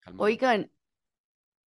Calmado. 0.00 0.24
Oigan, 0.24 0.70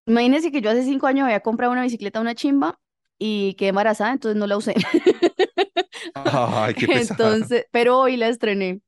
imagínense 0.06 0.50
que 0.52 0.60
yo 0.60 0.70
hace 0.70 0.84
cinco 0.84 1.06
años 1.06 1.24
había 1.24 1.40
comprado 1.40 1.72
una 1.72 1.82
bicicleta, 1.82 2.20
una 2.20 2.34
chimba, 2.34 2.78
y 3.18 3.54
quedé 3.54 3.70
embarazada, 3.70 4.12
entonces 4.12 4.38
no 4.38 4.46
la 4.46 4.56
usé. 4.56 4.74
Ay, 6.14 6.74
qué 6.74 6.86
pesada. 6.88 7.36
Entonces, 7.36 7.66
pero 7.70 7.98
hoy 7.98 8.16
la 8.16 8.28
estrené. 8.28 8.80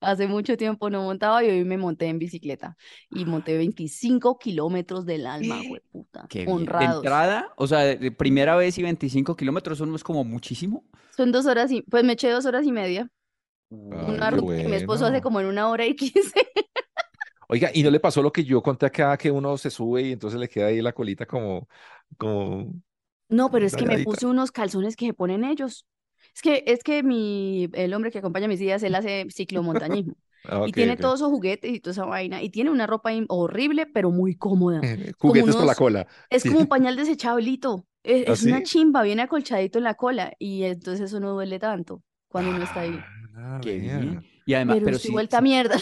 Hace 0.00 0.26
mucho 0.28 0.56
tiempo 0.56 0.90
no 0.90 1.02
montaba 1.02 1.44
y 1.44 1.48
hoy 1.50 1.64
me 1.64 1.78
monté 1.78 2.06
en 2.08 2.18
bicicleta. 2.18 2.76
Y 3.10 3.24
monté 3.26 3.56
25 3.56 4.38
kilómetros 4.38 5.06
del 5.06 5.26
alma, 5.26 5.60
puta. 5.92 6.26
Qué 6.28 6.46
bien. 6.46 6.48
De 6.48 6.54
Honrados. 6.54 6.96
entrada, 6.96 7.52
o 7.56 7.66
sea, 7.66 7.80
de- 7.80 8.10
primera 8.12 8.56
vez 8.56 8.78
y 8.78 8.82
25 8.82 9.36
kilómetros, 9.36 9.78
eso 9.78 9.86
no 9.86 9.96
es 9.96 10.04
como 10.04 10.24
muchísimo. 10.24 10.84
Son 11.16 11.32
dos 11.32 11.46
horas 11.46 11.70
y, 11.72 11.82
pues 11.82 12.04
me 12.04 12.14
eché 12.14 12.30
dos 12.30 12.46
horas 12.46 12.64
y 12.66 12.72
media. 12.72 13.08
Ay, 13.90 14.14
Una 14.14 14.30
qué 14.30 14.36
ruta 14.36 14.54
que 14.56 14.68
mi 14.68 14.76
esposo 14.76 15.06
hace 15.06 15.12
bueno. 15.12 15.22
como 15.22 15.40
en 15.40 15.46
una 15.46 15.68
hora 15.68 15.86
y 15.86 15.96
quince. 15.96 16.32
Oiga, 17.52 17.70
¿y 17.74 17.82
no 17.82 17.90
le 17.90 17.98
pasó 18.00 18.22
lo 18.22 18.32
que 18.32 18.44
yo 18.44 18.62
conté 18.62 18.86
acá, 18.86 19.16
que 19.18 19.30
uno 19.30 19.58
se 19.58 19.70
sube 19.70 20.02
y 20.02 20.12
entonces 20.12 20.38
le 20.38 20.48
queda 20.48 20.66
ahí 20.66 20.80
la 20.80 20.92
colita 20.92 21.26
como, 21.26 21.68
como 22.16 22.72
No, 23.28 23.50
pero 23.50 23.66
es 23.66 23.76
que 23.76 23.86
me 23.86 24.00
puse 24.00 24.26
unos 24.26 24.50
calzones 24.52 24.96
que 24.96 25.06
se 25.06 25.14
ponen 25.14 25.44
ellos. 25.44 25.86
Es 26.34 26.42
que, 26.42 26.64
es 26.66 26.82
que 26.82 27.02
mi, 27.02 27.68
el 27.74 27.94
hombre 27.94 28.10
que 28.10 28.18
acompaña 28.18 28.46
a 28.46 28.48
mis 28.48 28.58
días, 28.58 28.82
él 28.82 28.94
hace 28.94 29.26
ciclomontañismo. 29.30 30.14
Ah, 30.44 30.62
Y 30.62 30.72
ok, 30.72 30.74
tiene 30.74 30.96
ok. 30.96 31.00
todos 31.00 31.20
esos 31.20 31.30
juguetes 31.30 31.72
y 31.72 31.80
toda 31.80 31.92
esa 31.92 32.04
vaina. 32.06 32.42
Y 32.42 32.50
tiene 32.50 32.70
una 32.70 32.86
ropa 32.86 33.10
horrible, 33.28 33.86
pero 33.86 34.10
muy 34.10 34.36
cómoda. 34.36 34.88
Como 35.24 35.46
Juguetes 35.46 35.56
por 35.56 35.66
la 35.66 35.74
cola. 35.74 36.06
es 36.30 36.44
Sí. 36.44 36.48
como 36.48 36.60
un 36.60 36.68
pañal 36.68 36.96
desechablito. 36.96 37.86
Es, 38.02 38.26
¿Ah, 38.26 38.36
es 38.38 38.42
una 38.42 38.62
sí? 38.62 38.62
chimba, 38.62 39.02
viene 39.02 39.22
acolchadito 39.22 39.78
en 39.78 39.84
la 39.84 39.94
cola. 39.94 40.34
Y 40.38 40.64
entonces 40.64 41.06
eso 41.06 41.20
no 41.20 41.32
duele 41.32 41.58
tanto 41.58 42.02
cuando 42.28 42.52
uno 42.52 42.62
está 42.62 42.80
ahí. 42.80 43.06
Ah, 43.36 43.58
Qué 43.60 43.78
bien. 43.78 44.20
Y 44.44 44.54
además, 44.54 44.78
Pero 44.78 44.84
pero 44.84 44.98
estoy 44.98 45.10
sí, 45.10 45.12
vuelta 45.12 45.40
mierda. 45.40 45.76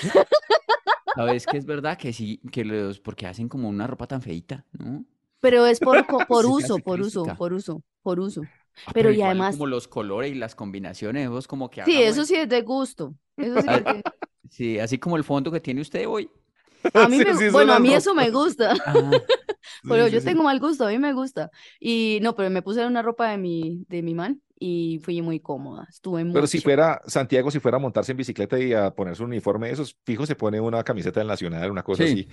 Sabes 1.18 1.46
que 1.46 1.56
es 1.58 1.66
verdad 1.66 1.98
que 1.98 2.12
sí, 2.12 2.40
que 2.52 2.64
los, 2.64 3.00
porque 3.00 3.26
hacen 3.26 3.48
como 3.48 3.68
una 3.68 3.86
ropa 3.86 4.06
tan 4.06 4.22
feita, 4.22 4.64
¿no? 4.72 5.04
Pero 5.40 5.66
es 5.66 5.80
por, 5.80 6.06
por 6.26 6.46
uso, 6.46 6.80
por 6.80 7.00
uso, 7.00 7.32
por 7.32 7.52
uso, 7.52 7.82
por 8.02 8.20
uso. 8.20 8.48
Ah, 8.86 8.92
Pero 8.92 9.12
y 9.12 9.22
además, 9.22 9.56
como 9.56 9.66
los 9.66 9.88
colores 9.88 10.32
y 10.32 10.34
las 10.34 10.54
combinaciones, 10.54 11.28
vos 11.28 11.46
como 11.46 11.70
que 11.70 11.82
sí, 11.84 12.02
eso 12.02 12.24
sí 12.24 12.34
es 12.36 12.48
de 12.48 12.62
gusto. 12.62 13.14
Eso 13.36 13.60
sí, 13.60 13.68
porque 13.68 14.02
Sí, 14.50 14.78
así 14.78 14.98
como 14.98 15.16
el 15.16 15.24
fondo 15.24 15.50
que 15.52 15.60
tiene 15.60 15.80
usted 15.82 16.06
hoy. 16.08 16.30
a 16.96 17.08
mí 17.08 17.20
Sí, 17.20 17.24
me, 17.24 17.32
sí, 17.34 17.50
son 17.50 17.50
bueno, 17.50 17.72
a 17.74 17.80
mí 17.80 17.92
eso 17.94 18.14
me 18.14 18.30
gusta. 18.30 18.74
Ah, 18.84 19.20
Pero 19.86 20.08
Sí, 20.08 20.08
yo 20.08 20.22
tengo 20.22 20.42
mal 20.42 20.60
gusto, 20.60 20.86
a 20.86 20.90
mí 20.90 20.98
me 20.98 21.12
gusta. 21.12 21.50
Y 21.80 22.18
no, 22.22 22.34
pero 22.34 22.50
me 22.50 22.62
puse 22.62 22.86
una 22.86 23.02
ropa 23.02 23.30
de 23.30 23.38
mi, 23.38 23.84
de 23.88 24.02
mi 24.02 24.14
man 24.14 24.42
y 24.60 24.98
fui 25.02 25.22
muy 25.22 25.40
cómoda. 25.40 25.86
Estuve 25.88 26.24
muy 26.24 26.32
Pero 26.32 26.46
si 26.46 26.60
fuera 26.60 27.00
Santiago, 27.06 27.50
si 27.50 27.60
fuera 27.60 27.76
a 27.76 27.80
montarse 27.80 28.12
en 28.12 28.18
bicicleta 28.18 28.58
y 28.58 28.72
a 28.72 28.90
ponerse 28.94 29.22
un 29.22 29.30
uniforme 29.30 29.68
de 29.68 29.74
esos, 29.74 29.96
fijo, 30.04 30.26
se 30.26 30.36
pone 30.36 30.60
una 30.60 30.84
camiseta 30.84 31.20
del 31.20 31.28
Nacional, 31.28 31.70
una 31.70 31.82
cosa 31.82 32.04
Sí. 32.04 32.04
así. 32.04 32.28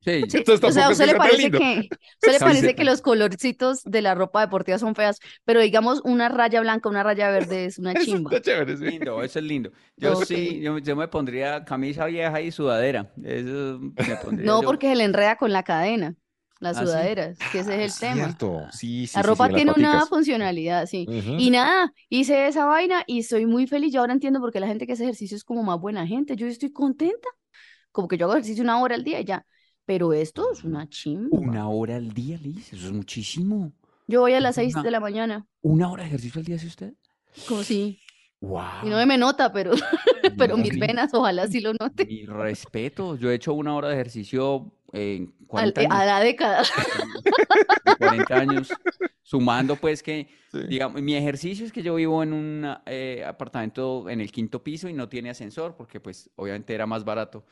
sí, 0.00 0.24
Sí, 0.28 0.38
Entonces 0.38 0.64
o 0.64 0.72
sea, 0.72 0.86
a 0.86 0.90
usted 0.90 1.06
le 1.06 1.14
parece 1.16 1.36
lindo. 1.38 1.58
que, 1.58 1.64
a 1.90 1.96
usted 2.20 2.32
le 2.32 2.40
parece 2.40 2.74
que 2.74 2.84
los 2.84 3.02
colorcitos 3.02 3.82
de 3.84 4.02
la 4.02 4.14
ropa 4.14 4.40
deportiva 4.42 4.78
son 4.78 4.94
feas, 4.94 5.18
pero 5.44 5.60
digamos 5.60 6.00
una 6.04 6.28
raya 6.28 6.60
blanca, 6.60 6.88
una 6.88 7.02
raya 7.02 7.30
verde 7.30 7.66
es 7.66 7.78
una 7.78 7.94
Eso 7.94 8.04
chimba. 8.04 8.30
está 8.30 8.40
chévere, 8.42 8.76
sí. 8.76 8.84
lindo, 8.84 9.22
eso 9.22 9.38
es 9.38 9.44
lindo. 9.44 9.70
Yo 9.96 10.16
sí, 10.24 10.60
yo, 10.60 10.78
yo 10.78 10.96
me 10.96 11.08
pondría 11.08 11.64
camisa 11.64 12.06
vieja 12.06 12.40
y 12.40 12.50
sudadera. 12.52 13.12
Eso 13.22 13.78
me 14.06 14.16
pondría 14.16 14.46
No, 14.46 14.60
yo. 14.60 14.66
porque 14.66 14.88
se 14.88 14.96
le 14.96 15.04
enreda 15.04 15.36
con 15.36 15.52
la 15.52 15.62
cadena, 15.62 16.14
las 16.60 16.76
¿Ah, 16.76 16.80
sí? 16.80 16.86
sudaderas, 16.86 17.38
que 17.50 17.60
ese 17.60 17.84
es 17.84 17.94
el 17.94 17.98
tema. 18.08 18.14
Cierto, 18.26 18.66
sí, 18.72 19.06
sí, 19.06 19.16
La 19.16 19.22
sí, 19.22 19.28
ropa 19.28 19.48
sí, 19.48 19.54
tiene 19.54 19.72
una 19.72 19.88
paticas. 19.92 20.08
funcionalidad, 20.08 20.86
sí. 20.86 21.06
Y 21.38 21.50
nada, 21.50 21.92
hice 22.08 22.46
esa 22.46 22.66
vaina 22.66 23.02
y 23.06 23.20
estoy 23.20 23.46
muy 23.46 23.66
feliz. 23.66 23.92
Yo 23.92 24.00
ahora 24.00 24.12
entiendo 24.12 24.40
por 24.40 24.52
qué 24.52 24.60
la 24.60 24.66
gente 24.68 24.86
que 24.86 24.92
hace 24.92 25.04
ejercicio 25.04 25.36
es 25.36 25.44
como 25.44 25.62
más 25.62 25.80
buena 25.80 26.06
gente. 26.06 26.36
Yo 26.36 26.46
estoy 26.46 26.72
contenta. 26.72 27.28
Como 27.92 28.08
que 28.08 28.16
yo 28.16 28.26
hago 28.26 28.34
ejercicio 28.34 28.62
una 28.62 28.80
hora 28.80 28.94
al 28.94 29.04
día 29.04 29.20
y 29.20 29.24
ya. 29.24 29.44
Pero 29.84 30.12
esto 30.12 30.52
es 30.52 30.62
una 30.64 30.88
chimba. 30.88 31.36
Una 31.36 31.68
hora 31.68 31.96
al 31.96 32.12
día, 32.12 32.38
Liz, 32.38 32.72
eso 32.72 32.86
es 32.86 32.92
muchísimo. 32.92 33.72
Yo 34.06 34.20
voy 34.20 34.34
a 34.34 34.40
las 34.40 34.56
Eso 34.56 34.60
es 34.60 34.66
6 34.66 34.74
una- 34.74 34.84
de 34.84 34.90
la 34.92 35.00
mañana. 35.00 35.46
¿Una 35.62 35.90
hora 35.90 36.02
de 36.04 36.08
ejercicio 36.10 36.38
al 36.38 36.44
día 36.44 36.56
hace 36.56 36.66
usted? 36.68 36.94
Como 37.48 37.62
si. 37.64 37.98
¡Wow! 38.40 38.60
Y 38.84 38.88
no 38.90 39.04
me 39.06 39.18
nota, 39.18 39.52
pero, 39.52 39.72
pero 40.38 40.56
mis 40.56 40.70
sí. 40.72 40.80
venas 40.80 41.12
ojalá 41.12 41.46
sí 41.48 41.60
lo 41.60 41.72
noten. 41.74 42.06
Mi 42.08 42.24
respeto. 42.26 43.16
Yo 43.16 43.30
he 43.30 43.34
hecho 43.34 43.52
una 43.54 43.74
hora 43.74 43.88
de 43.88 43.94
ejercicio 43.94 44.72
en 44.92 45.32
Al- 45.52 45.72
40 45.72 45.80
a 45.80 45.84
años. 45.84 46.06
la 46.06 46.20
década. 46.20 46.62
de 47.84 47.96
40 47.96 48.34
años, 48.36 48.72
sumando 49.22 49.76
pues 49.76 50.02
que, 50.02 50.28
Sí. 50.52 50.58
digamos, 50.68 51.00
mi 51.00 51.14
ejercicio 51.14 51.64
es 51.64 51.72
que 51.72 51.82
yo 51.82 51.94
vivo 51.94 52.22
en 52.22 52.32
un 52.32 52.66
eh, 52.86 53.24
apartamento 53.26 54.08
en 54.08 54.20
el 54.20 54.32
quinto 54.32 54.62
piso 54.64 54.88
y 54.88 54.92
no 54.92 55.08
tiene 55.08 55.30
ascensor 55.30 55.76
porque 55.76 56.00
pues 56.00 56.28
obviamente 56.36 56.74
era 56.74 56.86
más 56.86 57.04
barato. 57.04 57.44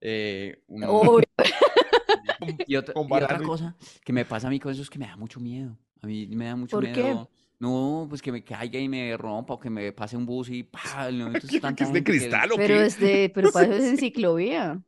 Eh, 0.00 0.62
y 2.66 2.76
otra, 2.76 2.94
y 2.96 3.42
cosa 3.44 3.76
que 4.04 4.12
me 4.12 4.24
pasa 4.24 4.46
a 4.48 4.50
mí 4.50 4.58
con 4.58 4.72
eso 4.72 4.82
es 4.82 4.90
que 4.90 4.98
me 4.98 5.06
da 5.06 5.16
mucho 5.16 5.40
miedo. 5.40 5.78
A 6.02 6.06
mí 6.06 6.26
me 6.28 6.46
da 6.46 6.56
mucho 6.56 6.76
¿Por 6.78 6.90
qué? 6.90 7.02
miedo. 7.02 7.30
No, 7.58 8.06
pues 8.08 8.22
que 8.22 8.32
me 8.32 8.42
caiga 8.42 8.78
y 8.80 8.88
me 8.88 9.14
rompa 9.18 9.52
o 9.54 9.60
que 9.60 9.68
me 9.68 9.92
pase 9.92 10.16
un 10.16 10.24
bus 10.24 10.48
y 10.48 10.62
¡pah! 10.62 11.10
No, 11.12 11.26
entonces 11.26 11.50
¿Qué- 11.50 11.60
tanta 11.60 11.76
qué 11.76 11.84
es 11.84 11.92
de 11.92 12.02
que- 12.02 12.10
cristal 12.12 12.52
o 12.52 12.56
pero 12.56 12.74
qué? 12.78 12.86
es 12.86 12.98
de, 12.98 13.30
pero 13.34 13.52
para 13.52 13.66
eso 13.66 13.74
es 13.74 13.84
en 13.90 13.98
ciclovía. 13.98 14.80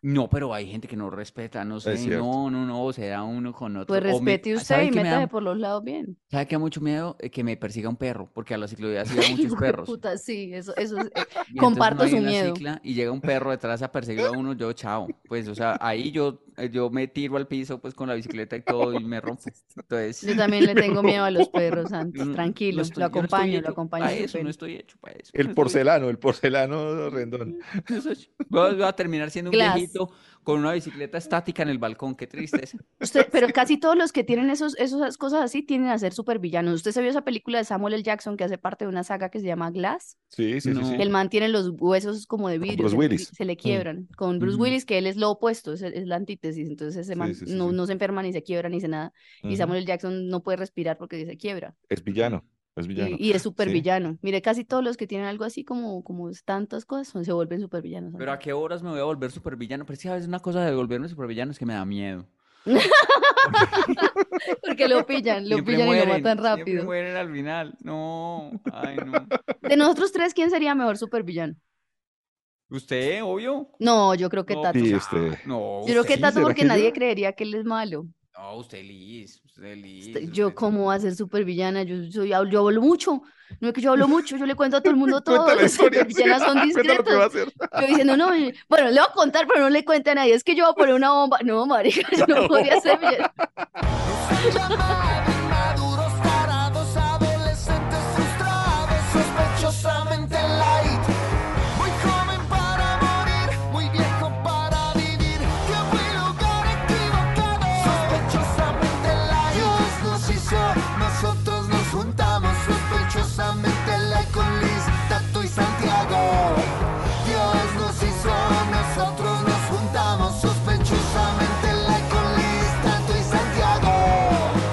No, 0.00 0.28
pero 0.28 0.54
hay 0.54 0.70
gente 0.70 0.86
que 0.86 0.96
no 0.96 1.10
respeta, 1.10 1.64
no 1.64 1.80
sé, 1.80 1.96
no, 2.06 2.50
no, 2.50 2.64
no, 2.64 2.92
se 2.92 3.08
da 3.08 3.24
uno 3.24 3.52
con 3.52 3.76
otro. 3.76 3.86
Pues 3.86 4.02
me- 4.22 4.32
respete 4.32 4.54
usted 4.54 4.66
¿sabe 4.66 4.84
y 4.86 4.90
me 4.92 5.02
métase 5.02 5.28
por 5.28 5.42
los 5.42 5.58
lados 5.58 5.82
bien. 5.82 6.16
¿Sabe 6.30 6.46
qué 6.46 6.54
da 6.54 6.60
mucho 6.60 6.80
miedo? 6.80 7.16
Eh, 7.18 7.30
que 7.30 7.42
me 7.42 7.56
persiga 7.56 7.88
un 7.88 7.96
perro, 7.96 8.30
porque 8.32 8.54
a 8.54 8.58
la 8.58 8.68
ciclovía 8.68 9.04
sí 9.04 9.16
muchos 9.30 9.54
perros. 9.58 9.88
puta, 9.88 10.16
sí, 10.16 10.50
eso, 10.54 10.74
eso 10.76 10.98
es, 11.00 11.06
eh, 11.06 11.26
comparto 11.58 12.06
su 12.06 12.16
miedo. 12.16 12.54
cicla 12.54 12.80
y 12.84 12.94
llega 12.94 13.10
un 13.10 13.20
perro 13.20 13.50
detrás 13.50 13.82
a 13.82 13.90
perseguirlo 13.90 14.28
a 14.28 14.32
uno, 14.32 14.52
yo 14.52 14.72
chao. 14.72 15.08
Pues, 15.26 15.48
o 15.48 15.54
sea, 15.54 15.76
ahí 15.80 16.12
yo, 16.12 16.42
yo 16.66 16.90
me 16.90 17.08
tiro 17.08 17.36
al 17.36 17.46
piso 17.46 17.80
pues 17.80 17.94
con 17.94 18.08
la 18.08 18.14
bicicleta 18.14 18.56
y 18.56 18.62
todo 18.62 18.92
y 18.94 19.04
me 19.04 19.20
rompo. 19.20 19.42
Entonces, 19.76 20.22
Yo 20.22 20.36
también 20.36 20.66
le 20.66 20.74
tengo 20.74 21.02
miedo 21.02 21.24
a 21.24 21.30
los 21.30 21.48
perros, 21.48 21.88
Santos. 21.90 22.26
no 22.26 22.34
Tranquilo, 22.34 22.82
estoy- 22.82 23.00
lo 23.00 23.06
acompaño, 23.06 23.60
lo 23.60 23.68
acompaño 23.70 24.04
pa' 24.04 24.12
en 24.12 24.18
su 24.18 24.24
eso, 24.36 24.42
no 24.44 24.50
estoy 24.50 24.76
hecho 24.76 24.96
para 25.00 25.16
eso. 25.18 25.30
El 25.34 25.54
porcelano, 25.54 26.08
el 26.10 26.18
porcelano 26.18 27.10
rendón. 27.10 27.58
Voy 28.48 28.60
a, 28.70 28.72
voy 28.74 28.82
a 28.82 28.92
terminar 28.92 29.30
siendo 29.30 29.50
un 29.50 29.56
Glass. 29.56 29.74
viejito 29.76 30.10
con 30.42 30.60
una 30.60 30.72
bicicleta 30.72 31.18
estática 31.18 31.62
en 31.62 31.68
el 31.68 31.78
balcón, 31.78 32.14
qué 32.14 32.26
tristeza. 32.26 32.78
Usted, 33.00 33.28
pero 33.30 33.48
casi 33.48 33.76
todos 33.78 33.96
los 33.96 34.12
que 34.12 34.24
tienen 34.24 34.50
esos, 34.50 34.76
esas 34.78 35.16
cosas 35.18 35.42
así 35.42 35.62
tienden 35.62 35.90
a 35.90 35.98
ser 35.98 36.12
supervillanos. 36.12 36.74
¿Usted 36.74 36.92
se 36.92 37.00
vio 37.02 37.10
esa 37.10 37.22
película 37.22 37.58
de 37.58 37.64
Samuel 37.64 37.94
L. 37.94 38.02
Jackson 38.02 38.36
que 38.36 38.44
hace 38.44 38.58
parte 38.58 38.84
de 38.84 38.88
una 38.88 39.04
saga 39.04 39.28
que 39.30 39.40
se 39.40 39.46
llama 39.46 39.70
Glass? 39.70 40.16
Sí, 40.28 40.60
sí, 40.60 40.72
sí, 40.72 40.80
No. 40.80 40.86
sí. 40.88 40.94
El 40.98 41.10
man 41.10 41.28
tiene 41.28 41.48
los 41.48 41.70
huesos 41.78 42.26
como 42.26 42.48
de 42.48 42.58
vidrio, 42.58 42.78
Bruce 42.78 42.90
se, 42.90 42.96
le- 42.96 42.98
Willis. 43.08 43.28
se 43.28 43.44
le 43.44 43.52
Mm. 43.54 43.56
quiebran. 43.56 44.08
Con 44.16 44.38
Bruce. 44.38 44.56
Willis, 44.58 44.84
que 44.84 44.98
él 44.98 45.06
es 45.06 45.16
lo 45.16 45.30
opuesto, 45.30 45.72
es, 45.72 45.82
es 45.82 46.06
la 46.06 46.16
antítesis. 46.16 46.68
Entonces 46.68 46.96
ese 47.06 47.14
man 47.16 47.34
sí, 47.34 47.46
sí, 47.46 47.54
no, 47.54 47.70
sí. 47.70 47.76
no 47.76 47.86
se 47.86 47.92
enferma 47.92 48.22
ni 48.22 48.32
se 48.32 48.42
quiebra 48.42 48.68
ni 48.68 48.76
dice 48.76 48.88
nada. 48.88 49.12
Y. 49.42 49.56
Samuel 49.56 49.78
L. 49.78 49.86
Jackson 49.86 50.28
no 50.28 50.42
puede 50.42 50.56
respirar 50.56 50.96
porque 50.98 51.24
se 51.26 51.36
quiebra. 51.36 51.74
Es 51.88 52.02
villano, 52.02 52.44
es 52.80 52.86
villano. 52.86 53.16
Y, 53.18 53.28
y 53.28 53.30
es 53.32 53.42
Sí. 53.42 53.48
supervillano. 53.48 54.18
Mire, 54.22 54.40
casi 54.42 54.64
todos 54.64 54.82
los 54.84 54.96
que 54.96 55.06
tienen 55.06 55.26
algo 55.26 55.44
así 55.44 55.64
como, 55.64 56.02
como 56.04 56.30
tantas 56.44 56.84
cosas 56.84 57.08
son- 57.08 57.24
se 57.24 57.32
vuelven 57.32 57.60
supervillanos. 57.60 58.14
Pero 58.16 58.32
a 58.32 58.38
qué 58.38 58.52
horas 58.52 58.82
me 58.82 58.90
voy 58.90 59.00
a 59.00 59.04
volver 59.04 59.30
supervillano. 59.30 59.84
Pero 59.86 59.98
que 60.00 60.08
a 60.08 60.12
veces 60.14 60.28
una 60.28 60.40
cosa 60.40 60.64
de 60.64 60.74
volverme 60.74 61.08
supervillano 61.08 61.52
es 61.52 61.58
que 61.58 61.66
me 61.66 61.74
da 61.74 61.84
miedo. 61.84 62.26
Porque 64.62 64.88
lo 64.88 65.06
pillan, 65.06 65.48
lo 65.48 65.56
Siempre 65.56 65.74
pillan 65.76 65.88
y 65.88 65.98
lo 66.00 66.06
matan 66.06 66.22
siempre 66.22 66.44
rápido. 66.56 66.84
mueren 66.84 67.16
al 67.16 67.32
final. 67.32 67.74
No, 67.82 68.50
ay 68.72 68.96
no. 69.04 69.26
De 69.62 69.76
nosotros 69.76 70.12
tres, 70.12 70.34
¿quién 70.34 70.50
sería 70.50 70.74
mejor 70.74 70.98
supervillano? 70.98 71.54
¿Usted, 72.70 73.22
obvio? 73.24 73.70
No, 73.78 74.14
yo 74.14 74.28
creo 74.28 74.44
que 74.44 74.54
No, 74.54 74.60
Tato. 74.62 74.78
Sí, 74.78 74.90
pues, 74.90 75.02
usted. 75.04 75.38
No, 75.46 75.80
Yo 75.86 75.86
creo 75.94 76.04
que 76.04 76.14
Sí, 76.16 76.20
Tato 76.20 76.34
¿será 76.34 76.44
porque 76.44 76.60
que 76.62 76.66
nadie 76.68 76.84
yo? 76.88 76.92
creería 76.92 77.32
que 77.32 77.44
él 77.44 77.54
es 77.54 77.64
malo. 77.64 78.06
No, 78.38 78.54
usted 78.56 78.84
Liz, 78.84 79.40
usted 79.44 79.76
Liz. 79.76 80.06
Este, 80.06 80.28
Yo, 80.30 80.46
usted- 80.48 80.54
¿cómo 80.56 80.84
voy 80.84 80.94
a 80.96 81.00
ser 81.00 81.14
supervillana? 81.16 81.82
Yo 81.82 81.96
soy, 82.12 82.28
yo 82.28 82.36
hablo 82.38 82.80
mucho. 82.80 83.22
No 83.60 83.68
es 83.68 83.74
que 83.74 83.80
yo 83.80 83.90
hablo 83.92 84.06
mucho, 84.06 84.36
yo 84.36 84.46
le 84.46 84.54
cuento 84.54 84.76
a 84.76 84.80
todo 84.80 84.92
el 84.92 84.96
mundo 84.96 85.20
todo. 85.24 85.46
Historia. 85.64 85.68
supervillanas 85.68 86.42
son 86.42 86.58
Cuenta 86.72 86.94
lo 86.94 87.04
que 87.04 87.14
va 87.16 87.24
a 87.24 87.28
discretas. 87.28 87.54
hacer. 87.70 87.80
Yo 87.82 87.86
diciendo, 87.88 88.16
no, 88.16 88.36
y- 88.36 88.54
bueno, 88.68 88.86
le 88.90 89.00
voy 89.00 89.08
a 89.08 89.12
contar, 89.12 89.46
pero 89.48 89.60
no 89.60 89.70
le 89.70 89.84
cuente 89.84 90.10
a 90.10 90.14
nadie. 90.14 90.34
Es 90.34 90.44
que 90.44 90.54
yo 90.54 90.64
voy 90.64 90.72
a 90.72 90.74
poner 90.76 90.94
una 90.94 91.10
bomba. 91.12 91.38
No, 91.44 91.66
marica, 91.66 92.08
yo 92.16 92.26
no 92.26 92.46
podría 92.46 92.80
ser 92.80 92.98
villana. 93.00 93.32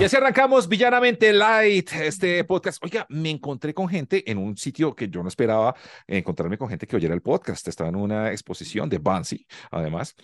Y 0.06 0.07
así 0.07 0.18
arrancamos 0.18 0.69
Villanamente 0.69 1.34
Light, 1.34 1.92
este 1.94 2.44
podcast. 2.44 2.78
Oiga, 2.84 3.07
me 3.10 3.31
encontré 3.31 3.74
con 3.74 3.90
gente 3.90 4.30
en 4.30 4.38
un 4.38 4.56
sitio 4.56 4.96
que 4.96 5.10
yo 5.10 5.24
no 5.24 5.30
esperaba 5.30 5.75
encontrarme 6.06 6.60
con 6.60 6.69
gente 6.69 6.86
que 6.86 6.96
oyera 6.96 7.16
el 7.16 7.24
podcast. 7.24 7.68
Estaba 7.68 7.90
en 7.90 7.96
una 7.96 8.31
exposición 8.31 8.88
de 8.88 9.00
Bansi, 9.00 9.48
además. 9.72 10.16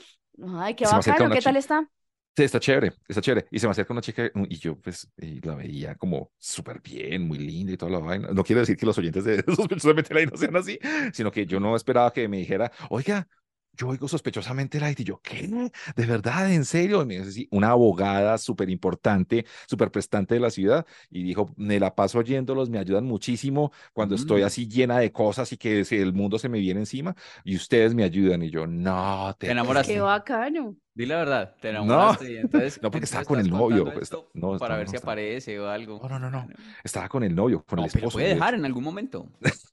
Ay, 0.55 0.75
qué 0.75 0.85
bacano, 0.85 1.33
¿qué 1.33 1.41
tal 1.41 1.57
está? 1.57 1.89
Sí, 2.37 2.43
está 2.43 2.59
chévere, 2.59 2.93
está 3.07 3.21
chévere. 3.21 3.47
Y 3.49 3.57
se 3.57 3.65
me 3.65 3.71
acerca 3.71 3.91
una 3.91 4.03
chica 4.03 4.29
y 4.35 4.57
yo 4.59 4.79
pues 4.79 5.11
y 5.17 5.41
la 5.41 5.55
veía 5.55 5.95
como 5.95 6.31
súper 6.37 6.79
bien, 6.79 7.27
muy 7.27 7.39
linda 7.39 7.73
y 7.73 7.77
toda 7.77 7.93
la 7.93 7.99
vaina. 7.99 8.27
No 8.33 8.43
quiero 8.43 8.59
decir 8.59 8.77
que 8.77 8.85
los 8.85 8.99
oyentes 8.99 9.23
de 9.23 9.43
Sospechosamente 9.55 10.13
Light 10.13 10.29
no 10.29 10.37
sean 10.37 10.55
así, 10.57 10.77
sino 11.11 11.31
que 11.31 11.47
yo 11.47 11.59
no 11.59 11.75
esperaba 11.75 12.13
que 12.13 12.27
me 12.27 12.37
dijera, 12.37 12.71
oiga, 12.91 13.27
yo 13.77 13.87
oigo 13.87 14.07
sospechosamente 14.07 14.79
Light. 14.79 14.99
Y 14.99 15.03
yo, 15.03 15.19
¿qué? 15.21 15.47
¿De 15.95 16.05
verdad? 16.05 16.51
¿En 16.51 16.65
serio? 16.65 17.01
Y 17.01 17.05
me 17.05 17.17
dice, 17.19 17.31
sí, 17.31 17.47
una 17.51 17.69
abogada 17.71 18.37
súper 18.37 18.69
importante, 18.69 19.45
súper 19.67 19.91
prestante 19.91 20.35
de 20.35 20.39
la 20.41 20.49
ciudad. 20.49 20.85
Y 21.09 21.23
dijo, 21.23 21.51
me 21.57 21.79
la 21.79 21.95
paso 21.95 22.19
oyéndolos, 22.19 22.69
me 22.69 22.79
ayudan 22.79 23.05
muchísimo 23.05 23.71
cuando 23.93 24.15
estoy 24.15 24.41
Mm. 24.41 24.45
así 24.45 24.67
llena 24.67 24.99
de 24.99 25.11
cosas 25.11 25.51
y 25.53 25.57
que 25.57 25.81
el 25.89 26.13
mundo 26.13 26.37
se 26.39 26.49
me 26.49 26.59
viene 26.59 26.81
encima. 26.81 27.15
Y 27.43 27.55
ustedes 27.55 27.93
me 27.93 28.03
ayudan. 28.03 28.43
Y 28.43 28.49
yo, 28.49 28.67
no, 28.67 29.35
te 29.39 29.47
Te 29.47 29.51
enamoraste. 29.53 29.93
Qué 29.93 29.99
bacano. 30.01 30.75
Di 30.93 31.05
la 31.05 31.17
verdad, 31.17 31.55
te 31.61 31.71
No. 31.71 31.83
enamoraste 31.83 32.31
y 32.33 32.37
entonces, 32.37 32.79
No, 32.83 32.91
porque 32.91 33.05
estaba 33.05 33.23
con 33.23 33.39
el 33.39 33.49
novio, 33.49 33.85
contando 33.85 34.01
está- 34.01 34.17
no, 34.33 34.57
para 34.57 34.73
no, 34.75 34.77
ver 34.79 34.87
no, 34.87 34.91
si 34.91 34.95
estaba- 34.97 35.13
aparece 35.13 35.59
o 35.59 35.69
algo. 35.69 35.99
No, 36.03 36.19
no, 36.19 36.29
no, 36.29 36.45
no. 36.45 36.47
Estaba 36.83 37.07
con 37.07 37.23
el 37.23 37.33
novio, 37.33 37.63
con 37.63 37.77
No, 37.77 37.85
el 37.85 37.91
pero 37.91 37.99
esposo. 38.07 38.15
puede 38.17 38.27
de 38.27 38.33
dejar 38.35 38.53
en 38.55 38.65
algún 38.65 38.83
momento. 38.83 39.31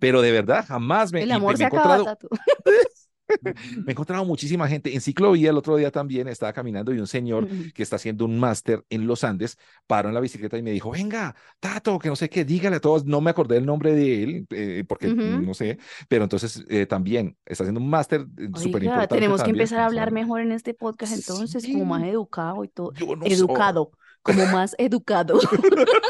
Pero 0.00 0.22
de 0.22 0.32
verdad, 0.32 0.64
jamás 0.66 1.12
me, 1.12 1.22
El 1.22 1.32
amor 1.32 1.52
me 1.52 1.56
se 1.58 1.62
he 1.64 1.66
acaba, 1.66 1.96
encontrado, 1.96 2.04
Tato. 2.16 2.28
me 3.42 3.84
he 3.86 3.90
encontrado 3.92 4.24
muchísima 4.24 4.68
gente. 4.68 4.94
En 4.94 5.00
ciclovía 5.00 5.50
el 5.50 5.56
otro 5.56 5.76
día 5.76 5.90
también 5.90 6.28
estaba 6.28 6.52
caminando 6.52 6.92
y 6.94 6.98
un 6.98 7.06
señor 7.06 7.48
que 7.74 7.82
está 7.82 7.96
haciendo 7.96 8.24
un 8.24 8.38
máster 8.38 8.84
en 8.90 9.06
los 9.06 9.24
Andes 9.24 9.58
paró 9.86 10.08
en 10.08 10.14
la 10.14 10.20
bicicleta 10.20 10.56
y 10.58 10.62
me 10.62 10.70
dijo, 10.70 10.90
venga, 10.90 11.34
Tato, 11.60 11.98
que 11.98 12.08
no 12.08 12.16
sé 12.16 12.28
qué, 12.28 12.44
dígale 12.44 12.76
a 12.76 12.80
todos, 12.80 13.04
no 13.04 13.20
me 13.20 13.30
acordé 13.30 13.56
el 13.56 13.66
nombre 13.66 13.94
de 13.94 14.22
él, 14.22 14.46
eh, 14.50 14.84
porque 14.86 15.08
no 15.08 15.54
sé, 15.54 15.78
pero 16.08 16.24
entonces 16.24 16.64
eh, 16.68 16.86
también 16.86 17.36
está 17.44 17.64
haciendo 17.64 17.80
un 17.80 17.88
máster 17.90 18.22
eh, 18.38 18.48
súper 18.56 18.82
importante. 18.84 19.14
tenemos 19.14 19.40
que 19.40 19.44
también, 19.46 19.60
empezar 19.62 19.80
a 19.80 19.86
hablar 19.86 20.12
mejor 20.12 20.40
en 20.40 20.52
este 20.52 20.74
podcast 20.74 21.14
entonces, 21.14 21.66
como 21.66 21.84
más 21.84 22.04
educado 22.04 22.64
y 22.64 22.68
todo. 22.68 22.92
Yo 22.94 23.16
no 23.16 23.24
soy- 23.24 23.32
Educado, 23.32 23.90
como 24.24 24.44
más 24.46 24.74
educado. 24.78 25.38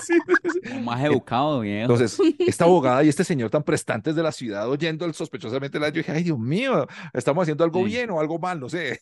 Sí, 0.04 0.12
sí, 0.26 0.50
sí. 0.52 0.68
Como 0.68 0.80
más 0.82 1.02
educado, 1.02 1.60
viejo. 1.60 1.92
Entonces, 1.92 2.18
esta 2.38 2.64
abogada 2.64 3.02
y 3.04 3.08
este 3.08 3.24
señor 3.24 3.48
tan 3.48 3.62
prestantes 3.62 4.14
de 4.14 4.22
la 4.22 4.32
ciudad 4.32 4.68
oyendo 4.68 5.06
el 5.06 5.14
sospechosamente 5.14 5.78
la 5.80 5.88
yo 5.88 5.94
dije, 5.96 6.12
ay 6.12 6.22
Dios 6.22 6.38
mío, 6.38 6.86
estamos 7.14 7.42
haciendo 7.42 7.64
algo 7.64 7.80
Sí. 7.80 7.86
bien 7.86 8.10
o 8.10 8.20
algo 8.20 8.38
mal, 8.38 8.60
no 8.60 8.68
sé. 8.68 9.00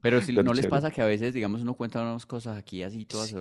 Pero 0.00 0.20
si 0.22 0.32
Pero 0.32 0.42
no 0.44 0.54
les 0.54 0.66
pasa 0.66 0.90
que 0.90 1.02
a 1.02 1.04
veces, 1.06 1.34
digamos, 1.34 1.60
uno 1.60 1.74
cuenta 1.74 2.00
unas 2.00 2.24
cosas 2.24 2.56
aquí 2.56 2.82
así 2.82 3.04
todas 3.04 3.34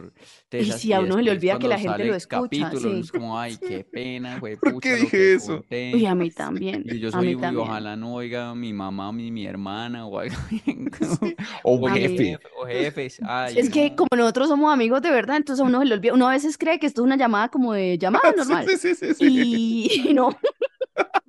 Y 0.52 0.72
si 0.74 0.92
a 0.94 1.00
uno 1.00 1.16
se 1.16 1.22
le 1.22 1.32
olvida 1.32 1.58
que 1.58 1.68
la 1.68 1.80
gente 1.80 2.04
lo 2.06 2.16
escucha, 2.16 2.42
capítulo, 2.42 2.98
es 2.98 3.12
como, 3.12 3.40
ay, 3.40 3.58
qué 3.58 3.84
pena, 3.92 4.40
güey, 4.40 4.58
¿Por 4.58 4.80
qué 4.82 4.96
dije 4.96 5.34
eso? 5.36 5.58
conté. 5.60 5.92
Uy, 5.96 6.06
a 6.06 6.16
mí 6.16 6.32
también. 6.32 6.84
Y 6.86 7.00
yo 7.00 7.10
a 7.14 7.22
mí 7.22 7.28
soy, 7.28 7.36
uy, 7.36 7.42
también. 7.42 7.68
ojalá 7.68 7.96
no 7.96 8.14
oiga 8.16 8.54
mi 8.56 8.74
mamá, 8.74 9.12
mi, 9.14 9.32
mi 9.32 9.46
hermana 9.46 10.06
o 10.06 10.20
algo. 10.20 10.36
O 11.64 11.76
o 11.80 11.88
jefe. 11.90 12.38
o 12.60 12.66
jefes. 12.66 13.20
Ay, 13.24 13.58
Es 13.58 13.70
que 13.70 13.96
como 13.96 14.10
nosotros 14.16 14.50
somos 14.50 14.74
amigos 14.74 14.99
de 15.02 15.12
verdad, 15.12 15.38
entonces 15.38 15.62
a 15.64 15.68
uno 15.68 15.80
se 15.80 15.86
le 15.86 15.94
olvida. 15.96 16.14
Uno 16.14 16.28
a 16.28 16.32
veces 16.32 16.58
cree 16.58 16.80
que 16.80 16.88
esto 16.88 17.02
es 17.02 17.06
una 17.06 17.18
llamada 17.18 17.50
como 17.50 17.74
de 17.74 17.98
llamada 17.98 18.32
normal. 18.38 18.66
Sí, 18.68 18.78
sí, 18.78 18.96
sí, 18.96 19.14
sí, 19.14 19.14
sí. 19.16 20.10
Y 20.10 20.14
no. 20.14 20.30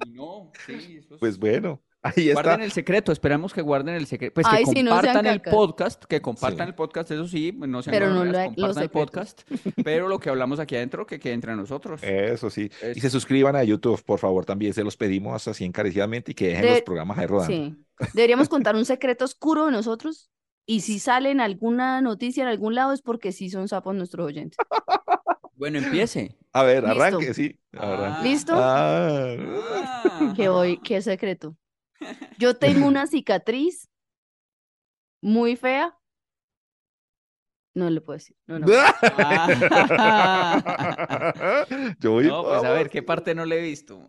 Y 0.06 0.10
no, 0.10 0.50
sí, 0.66 0.96
eso 0.98 1.14
es- 1.14 1.20
Pues 1.20 1.38
bueno, 1.38 1.80
ahí 2.02 2.28
está. 2.30 2.42
Guarden 2.42 2.62
el 2.62 2.72
secreto, 2.72 3.12
esperamos 3.12 3.52
que 3.52 3.62
guarden 3.62 3.94
el 3.94 4.06
secreto. 4.06 4.34
Pues 4.34 4.46
que 4.48 4.82
no 4.82 4.90
compartan 4.90 5.26
el 5.26 5.40
podcast, 5.42 6.04
que 6.04 6.20
compartan 6.20 6.66
Sí. 6.66 6.70
el 6.70 6.74
podcast, 6.74 7.10
eso 7.10 7.28
sí, 7.28 7.52
no 7.56 7.82
sean 7.82 7.92
Pero 7.92 8.10
no 8.10 8.24
los 8.24 8.36
compartan 8.46 8.82
el 8.82 8.90
podcast, 8.90 9.42
pero 9.84 10.08
lo 10.08 10.18
que 10.18 10.30
hablamos 10.30 10.58
aquí 10.58 10.76
adentro, 10.76 11.06
que 11.06 11.18
quede 11.20 11.34
entre 11.34 11.54
nosotros. 11.54 12.02
Eso 12.02 12.50
sí. 12.50 12.70
Y 12.94 13.00
se 13.00 13.10
suscriban 13.10 13.54
a 13.56 13.62
YouTube, 13.64 14.02
por 14.04 14.18
favor, 14.18 14.44
también 14.44 14.72
se 14.74 14.82
los 14.82 14.96
pedimos 14.96 15.46
así 15.46 15.64
encarecidamente 15.64 16.32
y 16.32 16.34
que 16.34 16.48
dejen 16.48 16.62
De- 16.62 16.70
los 16.70 16.82
programas 16.82 17.18
ahí 17.18 17.26
rodando. 17.26 17.52
Sí. 17.54 17.76
Deberíamos 18.14 18.48
contar 18.48 18.74
un 18.76 18.84
secreto 18.86 19.24
oscuro 19.26 19.66
de 19.66 19.72
nosotros. 19.72 20.30
Y 20.66 20.80
si 20.80 20.98
sale 20.98 21.30
en 21.30 21.40
alguna 21.40 22.00
noticia 22.00 22.42
en 22.42 22.48
algún 22.48 22.74
lado 22.74 22.92
es 22.92 23.02
porque 23.02 23.32
sí 23.32 23.50
son 23.50 23.68
sapos 23.68 23.94
nuestros 23.94 24.26
oyentes. 24.26 24.58
Bueno, 25.60 25.76
empiece. 25.78 26.38
A 26.54 26.62
ver, 26.62 26.82
Listo. 26.84 27.02
arranque, 27.02 27.34
sí. 27.34 27.60
arranque. 27.74 28.16
Ah. 28.18 28.22
¿Listo? 28.22 28.52
Ah. 28.56 29.36
Ah. 30.04 30.32
Que 30.34 30.48
hoy, 30.48 30.78
qué 30.78 31.02
secreto. 31.02 31.54
Yo 32.38 32.56
tengo 32.56 32.86
una 32.86 33.06
cicatriz 33.06 33.90
muy 35.20 35.56
fea. 35.56 35.94
No 37.74 37.90
le 37.90 38.00
puedo 38.00 38.16
decir. 38.16 38.34
No, 38.46 38.58
no. 38.58 38.66
Yo 42.00 42.12
voy, 42.12 42.26
No, 42.26 42.42
pues 42.42 42.64
a 42.64 42.72
ver. 42.72 42.88
¿qué 42.88 43.02
parte 43.02 43.34
no 43.34 43.44
le 43.44 43.58
he 43.58 43.62
visto? 43.62 44.08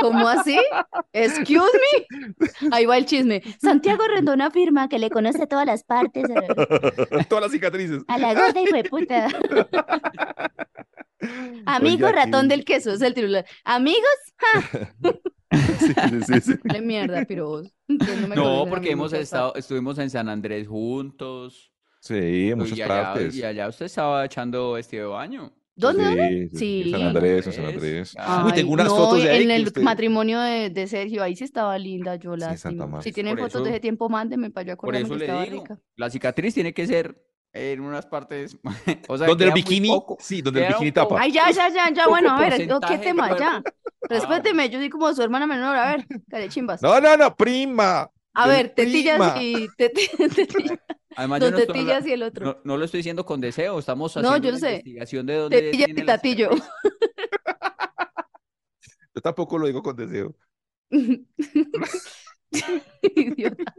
¿Cómo 0.00 0.28
así? 0.28 0.58
Excuse 1.12 1.72
me. 2.08 2.68
Ahí 2.70 2.86
va 2.86 2.96
el 2.98 3.06
chisme. 3.06 3.42
Santiago 3.60 4.04
Rendón 4.06 4.40
afirma 4.40 4.88
que 4.88 4.98
le 4.98 5.10
conoce 5.10 5.46
todas 5.46 5.66
las 5.66 5.84
partes 5.84 6.24
a, 6.30 7.24
Todas 7.28 7.42
las 7.44 7.52
cicatrices. 7.52 8.02
a 8.08 8.18
la 8.18 8.34
gorda 8.34 8.60
y 8.60 8.82
puta. 8.84 9.28
Amigo 11.66 12.06
Oiga, 12.08 12.24
ratón 12.24 12.48
del 12.48 12.64
queso, 12.64 12.92
es 12.92 13.00
el 13.00 13.14
titular. 13.14 13.44
Amigos, 13.64 14.02
Sí, 15.78 15.92
sí, 15.94 16.22
sí, 16.26 16.40
sí. 16.40 16.54
de 16.64 16.80
mierda, 16.80 17.24
pero 17.28 17.46
vos. 17.46 17.74
no 17.86 18.26
me 18.28 18.34
No, 18.34 18.66
porque 18.66 18.90
hemos 18.90 19.12
estado, 19.12 19.54
estuvimos 19.54 19.98
en 19.98 20.08
San 20.08 20.28
Andrés 20.30 20.66
juntos. 20.66 21.70
Sí, 22.00 22.50
en 22.50 22.58
muchas 22.58 22.78
y 22.78 22.82
allá, 22.82 23.02
partes. 23.12 23.34
y 23.36 23.44
allá 23.44 23.68
usted 23.68 23.86
estaba 23.86 24.24
echando 24.24 24.72
vestido 24.72 25.08
de 25.08 25.14
baño. 25.14 25.52
¿Dónde? 25.74 26.04
dónde? 26.04 26.48
Sí, 26.52 26.58
sí, 26.58 26.58
sí, 26.58 26.82
Sí. 26.84 26.90
San 26.92 27.02
Andrés, 27.02 27.46
en 27.46 27.52
San 27.52 27.64
Andrés. 27.66 28.14
Ah. 28.18 28.42
Uy, 28.44 28.50
Ay, 28.52 28.56
tengo 28.60 28.72
unas 28.72 28.86
no, 28.88 28.96
fotos 28.96 29.22
de 29.22 29.30
ahí 29.30 29.42
en 29.44 29.50
el 29.50 29.66
usted- 29.66 29.82
matrimonio 29.82 30.40
de, 30.40 30.70
de 30.70 30.86
Sergio, 30.86 31.22
ahí 31.22 31.34
sí 31.34 31.44
estaba 31.44 31.78
linda, 31.78 32.16
yo 32.16 32.34
Sí. 32.36 32.56
Santa 32.56 32.86
Marta. 32.86 33.02
Si 33.04 33.12
tienen 33.12 33.36
Por 33.36 33.46
fotos 33.48 33.62
de 33.64 33.68
eso- 33.70 33.74
ese 33.76 33.80
tiempo, 33.80 34.08
mándenme 34.08 34.50
para 34.50 34.64
yo 34.66 34.76
Por 34.76 34.94
acordarme 34.94 35.06
eso 35.06 35.12
que 35.14 35.18
le 35.18 35.24
estaba 35.24 35.44
digo, 35.44 35.62
rica. 35.62 35.78
la 35.96 36.10
cicatriz 36.10 36.54
tiene 36.54 36.74
que 36.74 36.86
ser 36.86 37.16
en 37.54 37.80
unas 37.80 38.06
partes, 38.06 38.56
o 39.08 39.18
sea, 39.18 39.26
Donde 39.26 39.44
el 39.46 39.52
bikini, 39.52 39.88
poco. 39.88 40.16
sí, 40.20 40.40
donde 40.42 40.62
el 40.66 40.72
bikini 40.74 40.92
tapa. 40.92 41.16
Ay, 41.20 41.32
ya, 41.32 41.50
ya, 41.50 41.68
ya, 41.68 41.90
ya, 41.92 42.08
bueno, 42.08 42.30
a 42.30 42.40
ver, 42.40 42.66
¿no? 42.66 42.80
¿qué 42.80 42.98
tema? 42.98 43.30
Ya. 43.38 43.62
cuerpo. 43.62 43.70
Respéteme, 44.08 44.68
yo 44.68 44.78
soy 44.78 44.88
como 44.90 45.12
su 45.14 45.22
hermana 45.22 45.46
menor, 45.46 45.76
a 45.76 45.96
ver, 46.30 46.48
chimbas. 46.48 46.82
No, 46.82 47.00
no, 47.00 47.16
no, 47.16 47.34
prima. 47.36 48.10
A 48.34 48.48
ver, 48.48 48.70
tetillas 48.70 49.16
prima. 49.18 49.42
y 49.42 49.68
teti- 49.76 50.08
tetillas, 50.34 50.78
Además, 51.16 51.40
yo 51.40 51.50
don 51.50 51.60
no, 51.60 51.66
tetillas 51.66 52.06
y 52.06 52.12
el 52.12 52.22
otro. 52.22 52.46
no, 52.46 52.56
no 52.64 52.76
lo 52.76 52.84
estoy 52.84 52.98
diciendo 52.98 53.24
con 53.26 53.40
deseo, 53.40 53.78
estamos 53.78 54.16
No, 54.16 54.22
haciendo 54.28 54.48
yo 54.48 54.50
una 54.50 54.58
sé. 54.58 54.70
investigación 54.76 55.26
de 55.26 55.34
dónde 55.36 55.60
Tetillas 55.62 55.88
y 55.88 56.02
tatillo. 56.04 56.50
Yo 59.14 59.20
tampoco 59.20 59.58
lo 59.58 59.66
digo 59.66 59.82
con 59.82 59.96
deseo. 59.96 60.34
Idiota. 63.02 63.72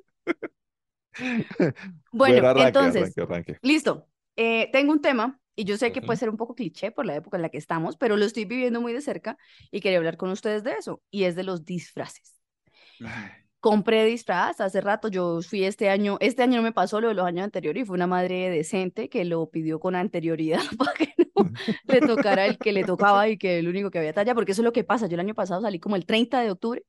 Bueno, 2.12 2.48
arranque, 2.48 2.68
entonces, 2.68 3.02
arranque, 3.18 3.22
arranque. 3.22 3.58
listo. 3.62 4.08
Eh, 4.36 4.70
tengo 4.72 4.92
un 4.94 5.02
tema 5.02 5.40
y 5.56 5.64
yo 5.66 5.78
sé 5.78 5.92
que 5.92 6.02
puede 6.02 6.18
ser 6.18 6.30
un 6.30 6.38
poco 6.38 6.56
cliché 6.56 6.92
por 6.92 7.06
la 7.06 7.16
época 7.16 7.38
en 7.38 7.44
la 7.44 7.50
que 7.50 7.60
estamos, 7.60 7.98
pero 7.98 8.18
lo 8.18 8.26
estoy 8.26 8.46
viviendo 8.46 8.82
muy 8.82 8.94
de 8.94 9.02
cerca 9.02 9.38
y 9.72 9.80
quería 9.82 10.00
hablar 10.00 10.18
con 10.18 10.32
ustedes 10.32 10.64
de 10.64 10.74
eso, 10.74 11.04
y 11.12 11.26
es 11.26 11.36
de 11.36 11.44
los 11.44 11.66
disfraces. 11.66 12.36
Compré 13.64 14.04
disfraz 14.04 14.60
hace 14.60 14.82
rato, 14.82 15.08
yo 15.08 15.42
fui 15.42 15.64
este 15.64 15.90
año, 15.90 16.18
este 16.20 16.44
año 16.44 16.58
no 16.58 16.64
me 16.64 16.74
pasó 16.74 17.00
lo 17.00 17.08
de 17.08 17.14
los 17.14 17.26
años 17.26 17.46
anteriores 17.46 17.84
y 17.84 17.86
fue 17.86 17.96
una 17.96 18.08
madre 18.08 18.50
decente 18.50 19.08
que 19.08 19.24
lo 19.24 19.50
pidió 19.50 19.80
con 19.80 19.96
anterioridad 19.96 20.60
para 20.78 20.92
que 20.92 21.14
no 21.34 21.50
le 21.86 22.02
tocara 22.02 22.46
el 22.46 22.58
que 22.58 22.74
le 22.74 22.84
tocaba 22.84 23.30
y 23.30 23.38
que 23.38 23.60
el 23.60 23.70
único 23.70 23.90
que 23.90 24.00
había 24.00 24.12
talla, 24.12 24.36
porque 24.36 24.52
eso 24.52 24.62
es 24.62 24.66
lo 24.66 24.74
que 24.74 24.84
pasa. 24.84 25.08
Yo 25.08 25.14
el 25.14 25.22
año 25.22 25.34
pasado 25.34 25.62
salí 25.62 25.80
como 25.80 25.96
el 25.96 26.06
30 26.06 26.42
de 26.42 26.52
octubre 26.52 26.84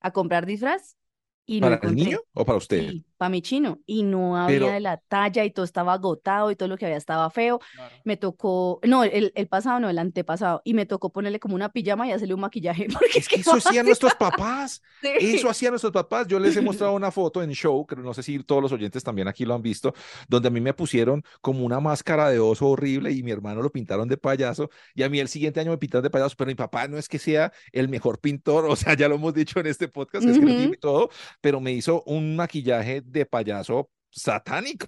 a 0.00 0.10
comprar 0.10 0.44
disfraz 0.44 0.98
y 1.46 1.62
no 1.62 1.68
¿Para 1.68 1.88
el 1.88 1.96
niño 1.96 2.18
o 2.34 2.44
para 2.44 2.58
usted? 2.58 2.92
Para 3.18 3.28
mi 3.28 3.42
chino. 3.42 3.80
Y 3.84 4.02
no 4.04 4.36
había 4.36 4.58
Pero- 4.60 4.72
de 4.72 4.80
la 4.80 4.96
talla 4.96 5.44
y 5.44 5.50
todo 5.50 5.64
estaba 5.64 5.92
agotado 5.92 6.50
y 6.50 6.56
todo 6.56 6.68
lo 6.68 6.78
que 6.78 6.86
había 6.86 6.96
estaba 6.96 7.28
feo. 7.30 7.58
Claro. 7.74 7.94
Me 8.04 8.16
tocó, 8.16 8.80
no, 8.84 9.04
el, 9.04 9.32
el 9.34 9.48
pasado 9.48 9.80
no, 9.80 9.90
el 9.90 9.98
antepasado. 9.98 10.62
Y 10.64 10.72
me 10.74 10.86
tocó 10.86 11.10
ponerle 11.12 11.40
como 11.40 11.54
una 11.54 11.70
pijama 11.70 12.06
y 12.06 12.12
hacerle 12.12 12.34
un 12.34 12.40
maquillaje. 12.40 12.86
Porque 12.92 13.18
Es 13.18 13.28
que 13.28 13.36
eso 13.40 13.52
hacían 13.56 13.84
nuestros 13.86 14.14
papás. 14.14 14.80
Sí. 15.00 15.36
Eso 15.36 15.48
hacían 15.48 15.70
nuestros 15.70 15.92
papás. 15.92 16.26
Yo 16.26 16.40
les 16.40 16.56
he 16.56 16.60
mostrado 16.60 16.92
una 16.92 17.12
foto 17.12 17.40
en 17.40 17.52
show, 17.52 17.86
que 17.86 17.94
no 17.94 18.12
sé 18.14 18.24
si 18.24 18.42
todos 18.42 18.60
los 18.60 18.72
oyentes 18.72 19.04
también 19.04 19.28
aquí 19.28 19.44
lo 19.44 19.54
han 19.54 19.62
visto, 19.62 19.94
donde 20.28 20.48
a 20.48 20.50
mí 20.50 20.60
me 20.60 20.74
pusieron 20.74 21.22
como 21.40 21.64
una 21.64 21.78
máscara 21.78 22.30
de 22.30 22.40
oso 22.40 22.66
horrible 22.66 23.12
y 23.12 23.22
mi 23.22 23.30
hermano 23.30 23.62
lo 23.62 23.70
pintaron 23.70 24.08
de 24.08 24.16
payaso 24.16 24.70
y 24.96 25.04
a 25.04 25.08
mí 25.08 25.20
el 25.20 25.28
siguiente 25.28 25.60
año 25.60 25.70
me 25.70 25.78
pintaron 25.78 26.02
de 26.02 26.10
payaso, 26.10 26.34
pero 26.36 26.48
mi 26.48 26.56
papá 26.56 26.88
no 26.88 26.98
es 26.98 27.08
que 27.08 27.18
sea 27.20 27.52
el 27.72 27.88
mejor 27.88 28.18
pintor, 28.20 28.64
o 28.68 28.74
sea, 28.74 28.94
ya 28.94 29.08
lo 29.08 29.14
hemos 29.14 29.34
dicho 29.34 29.60
en 29.60 29.66
este 29.68 29.86
podcast, 29.88 30.24
que 30.24 30.32
es 30.32 30.38
creativo 30.38 30.74
y 30.74 30.78
todo, 30.78 31.10
pero 31.40 31.60
me 31.60 31.70
hizo 31.72 32.02
un 32.04 32.34
maquillaje 32.34 33.00
de 33.10 33.26
payaso 33.26 33.90
satánico. 34.10 34.86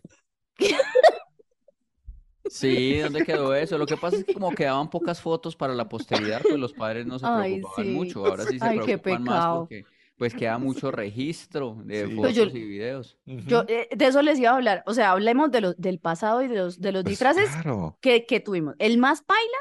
Sí, 2.49 2.99
¿dónde 2.99 3.25
quedó 3.25 3.55
eso? 3.55 3.79
Lo 3.79 3.87
que 3.87 3.97
pasa 3.97 4.17
es 4.17 4.25
que 4.25 4.35
como 4.35 4.51
quedaban 4.53 4.91
pocas 4.91 5.21
fotos 5.21 5.55
para 5.55 5.75
la 5.75 5.89
posteridad, 5.89 6.41
pues 6.43 6.57
los 6.59 6.73
padres 6.73 7.07
no 7.07 7.19
se 7.19 7.27
Ay, 7.29 7.55
preocupaban 7.59 7.87
sí. 7.87 7.93
mucho. 7.93 8.27
Ahora 8.27 8.45
sí 8.45 8.59
se 8.59 8.65
Ay, 8.65 8.79
preocupan 8.81 9.23
más 9.23 9.47
porque 9.59 9.85
pues 10.17 10.35
queda 10.35 10.59
mucho 10.59 10.91
registro 10.91 11.77
de 11.85 12.07
Sí. 12.07 12.15
fotos 12.17 12.21
Pues 12.21 12.35
yo- 12.35 12.45
y 12.47 12.65
videos. 12.67 13.19
Yo 13.25 13.65
eh, 13.69 13.89
de 13.95 14.07
eso 14.07 14.21
les 14.23 14.39
iba 14.39 14.51
a 14.51 14.55
hablar. 14.57 14.83
O 14.87 14.95
sea, 14.95 15.13
hablemos 15.13 15.51
de 15.51 15.61
los, 15.61 15.77
del 15.79 15.99
pasado 16.01 16.43
y 16.43 16.49
de 16.49 16.57
los, 16.57 16.81
de 16.81 16.93
los 16.93 17.03
Pues 17.05 17.13
disfraces 17.13 17.51
claro. 17.51 17.99
que, 18.01 18.27
que 18.27 18.41
tuvimos. 18.41 18.75
El 18.79 18.99
más 18.99 19.23
paila, 19.23 19.59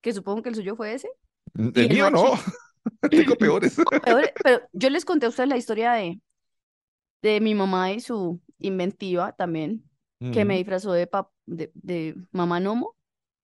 que 0.00 0.12
supongo 0.12 0.42
que 0.42 0.50
el 0.50 0.54
suyo 0.56 0.76
fue 0.76 0.94
ese. 0.94 1.08
El 1.56 1.72
el 1.74 1.88
mío 1.88 2.10
no. 2.10 2.24
Tengo 3.10 3.34
peores. 3.36 3.76
Peor- 4.04 4.32
pero 4.42 4.60
yo 4.72 4.90
les 4.90 5.04
conté 5.04 5.26
a 5.26 5.28
ustedes 5.30 5.48
la 5.48 5.56
historia 5.56 5.92
de 5.92 6.20
de 7.22 7.40
mi 7.40 7.54
mamá 7.54 7.92
y 7.92 8.00
su 8.00 8.40
inventiva 8.58 9.32
también, 9.34 9.84
que 10.30 10.44
me 10.44 10.56
disfrazó 10.56 10.92
de, 10.92 11.10
pap- 11.10 11.30
de, 11.46 11.70
de 11.74 12.16
mamá 12.32 12.60
Nomo 12.60 12.96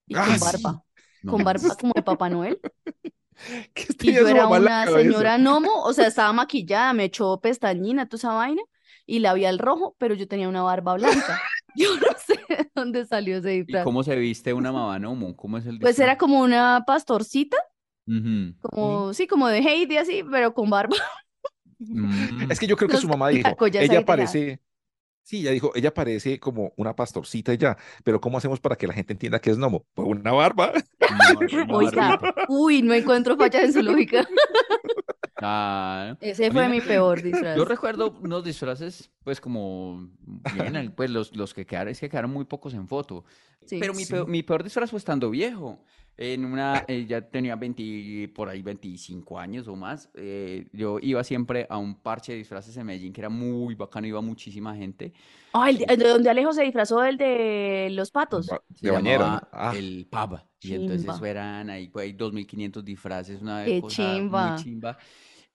y 0.07 0.17
Ah, 0.17 0.21
con 0.21 0.39
barba, 0.41 0.85
con 1.25 1.45
barba 1.45 1.77
como 1.77 1.95
de 1.95 2.03
Papá 2.03 2.31
Noel. 2.31 2.61
¿Qué 3.75 3.87
Y 4.01 4.15
yo 4.15 4.29
era 4.29 4.49
una 4.49 4.87
señora 4.89 5.39
Nomo, 5.39 5.83
o 5.85 5.93
sea, 5.93 6.07
estaba 6.09 6.33
maquillada, 6.33 6.93
me 6.93 7.05
echó 7.05 7.41
pestañina, 7.41 8.09
toda 8.09 8.19
esa 8.19 8.35
vaina, 8.35 8.63
y 9.07 9.21
labial 9.21 9.59
rojo, 9.59 9.97
pero 9.99 10.15
yo 10.15 10.29
tenía 10.29 10.49
una 10.49 10.63
barba 10.63 10.95
blanca. 10.95 11.45
Yo 11.75 11.89
no 11.97 12.09
sé 12.19 12.35
de 12.49 12.71
dónde 12.75 13.07
salió 13.07 13.39
ese 13.39 13.49
¿Y 13.67 13.79
disfraz. 13.79 13.81
cómo 13.81 14.03
se 14.05 14.17
viste 14.17 14.53
una 14.53 14.73
mamá 14.73 14.99
Nomo? 14.99 15.37
¿Cómo 15.37 15.59
es 15.59 15.67
el 15.67 15.79
Pues 15.81 15.99
era 15.99 16.17
como 16.19 16.41
una 16.41 16.85
pastorcita, 16.87 17.57
como, 18.61 19.13
sí, 19.15 19.27
como 19.27 19.49
de 19.49 19.59
Heidi 19.61 19.97
así, 19.99 20.23
pero 20.31 20.55
con 20.55 20.71
barba. 20.71 20.97
Mm. 21.89 22.51
Es 22.51 22.59
que 22.59 22.67
yo 22.67 22.77
creo 22.77 22.89
que 22.89 22.97
su 22.97 23.09
mamá 23.09 23.29
dijo, 23.29 23.57
ella 23.67 24.05
parece, 24.05 24.61
sí, 25.23 25.41
ella 25.41 25.51
dijo, 25.53 25.73
ella 25.75 25.93
parece 25.93 26.39
como 26.39 26.73
una 26.77 26.95
pastorcita 26.95 27.55
ya, 27.55 27.77
pero 28.05 28.21
¿cómo 28.21 28.39
hacemos 28.39 28.61
para 28.61 28.77
que 28.77 28.87
la 28.87 28.95
gente 28.95 29.13
entienda 29.13 29.41
que 29.41 29.51
es 29.51 29.59
gnomo? 29.59 29.87
Pues 29.95 30.09
una 30.09 30.33
barba. 30.33 30.73
Una 31.53 31.79
una 31.79 32.21
uy, 32.49 32.81
no 32.83 32.95
encuentro 32.95 33.37
fallas 33.37 33.65
en 33.65 33.73
su 33.73 33.83
lógica. 33.83 34.27
Ese 36.21 36.49
mí 36.49 36.51
fue 36.53 36.69
mi 36.69 36.81
peor 36.81 37.23
disfraz. 37.23 37.57
Yo 37.57 37.65
recuerdo 37.65 38.17
unos 38.23 38.45
disfraces, 38.45 39.11
pues 39.25 39.41
como 39.41 40.09
bien, 40.55 40.93
pues 40.97 41.11
los, 41.11 41.35
los 41.35 41.53
que 41.53 41.67
quedaron, 41.67 41.91
es 41.91 42.01
que 42.01 42.09
quedaron 42.09 42.31
muy 42.31 42.45
pocos 42.45 42.75
en 42.75 42.87
foto. 42.87 43.25
Sí. 43.67 43.79
Pero 43.81 43.93
mi, 43.95 44.05
Sí. 44.05 44.13
peor, 44.13 44.29
mi 44.29 44.43
peor 44.43 44.63
disfraz 44.63 44.91
fue 44.91 44.99
estando 44.99 45.31
viejo. 45.31 45.83
En 46.17 46.45
una, 46.45 46.85
eh, 46.89 47.07
ya 47.07 47.23
tenía 47.23 47.57
20, 47.57 48.29
por 48.35 48.49
ahí 48.49 48.63
25 48.63 49.39
años 49.39 49.67
o 49.69 49.75
más. 49.77 50.11
eh, 50.15 50.69
yo 50.73 50.99
iba 51.01 51.25
siempre 51.25 51.67
a 51.71 51.79
un 51.79 51.95
parche 51.97 52.33
de 52.33 52.39
disfraces 52.39 52.77
en 52.77 52.87
Medellín 52.87 53.13
que 53.13 53.21
era 53.23 53.31
muy 53.31 53.75
bacano, 53.75 54.07
iba 54.07 54.21
muchísima 54.21 54.75
gente. 54.77 55.13
Ah, 55.55 55.69
el 55.71 55.79
de, 55.79 55.85
el 55.89 55.99
de 55.99 56.09
donde 56.09 56.31
Alejo 56.31 56.53
se 56.53 56.63
disfrazó 56.63 57.03
el 57.05 57.19
de 57.19 57.89
los 57.93 58.11
patos. 58.11 58.47
Ba- 58.47 58.63
De 58.81 58.91
bañero, 58.91 59.39
Ah, 59.53 59.53
el 59.69 60.07
pub. 60.11 60.39
Y 60.63 60.75
entonces 60.75 61.21
Chimba. 61.21 61.23
eran 61.23 61.71
ahí, 61.71 61.89
pues, 61.89 62.05
ahí 62.05 62.13
2.500 62.13 62.85
disfraces, 62.85 63.43
una 63.43 63.71
Qué 63.71 63.75
cosa 63.77 64.23
chimba. 64.23 64.29
muy 64.29 64.53
chimba. 64.55 64.97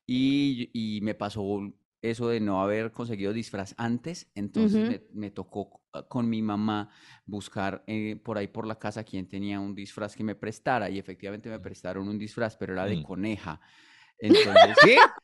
Y, 0.05 0.69
y 0.73 1.01
me 1.01 1.15
pasó 1.15 1.43
eso 2.01 2.29
de 2.29 2.39
no 2.39 2.61
haber 2.61 2.91
conseguido 2.91 3.33
disfraz 3.33 3.73
antes, 3.77 4.31
entonces 4.35 4.83
me, 4.83 5.01
me 5.13 5.31
tocó 5.31 5.81
con 6.09 6.29
mi 6.29 6.41
mamá 6.41 6.89
buscar 7.25 7.83
eh, 7.87 8.15
por 8.23 8.37
ahí 8.37 8.47
por 8.47 8.67
la 8.67 8.77
casa 8.77 9.03
quien 9.03 9.27
tenía 9.27 9.59
un 9.59 9.73
disfraz 9.75 10.15
que 10.15 10.23
me 10.23 10.35
prestara 10.35 10.89
y 10.89 10.99
efectivamente 10.99 11.49
me 11.49 11.59
prestaron 11.59 12.07
un 12.07 12.17
disfraz, 12.19 12.55
pero 12.57 12.73
era 12.73 12.85
de 12.85 12.99
Mm. 12.99 13.01
coneja. 13.01 13.59
Entonces 14.19 14.77
¿Qué? 14.81 15.17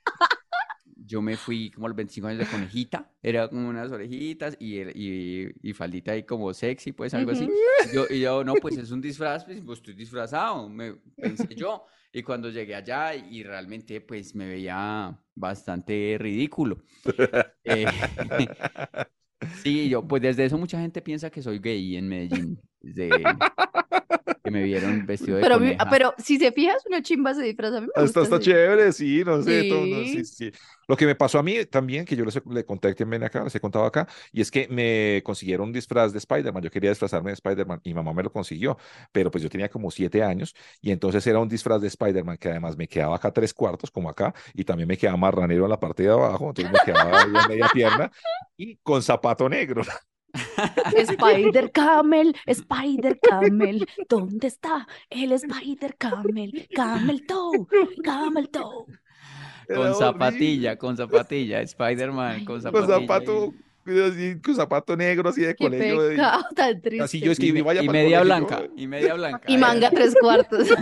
Yo 1.06 1.22
me 1.22 1.38
fui 1.38 1.72
como 1.72 1.88
a 1.88 1.90
los 1.90 1.96
25 1.96 2.28
años 2.28 2.40
de 2.40 2.48
conejita, 2.48 3.12
era 3.22 3.48
como 3.50 3.70
unas 3.70 3.92
orejitas 3.92 4.56
y, 4.60 4.80
el- 4.80 4.92
y, 4.96 5.52
y 5.62 5.74
faldita 5.74 6.12
ahí 6.14 6.24
como 6.24 6.54
sexy, 6.54 6.92
pues 6.94 7.14
algo 7.14 7.32
así. 7.32 7.54
Yo, 7.82 8.08
y 8.10 8.22
yo, 8.22 8.44
no, 8.44 8.60
pues 8.60 8.78
es 8.78 8.92
un 8.92 9.02
disfraz, 9.02 9.46
pues, 9.46 9.62
pues 9.62 9.80
estoy 9.80 9.94
disfrazado, 9.96 10.70
me 10.70 10.96
pensé 11.20 11.48
yo. 11.56 11.86
Y 12.12 12.22
cuando 12.24 12.50
llegué 12.50 12.76
allá 12.76 13.16
y 13.16 13.44
realmente 13.44 14.00
pues 14.02 14.36
me 14.36 14.48
veía 14.48 15.18
bastante 15.36 16.18
ridículo. 16.20 16.84
Eh, 17.64 17.88
sí, 19.52 19.90
yo, 19.90 20.08
pues 20.08 20.22
desde 20.22 20.46
eso 20.46 20.58
mucha 20.58 20.80
gente 20.80 21.02
piensa 21.02 21.30
que 21.30 21.42
soy 21.42 21.60
gay 21.60 21.96
en 21.98 22.08
Medellín, 22.08 22.62
desde 22.84 23.10
que 24.44 24.52
me 24.52 24.64
vieron 24.64 25.06
vestido 25.06 25.38
de 25.38 25.44
Pero, 25.44 25.56
coneja. 25.60 25.86
pero 25.90 26.14
si 26.18 26.38
se 26.38 26.52
fijas, 26.52 26.86
una 26.86 27.02
chimba 27.02 27.32
ese 27.32 27.44
disfraz 27.44 27.74
a 27.74 27.82
mí 27.82 27.88
me 27.88 27.88
Está, 27.88 28.02
gusta 28.02 28.22
está 28.22 28.36
ese. 28.36 28.40
chévere, 28.40 28.92
sí, 28.92 29.24
no 29.26 29.42
sé, 29.42 29.64
todo, 29.64 29.88
no, 29.88 30.06
sí, 30.06 30.24
Sí. 30.26 30.26
sí. 30.26 30.52
Lo 30.88 30.98
que 30.98 31.06
me 31.06 31.16
pasó 31.16 31.40
a 31.40 31.44
mí 31.44 31.66
también, 31.66 32.04
que 32.06 32.16
yo 32.16 32.26
les, 32.26 32.42
le 32.46 32.66
conté 32.66 32.94
también 32.94 33.24
acá, 33.24 33.44
les 33.44 33.56
he 33.56 33.60
contado 33.62 33.86
acá, 33.86 34.08
y 34.34 34.42
es 34.42 34.52
que 34.52 34.68
me 34.68 35.22
consiguieron 35.24 35.68
un 35.68 35.74
disfraz 35.74 36.12
de 36.12 36.18
Spider-Man. 36.18 36.62
Yo 36.62 36.70
quería 36.72 36.90
disfrazarme 36.90 37.30
de 37.32 37.36
Spider-Man 37.36 37.80
y 37.84 37.94
mamá 37.94 38.14
me 38.14 38.24
lo 38.24 38.32
consiguió, 38.34 38.78
pero 39.14 39.32
pues 39.32 39.44
yo 39.44 39.50
tenía 39.50 39.70
como 39.70 39.92
siete 39.92 40.24
años 40.24 40.54
y 40.82 40.92
entonces 40.92 41.26
era 41.28 41.40
un 41.40 41.48
disfraz 41.48 41.80
de 41.82 41.88
Spider-Man 41.88 42.38
que 42.38 42.50
además 42.50 42.76
me 42.76 42.88
quedaba 42.88 43.16
acá 43.16 43.32
tres 43.32 43.54
cuartos, 43.54 43.92
como 43.92 44.10
acá, 44.10 44.34
y 44.54 44.66
también 44.66 44.88
me 44.90 44.98
quedaba 44.98 45.18
marranero 45.18 45.64
en 45.66 45.70
la 45.70 45.80
parte 45.80 46.04
de 46.04 46.10
abajo, 46.10 46.50
entonces 46.50 46.72
me 46.74 46.80
quedaba 46.86 47.26
media 47.48 47.70
pierna 47.74 48.12
y 48.58 48.76
con 48.78 49.02
zapato 49.02 49.48
negro. 49.50 49.84
Spider 50.96 51.72
Camel, 51.72 52.36
Spider 52.46 53.20
Camel, 53.20 53.88
¿dónde 54.10 54.48
está 54.48 54.88
el 55.10 55.32
Spider 55.34 55.96
Camel? 55.98 56.68
Camel 56.74 57.26
Toe, 57.26 57.68
Camel 58.04 58.50
Toe. 58.50 58.86
Con 59.74 59.96
zapatilla, 59.96 60.78
con 60.78 60.98
zapatilla, 60.98 61.62
Spider-Man, 61.62 62.44
con 62.44 62.62
Con 62.72 62.88
zapatilla. 62.88 63.00
zapato, 63.00 63.56
así, 63.86 64.40
con 64.42 64.56
zapato 64.56 64.96
negro 64.96 65.30
así 65.30 65.42
de 65.42 65.56
Qué 65.56 65.64
colegio. 65.66 66.02
de- 66.04 66.10
pecado 66.16 66.44
tan 66.56 66.82
triste. 66.82 67.04
Así 67.04 67.20
yo 67.20 67.32
es 67.32 67.40
que 67.40 67.48
Y, 67.48 67.62
vaya 67.62 67.82
y 67.84 67.90
media 67.90 68.20
colegio, 68.20 68.24
blanca, 68.48 68.60
yo- 68.66 68.72
y 68.76 68.88
media 68.88 69.14
blanca. 69.16 69.42
Y 69.48 69.54
era. 69.56 69.62
manga 69.68 69.90
tres 69.92 70.16
cuartos. 70.20 70.68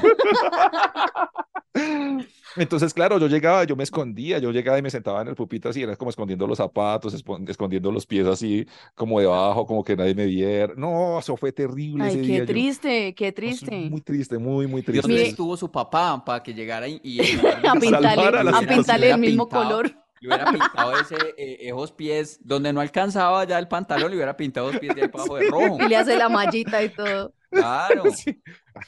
Entonces, 2.58 2.93
claro, 2.93 3.17
yo 3.17 3.27
llegaba, 3.27 3.63
yo 3.63 3.77
me 3.77 3.84
escondía, 3.84 4.38
yo 4.39 4.51
llegaba 4.51 4.77
y 4.77 4.81
me 4.81 4.89
sentaba 4.89 5.22
en 5.22 5.29
el 5.29 5.36
pupito 5.36 5.70
así, 5.70 5.81
era 5.84 5.96
como 5.96 6.10
escondiendo 6.10 6.46
los 6.46 6.58
zapatos, 6.58 7.13
escondiendo 7.48 7.91
los 7.93 8.05
pies 8.05 8.27
así, 8.27 8.67
como 8.93 9.22
debajo, 9.22 9.65
como 9.65 9.81
que 9.86 9.96
nadie 9.96 10.13
me 10.13 10.25
viera. 10.25 10.74
No, 10.75 11.17
eso 11.20 11.38
fue 11.38 11.53
terrible 11.53 12.03
Ay, 12.03 12.10
ese 12.10 12.22
qué 12.22 12.27
día. 12.27 12.38
yo- 12.39 12.46
triste, 12.46 13.15
qué 13.15 13.31
triste. 13.31 13.72
muy 13.89 14.01
triste, 14.01 14.38
muy, 14.38 14.67
muy 14.67 14.81
¿Y 14.81 14.84
triste. 14.84 15.08
Mire- 15.08 15.29
estuvo 15.29 15.55
su 15.55 15.72
papá 15.72 16.22
para 16.25 16.43
que 16.43 16.53
llegara 16.53 16.89
y, 16.89 17.00
y 17.01 17.22
A 17.65 17.74
pintarle 18.65 19.12
el 19.12 19.17
mismo 19.17 19.48
color. 19.48 19.89
Le 20.22 20.30
hubiera 20.30 20.50
pintado 20.51 20.96
ese, 20.98 21.34
eh, 21.38 21.58
esos 21.62 21.92
pies, 21.94 22.40
donde 22.44 22.74
no 22.74 22.82
alcanzaba 22.82 23.44
ya 23.46 23.60
el 23.60 23.68
pantalón, 23.68 24.12
le 24.12 24.18
hubiera 24.18 24.38
pintado 24.38 24.68
los 24.68 24.78
pies 24.78 24.96
de 24.96 25.04
ahí 25.04 25.08
para 25.10 25.24
abajo 25.24 25.38
de 25.38 25.44
rojo. 25.44 25.82
Y 25.82 25.88
le 25.88 25.98
hace 25.98 26.16
la 26.16 26.30
mallita 26.30 26.84
y 26.84 26.90
todo. 26.90 27.34
Claro. 27.51 28.10
Sí. 28.12 28.42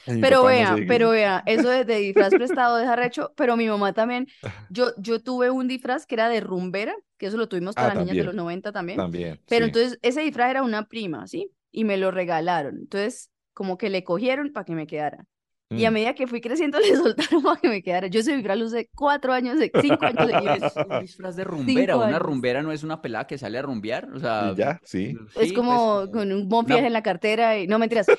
Ay, 0.06 0.16
mi 0.16 0.22
Pero 0.22 0.42
no 0.42 0.44
vea, 0.44 0.66
sé. 0.66 0.84
pero 0.86 1.10
vea, 1.10 1.42
eso 1.46 1.68
de, 1.68 1.84
de 1.84 1.96
disfraz 1.98 2.34
prestado 2.34 2.76
deja 2.76 2.96
recho, 2.96 3.32
pero 3.36 3.56
mi 3.56 3.68
mamá 3.68 3.92
también, 3.92 4.26
yo, 4.68 4.92
yo 4.96 5.20
tuve 5.22 5.50
un 5.50 5.68
disfraz 5.68 6.06
que 6.06 6.14
era 6.14 6.28
de 6.28 6.40
rumbera, 6.40 6.94
que 7.18 7.26
eso 7.26 7.36
lo 7.36 7.48
tuvimos 7.48 7.76
para 7.76 7.92
Ah, 7.92 7.94
niñas 7.94 8.16
de 8.16 8.24
los 8.24 8.34
90 8.34 8.72
también, 8.72 8.96
También. 8.96 9.40
pero 9.46 9.66
sí. 9.66 9.66
entonces 9.66 9.98
ese 10.02 10.22
disfraz 10.22 10.50
era 10.50 10.62
una 10.62 10.88
prima, 10.88 11.26
¿sí? 11.26 11.50
Y 11.70 11.84
me 11.84 11.96
lo 11.98 12.10
regalaron, 12.10 12.76
entonces 12.78 13.30
como 13.52 13.76
que 13.78 13.90
le 13.90 14.04
cogieron 14.04 14.52
para 14.52 14.64
que 14.64 14.74
me 14.74 14.86
quedara. 14.86 15.26
Y 15.70 15.86
a 15.86 15.90
Mm. 15.90 15.94
medida 15.94 16.14
que 16.14 16.26
fui 16.26 16.40
creciendo 16.42 16.78
le 16.80 16.94
soltaron 16.94 17.42
para 17.42 17.58
que 17.60 17.68
me 17.68 17.82
quedara. 17.82 18.06
Yo 18.06 18.22
disfraz 18.22 18.58
lo 18.58 18.66
usé 18.66 18.90
cuatro 18.94 19.32
años, 19.32 19.58
de- 19.58 19.72
cinco 19.80 20.04
años 20.04 20.30
seguidos. 20.30 20.62
Es 20.62 20.76
un 20.76 21.00
disfraz 21.00 21.36
de 21.36 21.44
rumbera. 21.44 21.96
Una 21.96 22.18
rumbera 22.18 22.62
no 22.62 22.70
es 22.70 22.82
una 22.84 23.00
pelada 23.00 23.26
que 23.26 23.38
sale 23.38 23.58
a 23.58 23.62
rumbear. 23.62 24.08
O 24.14 24.18
sea, 24.20 24.50
Y 24.52 24.56
ya, 24.56 24.80
sí. 24.84 25.16
Es 25.36 25.48
sí, 25.48 25.54
como 25.54 26.00
pues, 26.00 26.10
con 26.10 26.30
un 26.32 26.48
bonfiaje 26.48 26.80
una- 26.82 26.86
en 26.88 26.92
la 26.92 27.02
cartera 27.02 27.58
y 27.58 27.66
no 27.66 27.78
mentiras. 27.78 28.06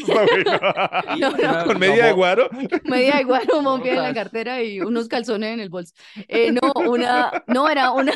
Eh, 0.00 0.44
no, 1.20 1.30
no. 1.30 1.64
Con 1.66 1.78
media 1.78 2.06
de 2.06 2.12
guaro. 2.12 2.48
media 2.84 3.20
igual 3.20 3.42
un 3.56 3.64
bonfiaje 3.64 3.98
en 3.98 4.02
la 4.02 4.14
cartera 4.14 4.62
y 4.62 4.80
unos 4.80 5.08
calzones 5.08 5.52
en 5.54 5.60
el 5.60 5.68
bolso. 5.68 5.94
Eh, 6.28 6.52
no, 6.52 6.72
una, 6.90 7.44
no 7.46 7.68
era 7.68 7.90
una 7.92 8.12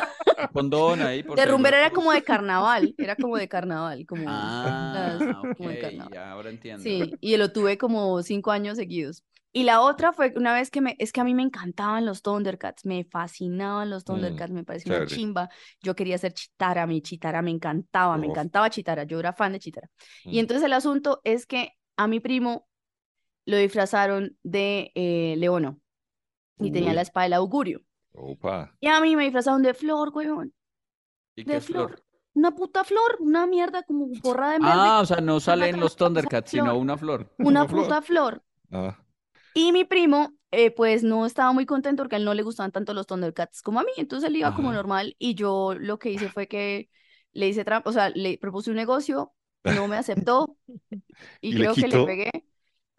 Condón 0.53 1.01
ahí. 1.01 1.23
por 1.23 1.37
de 1.37 1.45
rumbera 1.45 1.77
era 1.79 1.89
como 1.91 2.11
de 2.11 2.23
carnaval, 2.23 2.95
era 2.97 3.15
como 3.15 3.37
de 3.37 3.47
carnaval, 3.47 4.05
como 4.07 4.23
Ah, 4.27 5.17
las- 5.19 5.21
ok, 5.37 5.57
como 5.57 5.69
de 5.69 5.79
carnaval. 5.79 6.13
ya, 6.13 6.31
ahora 6.31 6.49
entiendo. 6.49 6.83
Sí, 6.83 7.13
y 7.21 7.37
lo 7.37 7.51
tuve 7.51 7.77
como 7.77 8.21
cinco 8.23 8.51
años 8.51 8.54
seguidos. 8.75 9.23
Y 9.51 9.63
la 9.63 9.81
otra 9.81 10.11
fue 10.11 10.33
una 10.35 10.53
vez 10.53 10.69
que 10.69 10.81
me, 10.81 10.95
es 10.99 11.13
que 11.13 11.21
a 11.21 11.23
mí 11.23 11.33
me 11.33 11.41
encantaban 11.43 12.05
los 12.05 12.21
Thundercats, 12.21 12.85
me 12.85 13.05
fascinaban 13.05 13.89
los 13.89 14.03
Thundercats, 14.03 14.51
me 14.51 14.65
parecía 14.65 14.91
una 14.91 15.05
chimba. 15.05 15.49
Yo 15.81 15.95
quería 15.95 16.17
ser 16.17 16.33
Chitara, 16.33 16.85
mi 16.85 17.01
Chitara 17.01 17.41
me 17.41 17.51
encantaba, 17.51 18.17
me 18.17 18.27
encantaba 18.27 18.69
Chitara, 18.69 19.03
yo 19.05 19.19
era 19.19 19.31
fan 19.33 19.53
de 19.53 19.59
Chitara. 19.59 19.89
Y 20.29 20.37
Mm. 20.37 20.39
entonces 20.39 20.65
el 20.65 20.73
asunto 20.73 21.21
es 21.23 21.45
que 21.45 21.71
a 21.95 22.07
mi 22.07 22.19
primo 22.19 22.67
lo 23.45 23.57
disfrazaron 23.57 24.37
de 24.43 24.91
eh, 24.95 25.35
Leono 25.37 25.79
y 26.59 26.71
tenía 26.71 26.93
la 26.93 27.01
espada 27.01 27.25
del 27.25 27.33
augurio. 27.33 27.81
Opa. 28.13 28.55
Y 28.79 28.87
a 28.87 29.01
mí 29.01 29.15
me 29.15 29.23
disfrazaron 29.23 29.61
de 29.63 29.73
flor, 29.73 30.11
huevón, 30.13 30.53
¿Y 31.35 31.45
de 31.45 31.53
qué 31.53 31.61
flor? 31.61 32.04
Una 32.35 32.51
puta 32.51 32.83
flor, 32.83 33.17
una 33.19 33.47
mierda 33.47 33.83
como 33.83 34.07
borrada 34.21 34.53
de 34.53 34.59
verde. 34.59 34.79
Ah, 34.89 34.99
o 35.01 35.05
sea, 35.05 35.21
no 35.21 35.39
salen 35.39 35.79
los 35.79 35.95
flor. 35.95 36.07
Thundercats, 36.09 36.51
sino 36.51 36.77
una 36.77 36.97
flor. 36.97 37.29
una 37.39 37.65
puta 37.67 38.01
flor. 38.01 38.43
Ah, 38.71 38.97
Y 39.53 39.71
mi 39.71 39.85
primo, 39.85 40.33
eh, 40.51 40.71
pues 40.71 41.03
no 41.03 41.25
estaba 41.25 41.53
muy 41.53 41.65
contento 41.65 42.03
porque 42.03 42.15
a 42.15 42.19
él 42.19 42.25
no 42.25 42.33
le 42.33 42.43
gustaban 42.43 42.71
tanto 42.71 42.93
los 42.93 43.07
Thundercats 43.07 43.61
como 43.61 43.79
a 43.79 43.83
mí, 43.83 43.91
entonces 43.97 44.29
él 44.29 44.35
iba 44.35 44.53
como 44.53 44.71
normal 44.73 45.15
y 45.17 45.35
yo 45.35 45.73
lo 45.75 45.97
que 45.99 46.11
hice 46.11 46.29
fue 46.29 46.47
que 46.47 46.89
le 47.31 47.47
hice 47.47 47.63
trampa, 47.65 47.89
o 47.89 47.93
sea, 47.93 48.09
le 48.09 48.37
propuse 48.37 48.69
un 48.69 48.75
negocio, 48.75 49.33
no 49.63 49.87
me 49.87 49.97
aceptó 49.97 50.57
y, 51.41 51.51
¿Y 51.51 51.57
le 51.57 51.69
creo 51.69 51.77
que 51.77 51.87
le 51.87 52.01
pegué, 52.01 52.31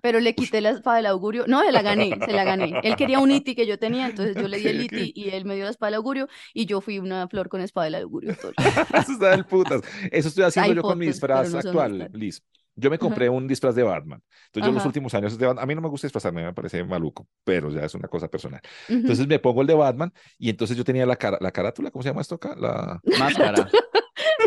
pero 0.07 0.21
le 0.21 0.37
quité 0.37 0.61
la 0.61 0.71
espada 0.71 0.99
del 0.99 1.07
augurio, 1.07 1.47
no, 1.49 1.65
se 1.65 1.73
la 1.73 1.83
gané, 1.83 2.17
se 2.25 2.33
la 2.33 2.45
gané. 2.45 2.79
Él 2.85 2.95
quería 2.97 3.19
un 3.19 3.33
iti 3.33 3.57
que 3.57 3.67
yo 3.67 3.77
tenía, 3.77 4.07
entonces 4.07 4.37
yo 4.37 4.47
le 4.47 4.57
di 4.59 4.69
el 4.69 4.81
iti 4.81 5.13
y 5.17 5.31
él 5.31 5.45
me 5.45 5.57
dio 5.57 5.65
la 5.65 5.71
espada 5.71 5.89
del 5.89 5.97
augurio 5.97 6.29
y 6.55 6.65
yo 6.65 6.81
fui 6.81 7.01
una 7.01 7.27
flor 7.27 7.49
con 7.49 7.61
espada 7.61 7.87
del 7.87 7.97
augurio. 7.97 8.37
Eso 8.95 9.13
está 9.15 9.31
del 9.31 9.45
putas. 9.45 9.81
Eso 10.13 10.29
estoy 10.29 10.45
haciendo 10.45 10.71
Hay 10.71 10.77
yo 10.77 10.83
con 10.85 10.97
mi 10.97 11.07
fotos, 11.07 11.17
disfraz 11.17 11.53
no 11.53 11.59
actual. 11.59 12.09
Liz. 12.13 12.41
Yo 12.77 12.89
me 12.89 12.97
Ajá. 12.97 13.05
compré 13.05 13.29
un 13.29 13.49
disfraz 13.49 13.75
de 13.75 13.83
Batman. 13.83 14.23
Entonces 14.47 14.67
yo 14.69 14.73
los 14.73 14.81
Ajá. 14.81 14.87
últimos 14.87 15.13
años 15.15 15.37
de 15.37 15.45
Batman, 15.45 15.65
a 15.65 15.67
mí 15.67 15.75
no 15.75 15.81
me 15.81 15.89
gusta 15.89 16.07
disfrazarme, 16.07 16.45
me 16.45 16.55
parece 16.55 16.85
maluco, 16.85 17.27
pero 17.43 17.69
ya 17.71 17.85
es 17.85 17.95
una 17.97 18.07
cosa 18.07 18.29
personal. 18.29 18.61
Ujú. 18.89 18.99
Entonces 18.99 19.27
me 19.27 19.41
pongo 19.41 19.63
el 19.63 19.67
de 19.67 19.75
Batman 19.75 20.13
y 20.39 20.51
entonces 20.51 20.77
yo 20.77 20.85
tenía 20.85 21.05
la, 21.05 21.17
cara, 21.17 21.37
la 21.41 21.51
carátula, 21.51 21.91
¿cómo 21.91 22.05
se 22.05 22.11
llama 22.11 22.21
esto 22.21 22.37
acá? 22.37 22.55
La, 22.57 23.03
Máscara. 23.19 23.67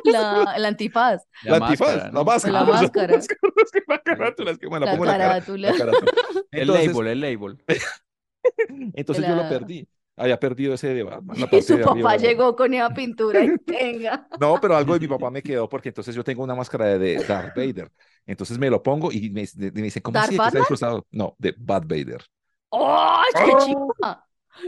La, 0.03 0.53
el 0.55 0.65
antifaz, 0.65 1.23
la 1.43 1.57
antifaz, 1.57 1.95
máscara, 1.95 2.11
la 2.11 2.11
¿no? 2.11 2.23
máscara. 2.23 2.59
La 2.59 2.65
máscara. 2.65 3.15
es 3.15 3.27
que 3.73 3.83
la 3.87 3.99
carátula, 4.01 4.51
es 4.51 4.57
que 4.57 4.69
me 4.69 4.79
la 4.79 4.85
la 4.85 4.91
pongo 4.91 5.05
la 5.05 5.17
carátula. 5.17 5.71
la 5.71 5.77
carátula. 5.77 6.11
El 6.51 6.67
label, 6.67 7.07
el 7.07 7.21
label. 7.21 7.63
entonces 8.93 9.25
yo 9.25 9.35
lo 9.35 9.43
La- 9.43 9.49
perdí. 9.49 9.87
Había 10.15 10.37
perdido 10.37 10.73
ese 10.73 10.93
de 10.93 11.03
Batman. 11.03 11.37
la 11.39 11.47
Y 11.57 11.61
su 11.61 11.77
de 11.77 11.83
papá 11.83 12.11
arriba. 12.11 12.17
llegó 12.17 12.53
con 12.55 12.73
esa 12.73 12.89
pintura 12.89 13.41
y 13.41 13.57
tenga. 13.59 14.27
No, 14.35 14.59
pero 14.59 14.75
algo 14.75 14.93
de 14.93 14.99
mi 14.99 15.07
papá 15.07 15.31
me 15.31 15.41
quedó 15.41 15.69
porque 15.69 15.89
entonces 15.89 16.13
yo 16.13 16.25
tengo 16.25 16.43
una 16.43 16.55
máscara 16.55 16.85
de, 16.87 16.99
de 16.99 17.23
Darth 17.23 17.55
Vader. 17.55 17.89
Entonces 18.25 18.57
me 18.57 18.69
lo 18.69 18.83
pongo 18.83 19.11
y 19.13 19.29
me, 19.29 19.45
me 19.55 19.81
dicen, 19.83 20.01
¿cómo 20.01 20.15
¿Darth 20.15 20.27
así? 20.29 20.35
¿De 20.35 20.39
qué 20.41 20.47
está 20.47 20.59
disfrazado? 20.59 21.07
No, 21.11 21.35
de 21.37 21.55
Bad 21.57 21.83
Vader. 21.83 22.21
¡Oh, 22.69 23.21
qué 23.33 23.51
¡Oh! 23.53 23.59
chiva! 23.65 24.25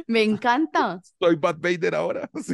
Me 0.08 0.24
encanta. 0.24 1.02
Soy 1.20 1.36
Bad 1.36 1.58
Vader 1.60 1.96
ahora. 1.96 2.30
Sí. 2.42 2.54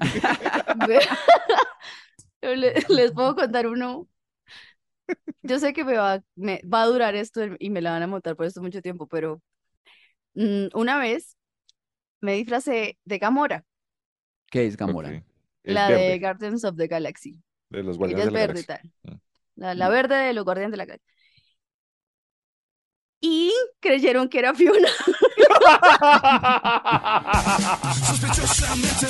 Ve- 2.41 2.47
Yo 2.49 2.55
le- 2.55 2.73
les 2.89 3.11
puedo 3.11 3.35
contar 3.35 3.67
uno. 3.67 4.07
Yo 5.41 5.59
sé 5.59 5.71
que 5.73 5.85
me 5.85 5.95
va, 5.97 6.21
me 6.35 6.61
va 6.65 6.81
a 6.81 6.85
durar 6.87 7.15
esto 7.15 7.41
y 7.59 7.69
me 7.69 7.81
la 7.81 7.91
van 7.91 8.03
a 8.03 8.07
montar 8.07 8.35
por 8.35 8.45
esto 8.45 8.61
mucho 8.61 8.81
tiempo, 8.81 9.07
pero 9.07 9.41
mm, 10.33 10.67
una 10.73 10.97
vez 10.99 11.37
me 12.21 12.33
disfracé 12.33 12.97
de 13.05 13.17
Gamora, 13.17 13.63
¿Qué 14.49 14.65
es 14.65 14.75
Gamora? 14.77 15.09
Ok. 15.09 15.23
Es 15.63 15.73
la 15.73 15.87
de 15.89 15.93
verde, 15.95 16.19
Guardians 16.19 16.63
of 16.65 16.75
the 16.77 16.87
Galaxy. 16.87 17.37
de 17.69 17.83
los 17.83 17.97
Guardianes 17.97 18.27
es 18.27 18.33
de 18.33 18.39
la 18.39 18.47
verde 18.47 18.59
y 18.59 18.63
Galaxia. 18.63 18.91
tal. 19.03 19.13
Mm. 19.13 19.19
La, 19.55 19.73
la 19.75 19.89
verde 19.89 20.15
de 20.15 20.33
los 20.33 20.43
Guardianes 20.45 20.71
de 20.71 20.77
la 20.77 20.85
Galaxia. 20.85 21.13
Y 23.21 23.51
creyeron 23.79 24.29
que 24.29 24.39
era 24.39 24.53
Fiona. 24.53 24.87
Sospechosamente 28.07 29.07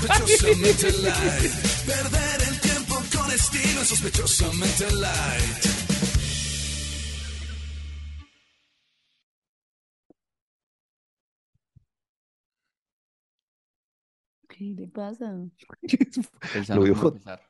sospechosamente 0.00 0.92
light. 1.02 1.52
Perder 1.86 2.48
el 2.48 2.60
tiempo 2.60 2.94
con 3.16 3.30
estilo, 3.32 3.84
sospechosamente 3.84 4.90
light. 4.92 5.64
¿Qué 14.48 14.64
le 14.76 14.88
pasa? 14.88 15.34
Pensando 16.52 16.86
Lo 16.86 16.94
dijo. 16.94 17.08
empezar. 17.08 17.40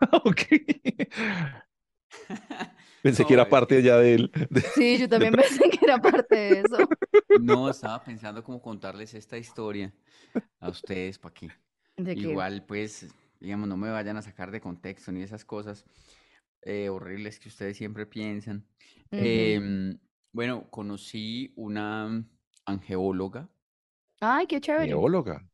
Ok. 0.24 0.42
Pensé 3.02 3.22
No, 3.22 3.28
que 3.28 3.34
era 3.34 3.42
es 3.42 3.48
parte 3.50 3.82
ya 3.82 3.98
de- 3.98 4.30
Sí, 4.74 4.96
yo 4.98 5.08
también 5.08 5.34
pensé 5.34 5.68
que 5.68 5.78
era 5.84 6.00
parte 6.00 6.34
de 6.34 6.60
eso. 6.60 6.88
No, 7.40 7.68
estaba 7.68 8.02
pensando 8.02 8.42
cómo 8.42 8.62
contarles 8.62 9.12
esta 9.14 9.36
historia 9.36 9.92
a 10.60 10.70
ustedes 10.70 11.18
para 11.18 11.34
De 11.96 12.14
igual, 12.14 12.64
pues, 12.66 13.06
digamos, 13.40 13.68
no 13.68 13.76
me 13.76 13.90
vayan 13.90 14.16
a 14.16 14.22
sacar 14.22 14.50
de 14.50 14.60
contexto 14.60 15.12
ni 15.12 15.22
esas 15.22 15.44
cosas 15.44 15.84
eh, 16.62 16.88
horribles 16.88 17.38
que 17.38 17.48
ustedes 17.48 17.76
siempre 17.76 18.06
piensan. 18.06 18.66
Em, 19.10 19.98
bueno, 20.32 20.68
conocí 20.70 21.52
una 21.56 22.24
angeóloga, 22.64 23.48
Ay, 24.20 24.46
qué 24.46 24.60
chévere. 24.60 24.86
Geóloga. 24.86 25.46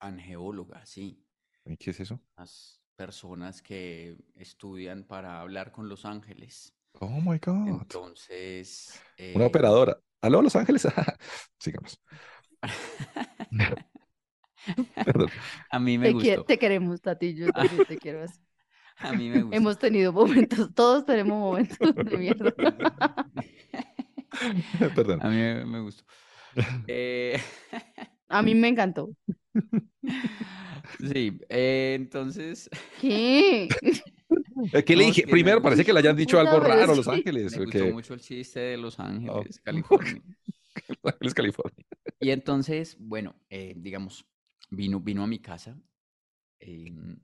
angeóloga, 0.00 0.84
sí, 0.86 1.22
¿Y 1.66 1.76
¿Qué 1.76 1.90
es 1.90 2.00
eso? 2.00 2.20
las 2.36 2.80
personas 2.96 3.62
que 3.62 4.16
estudian 4.34 5.04
para 5.04 5.40
hablar 5.40 5.72
con 5.72 5.88
los 5.88 6.04
ángeles. 6.04 6.74
Oh 7.00 7.20
my 7.20 7.38
God. 7.38 7.68
Entonces, 7.68 9.00
Una 9.34 9.44
eh, 9.44 9.48
operadora. 9.48 9.98
¿Aló, 10.22 10.42
Los 10.42 10.56
Ángeles? 10.56 10.86
Sigamos. 11.58 12.00
Perdón. 15.04 15.30
a 15.70 15.78
mí 15.78 15.98
me 15.98 16.08
Te, 16.08 16.14
quie- 16.18 16.36
gustó, 16.36 16.46
te 16.46 16.58
queremos, 16.58 17.00
Tati, 17.00 17.34
yo 17.34 17.52
también 17.52 17.84
te 17.84 17.98
quiero 17.98 18.22
así. 18.22 18.40
a 19.02 19.12
mí 19.14 19.30
me 19.30 19.42
gustó. 19.42 19.56
Hemos 19.56 19.78
tenido 19.78 20.12
momentos, 20.12 20.72
todos 20.74 21.04
tenemos 21.04 21.38
momentos 21.38 21.94
de 21.96 22.16
mierda. 22.16 22.54
Perdón. 24.94 25.20
A 25.22 25.28
mí 25.28 25.36
me, 25.64 25.80
gustó. 25.80 26.04
Eh, 26.86 27.40
A 28.28 28.42
mí 28.42 28.54
me 28.54 28.68
encantó. 28.68 29.10
sí, 30.98 31.38
eh, 31.48 31.94
entonces 31.98 32.68
¿Qué? 32.96 33.68
¿Qué 34.84 34.96
le 34.96 35.04
No, 35.04 35.06
dije? 35.06 35.22
me 35.26 35.32
Primero, 35.32 35.62
parece 35.62 35.84
que 35.84 35.92
le 35.92 35.98
hayan 36.00 36.16
dicho 36.16 36.38
algo 36.38 36.60
raro 36.60 36.92
a 36.92 36.94
Los 36.96 37.08
Ángeles. 37.08 37.56
me 37.56 37.64
gustó 37.64 37.88
mucho 37.88 38.14
el 38.14 38.20
chiste 38.20 38.60
de 38.60 38.76
Los 38.76 38.98
Ángeles, 39.00 39.60
ok. 39.60 39.64
California. 39.64 40.22
Los 41.02 41.14
Ángeles, 41.14 41.34
California. 41.34 41.86
Y 42.20 42.30
entonces, 42.30 42.96
bueno, 43.00 43.34
eh, 43.48 43.74
digamos, 43.76 44.26
vino, 44.70 45.00
vino 45.00 45.22
a 45.22 45.26
mi 45.26 45.38
casa 45.40 45.76
em, 46.60 47.18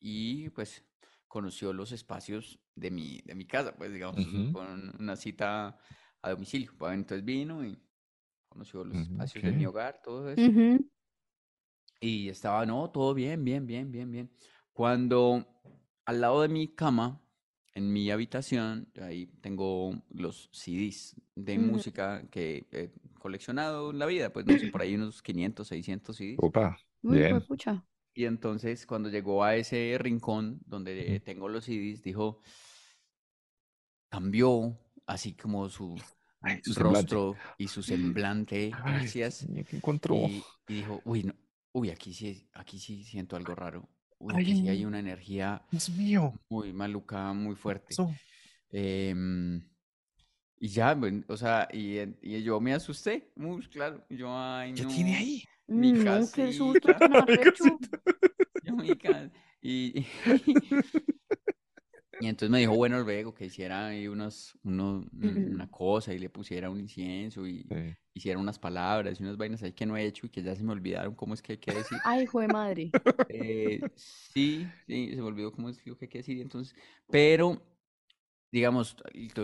y 0.00 0.48
pues 0.50 0.84
conoció 1.28 1.72
los 1.72 1.92
espacios 1.92 2.58
de 2.74 2.90
mi, 2.90 3.20
de 3.22 3.34
mi 3.34 3.46
casa, 3.46 3.74
pues 3.76 3.92
digamos, 3.92 4.24
Ujú. 4.26 4.52
con 4.52 4.94
una 5.00 5.16
cita 5.16 5.78
a 6.22 6.30
domicilio. 6.30 6.72
pues, 6.78 6.94
Entonces 6.94 7.24
vino 7.24 7.64
y 7.64 7.78
conoció 8.48 8.84
los 8.84 8.96
espacios 8.98 9.44
de 9.44 9.52
mi 9.52 9.66
hogar, 9.66 10.00
todo 10.02 10.30
eso. 10.30 10.50
Ujú. 10.50 10.90
Y 12.00 12.28
estaba, 12.28 12.64
no, 12.66 12.90
todo 12.90 13.14
bien, 13.14 13.42
bien, 13.44 13.66
bien, 13.66 13.90
bien, 13.90 14.10
bien. 14.10 14.30
Cuando 14.72 15.46
al 16.04 16.20
lado 16.20 16.42
de 16.42 16.48
mi 16.48 16.68
cama, 16.74 17.22
en 17.74 17.92
mi 17.92 18.10
habitación, 18.10 18.90
ahí 19.00 19.26
tengo 19.40 20.02
los 20.10 20.48
CDs 20.52 21.16
de 21.34 21.58
Ujú. 21.58 21.66
música 21.72 22.28
que 22.30 22.66
he 22.72 22.90
coleccionado 23.26 23.90
en 23.90 23.98
la 23.98 24.06
vida, 24.06 24.32
pues 24.32 24.46
no 24.46 24.56
sé, 24.56 24.68
por 24.68 24.82
ahí 24.82 24.94
unos 24.94 25.20
500, 25.22 25.66
600 25.68 26.16
CDs. 26.16 26.38
Opa, 26.38 26.76
Uy, 27.02 27.18
bien. 27.18 27.40
pucha. 27.48 27.84
Y 28.14 28.24
entonces 28.24 28.86
cuando 28.86 29.10
llegó 29.10 29.42
a 29.44 29.56
ese 29.56 29.96
rincón 29.98 30.60
donde 30.64 31.20
tengo 31.20 31.48
los 31.48 31.64
CDs, 31.64 32.02
dijo, 32.02 32.40
cambió 34.08 34.78
así 35.06 35.34
como 35.34 35.68
su 35.68 35.96
Ay, 36.40 36.60
su 36.62 36.72
semblante. 36.72 37.14
rostro 37.14 37.36
y 37.58 37.68
su 37.68 37.82
semblante, 37.82 38.72
Ay, 38.84 38.92
gracias. 38.92 39.46
¿qué 39.68 39.76
encontró? 39.76 40.14
Y, 40.16 40.44
y 40.68 40.74
dijo, 40.74 41.02
uy, 41.04 41.24
no, 41.24 41.34
uy, 41.72 41.90
aquí 41.90 42.14
sí, 42.14 42.48
aquí 42.54 42.78
sí 42.78 43.04
siento 43.04 43.36
algo 43.36 43.54
raro. 43.54 43.88
Uy, 44.18 44.34
aquí 44.34 44.54
sí 44.54 44.68
hay 44.68 44.78
Ay. 44.78 44.84
una 44.84 44.98
energía 45.00 45.62
Dios 45.70 45.90
mío. 45.90 46.32
muy 46.48 46.72
maluca, 46.72 47.32
muy 47.32 47.54
fuerte. 47.56 47.96
Em, 48.70 49.62
y 50.58 50.68
ya, 50.68 50.98
o 51.28 51.36
sea, 51.36 51.68
y, 51.72 51.98
y 52.22 52.42
yo 52.42 52.60
me 52.60 52.74
asusté, 52.74 53.30
muy 53.36 53.62
claro. 53.68 54.04
Yo, 54.08 54.28
ay, 54.32 54.72
¿Qué 54.72 54.82
no, 54.82 54.92
tiene 54.94 55.16
ahí? 55.16 55.44
mi 55.68 55.92
No, 55.92 56.30
qué 56.30 56.52
susto 56.52 56.88
casita, 56.94 57.08
Mi 57.08 57.16
arrecho. 57.16 57.78
yo, 58.62 58.76
mi 58.76 58.96
ca- 58.96 59.30
Y, 59.60 60.06
y 62.18 62.28
entonces 62.28 62.50
me 62.50 62.58
dijo, 62.60 62.74
bueno, 62.74 63.00
luego 63.00 63.34
que 63.34 63.46
hiciera 63.46 63.88
ahí 63.88 64.08
unos, 64.08 64.56
unos, 64.64 65.04
mm, 65.12 65.26
Ujú. 65.26 65.54
una 65.54 65.70
cosa 65.70 66.14
y 66.14 66.18
le 66.18 66.30
pusiera 66.30 66.70
un 66.70 66.80
incienso 66.80 67.46
y 67.46 67.66
Sí. 67.70 67.96
hiciera 68.14 68.38
unas 68.38 68.58
palabras 68.58 69.20
y 69.20 69.22
unas 69.22 69.36
vainas 69.36 69.62
ahí 69.62 69.72
que 69.72 69.84
no 69.84 69.96
he 69.96 70.04
hecho 70.06 70.26
y 70.26 70.30
que 70.30 70.42
ya 70.42 70.54
se 70.56 70.62
me 70.62 70.72
olvidaron 70.72 71.14
cómo 71.14 71.34
es 71.34 71.42
que 71.42 71.52
hay 71.52 71.58
que 71.58 71.72
decir. 71.72 72.00
Ay, 72.04 72.22
hijo 72.22 72.40
de 72.40 72.48
madre. 72.48 72.92
Eh, 73.28 73.82
sí, 73.96 74.66
sí, 74.86 75.10
se 75.10 75.16
me 75.16 75.22
olvidó 75.22 75.52
cómo 75.52 75.68
es 75.68 75.84
lo 75.86 75.96
que 75.98 76.06
hay 76.06 76.08
que 76.08 76.18
decir. 76.18 76.40
Entonces, 76.40 76.74
pero, 77.10 77.60
digamos, 78.56 78.96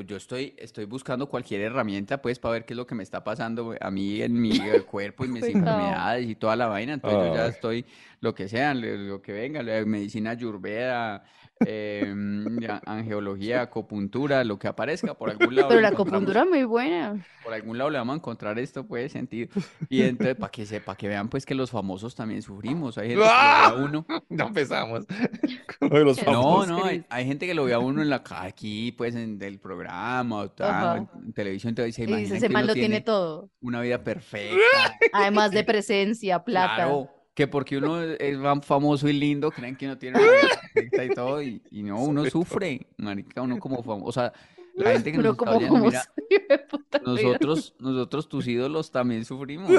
yo 0.06 0.16
estoy, 0.16 0.54
estoy 0.56 0.86
buscando 0.86 1.28
cualquier 1.28 1.60
herramienta, 1.60 2.22
pues, 2.22 2.38
para 2.38 2.52
ver 2.52 2.64
qué 2.64 2.72
es 2.72 2.78
lo 2.78 2.86
que 2.86 2.94
me 2.94 3.02
está 3.02 3.22
pasando 3.22 3.74
a 3.78 3.90
mí 3.90 4.22
en 4.22 4.40
mi 4.40 4.58
cuerpo 4.90 5.26
y 5.26 5.28
mis 5.28 5.42
Pecado. 5.42 5.58
enfermedades 5.58 6.30
y 6.30 6.34
toda 6.34 6.56
la 6.56 6.66
vaina. 6.66 6.94
Entonces, 6.94 7.28
yo 7.28 7.34
ya 7.34 7.46
estoy, 7.46 7.84
lo 8.20 8.34
que 8.34 8.48
sea, 8.48 8.72
lo, 8.72 9.20
que 9.20 9.32
venga, 9.32 9.62
medicina 9.84 10.30
ayurveda, 10.30 11.24
em, 11.66 12.58
ya, 12.60 12.80
angeología, 12.86 13.62
acupuntura, 13.62 14.44
lo 14.44 14.58
que 14.58 14.68
aparezca, 14.68 15.14
por 15.14 15.30
algún 15.30 15.54
lado 15.54 15.68
Pero 15.68 15.80
la 15.80 15.88
acupuntura 15.88 16.42
es 16.42 16.48
muy 16.48 16.64
buena. 16.64 17.24
por 17.44 17.54
algún 17.54 17.78
lado 17.78 17.90
le 17.90 17.98
vamos 17.98 18.14
a 18.14 18.16
encontrar 18.16 18.58
esto, 18.58 18.86
puede 18.86 19.08
sentido. 19.08 19.48
Y 19.88 20.02
entonces, 20.02 20.36
para 20.36 20.50
que 20.50 20.66
sepa, 20.66 20.96
que 20.96 21.08
vean 21.08 21.28
pues 21.28 21.44
que 21.46 21.54
los 21.54 21.70
famosos 21.70 22.14
también 22.14 22.42
sufrimos. 22.42 22.98
Hay 22.98 23.08
gente 23.10 23.22
que 23.22 23.28
lo 23.28 23.32
ve 23.32 23.80
a 23.80 23.84
uno. 23.84 24.06
No 24.28 24.46
empezamos 24.48 25.04
con 25.78 25.90
lo 25.90 25.98
de 25.98 26.04
los 26.04 26.26
No, 26.26 26.66
No, 26.66 26.84
hay, 26.84 27.24
gente 27.26 27.46
que 27.46 27.54
lo 27.54 27.64
ve 27.64 27.74
a 27.74 27.78
uno 27.78 28.02
en 28.02 28.08
la 28.10 28.22
aquí, 28.28 28.92
pues 28.92 29.14
en 29.14 29.38
del 29.38 29.58
programa 29.58 30.36
o 30.40 30.50
tal, 30.50 30.70
Ajá. 30.70 30.96
en 31.24 31.32
televisión, 31.32 31.70
entonces 31.70 31.94
se 31.94 32.02
Y 32.02 32.06
dice, 32.06 32.12
imaginan 32.12 32.36
ese 32.36 32.46
que 32.46 32.52
man 32.52 32.62
uno 32.64 32.68
lo 32.68 32.74
tiene 32.74 32.88
tiene 32.88 33.00
todo. 33.04 33.50
una 33.60 33.80
vida 33.80 34.02
perfecta. 34.02 34.56
Además 35.12 35.50
de 35.50 35.64
presencia, 35.64 36.42
plata. 36.44 36.74
Claro, 36.76 37.10
que 37.34 37.46
porque 37.46 37.78
uno 37.78 38.00
es 38.02 38.38
famoso 38.64 39.08
y 39.08 39.12
lindo, 39.14 39.50
creen 39.50 39.76
que 39.76 39.86
uno 39.86 39.96
tiene 39.98 40.18
una 40.20 41.04
y 41.04 41.08
todo, 41.14 41.42
y, 41.42 41.62
y 41.70 41.82
no, 41.82 42.00
uno 42.04 42.24
sufre, 42.28 42.86
marica, 42.98 43.40
uno 43.42 43.58
como 43.58 43.82
famoso, 43.82 44.06
o 44.06 44.12
sea, 44.12 44.32
la 44.74 44.92
gente 44.92 45.12
que 45.12 45.18
Uno 45.18 45.28
nos 45.28 45.38
está 45.38 45.44
como 45.46 45.56
oyendo, 45.58 45.76
famoso, 45.76 46.12
mira. 46.30 46.66
Nosotros, 47.04 47.74
nosotros, 47.78 48.28
tus 48.28 48.46
ídolos, 48.46 48.90
también 48.90 49.24
sufrimos. 49.24 49.70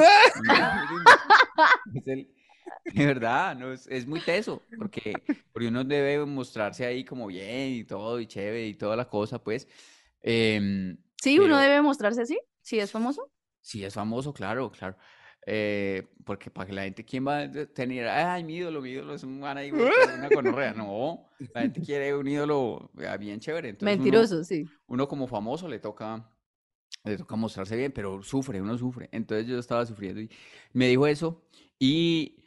Es 1.96 2.08
el, 2.08 2.30
de 2.86 3.06
verdad, 3.06 3.56
no, 3.56 3.72
es, 3.72 3.88
es 3.88 4.08
muy 4.08 4.20
teso, 4.20 4.62
porque, 4.78 5.14
porque 5.52 5.68
uno 5.68 5.84
debe 5.84 6.26
mostrarse 6.26 6.86
ahí 6.86 7.04
como 7.06 7.28
bien 7.28 7.74
y 7.74 7.84
todo, 7.84 8.20
y 8.20 8.28
chévere 8.28 8.68
y 8.68 8.74
toda 8.76 8.96
la 8.96 9.06
cosa, 9.08 9.42
pues. 9.44 9.68
Em, 10.22 10.98
Sí, 11.22 11.38
uno 11.40 11.56
pero- 11.56 11.60
debe 11.60 11.82
mostrarse 11.82 12.22
así, 12.22 12.40
si 12.62 12.80
es 12.80 12.92
famoso. 12.92 13.32
Sí, 13.62 13.84
es 13.86 13.94
famoso, 13.94 14.34
claro, 14.34 14.70
claro. 14.72 14.98
Eh, 15.46 16.04
porque 16.24 16.50
para 16.50 16.68
que 16.68 16.74
la 16.74 16.84
gente, 16.84 17.04
¿quién 17.04 17.28
va 17.28 17.40
a 17.40 17.52
tener? 17.52 18.08
Ay, 18.08 18.44
mi 18.44 18.56
ídolo, 18.56 18.82
mi 18.82 18.92
ídolo 18.92 19.14
es 19.14 19.24
un 19.24 19.40
man 19.40 19.58
ahí, 19.58 19.72
una 19.72 20.30
gonorrea. 20.30 20.74
No, 20.78 21.28
la 21.54 21.62
gente 21.62 21.82
quiere 21.82 22.16
un 22.16 22.28
ídolo 22.28 22.92
bien 23.20 23.40
chévere. 23.40 23.70
Entonces 23.70 23.96
uno- 23.98 24.04
Mentiroso, 24.06 24.44
sí. 24.44 24.66
Uno, 24.88 25.08
como 25.08 25.28
famoso 25.28 25.68
le 25.68 25.80
toca, 25.80 26.30
le 27.04 27.18
toca 27.18 27.36
mostrarse 27.36 27.76
bien, 27.76 27.92
pero 27.92 28.22
sufre, 28.24 28.62
uno 28.62 28.78
sufre. 28.78 29.10
Entonces 29.12 29.48
yo 29.48 29.60
estaba 29.60 29.86
sufriendo 29.86 30.22
y 30.22 30.30
me 30.74 30.88
dijo 30.88 31.06
eso. 31.08 31.44
Y, 31.80 32.43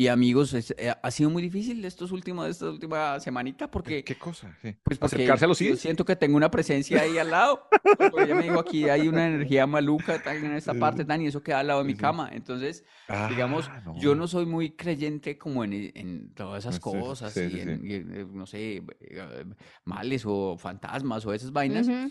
y 0.00 0.06
amigos, 0.06 0.54
es- 0.54 0.72
eh, 0.78 0.94
ha 1.02 1.10
sido 1.10 1.28
muy 1.28 1.42
difícil 1.42 1.84
estos 1.84 2.12
últimos, 2.12 2.46
esta 2.48 2.70
última 2.70 3.18
semanita 3.18 3.68
porque... 3.68 4.04
¿Qué 4.04 4.14
cosa? 4.16 4.56
Sí. 4.62 4.76
Pues 4.84 4.96
porque 4.96 5.16
Acercarse 5.16 5.44
a 5.44 5.48
los 5.48 5.58
yo 5.58 5.66
CDs. 5.70 5.80
siento 5.80 6.04
que 6.04 6.14
tengo 6.14 6.36
una 6.36 6.52
presencia 6.52 7.02
ahí 7.02 7.18
al 7.18 7.32
lado. 7.32 7.68
Porque 8.10 8.22
ella 8.26 8.36
me 8.36 8.44
dijo 8.44 8.60
aquí 8.60 8.88
hay 8.88 9.08
una 9.08 9.26
energía 9.26 9.66
maluca 9.66 10.22
tan 10.22 10.36
en 10.44 10.52
esta 10.52 10.72
parte 10.74 11.04
tan 11.04 11.20
y 11.20 11.26
eso 11.26 11.42
queda 11.42 11.58
al 11.58 11.66
lado 11.66 11.80
de 11.80 11.86
mi 11.86 11.96
cama. 11.96 12.30
Entonces, 12.32 12.84
digamos, 13.28 13.68
Ah, 13.68 13.82
yo 13.98 14.14
no 14.14 14.28
soy 14.28 14.46
muy 14.46 14.70
creyente 14.76 15.36
como 15.36 15.64
en, 15.64 15.72
en 15.72 16.32
todas 16.32 16.62
esas 16.64 16.76
sí, 16.76 16.80
cosas 16.80 17.32
sí, 17.32 17.40
y 17.40 17.50
sí, 17.50 17.60
en, 17.60 17.84
y 17.84 17.94
en, 17.94 18.14
eh, 18.14 18.26
no 18.32 18.46
sé, 18.46 18.84
eh, 19.00 19.44
males 19.84 20.22
o 20.24 20.56
fantasmas 20.56 21.26
o 21.26 21.34
esas 21.34 21.50
vainas. 21.50 21.88
Ujú. 21.88 22.08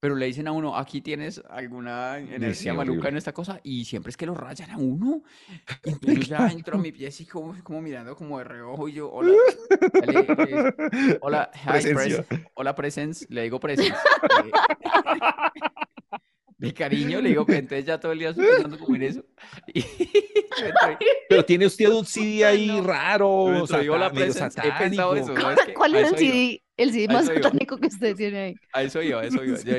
Pero 0.00 0.14
le 0.14 0.26
dicen 0.26 0.46
a 0.46 0.52
uno, 0.52 0.76
aquí 0.76 1.00
tienes 1.00 1.42
alguna 1.50 2.18
energía 2.18 2.54
sí, 2.54 2.68
maluca 2.68 2.90
horrible. 2.92 3.08
en 3.08 3.16
esta 3.16 3.32
cosa 3.32 3.58
y 3.64 3.84
siempre 3.84 4.10
es 4.10 4.16
que 4.16 4.26
lo 4.26 4.34
rayan 4.34 4.70
a 4.70 4.76
uno. 4.76 5.22
Y 5.84 5.90
entonces 5.90 6.28
ya 6.28 6.46
entro 6.52 6.76
a 6.76 6.80
mi 6.80 6.92
pie 6.92 7.08
así 7.08 7.26
como, 7.26 7.56
como 7.64 7.82
mirando 7.82 8.14
como 8.14 8.38
de 8.38 8.44
reojo 8.44 8.88
y 8.88 8.92
yo, 8.92 9.10
hola, 9.10 9.32
dale, 10.00 10.26
eh, 10.48 11.18
hola, 11.20 11.50
hi, 11.52 11.82
pres- 11.92 12.24
hola 12.54 12.74
presence, 12.76 13.26
le 13.28 13.42
digo 13.42 13.58
presence. 13.58 13.92
eh, 13.92 14.52
de 16.58 16.74
cariño 16.74 17.20
le 17.20 17.30
digo, 17.30 17.44
pero 17.46 17.58
entonces 17.58 17.84
ya 17.84 17.98
todo 17.98 18.12
el 18.12 18.18
día 18.20 18.30
estoy 18.30 18.46
pensando 18.46 18.78
como 18.78 18.94
en 18.96 19.02
eso. 19.02 19.24
Y 19.74 19.82
Pero 21.28 21.44
tiene 21.44 21.66
usted 21.66 21.88
un 21.88 22.04
CD 22.04 22.44
ahí 22.44 22.66
No. 22.68 22.82
raro, 22.82 23.28
hola, 23.30 23.66
sata- 23.66 24.12
medio 24.12 24.32
presence, 24.32 24.60
he 24.64 24.72
pensado 24.78 25.14
eso. 25.16 25.34
¿sabes 25.36 25.58
qué? 25.66 25.74
¿Cuál 25.74 25.94
A 25.96 26.00
es 26.00 26.12
el 26.12 26.18
CD, 26.18 26.62
el 26.78 26.92
CD 26.92 27.08
más 27.12 27.26
satánico 27.26 27.76
que 27.78 27.88
usted 27.88 28.16
tiene 28.16 28.38
ahí? 28.38 28.54
A 28.72 28.82
eso 28.82 29.02
iba, 29.02 29.20
a 29.20 29.24
eso 29.26 29.44
iba. 29.44 29.58
Yo, 29.64 29.76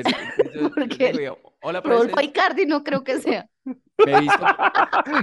yo- 0.54 0.70
¿Por 0.74 0.88
yo 0.88 1.36
hola 1.62 1.80
Rodolfo 1.80 2.14
presence, 2.16 2.24
Icardi 2.30 2.66
no 2.66 2.82
creo 2.84 3.04
que 3.04 3.20
sea. 3.20 3.46
me 4.06 4.12
he 4.16 4.20
visto 4.22 4.46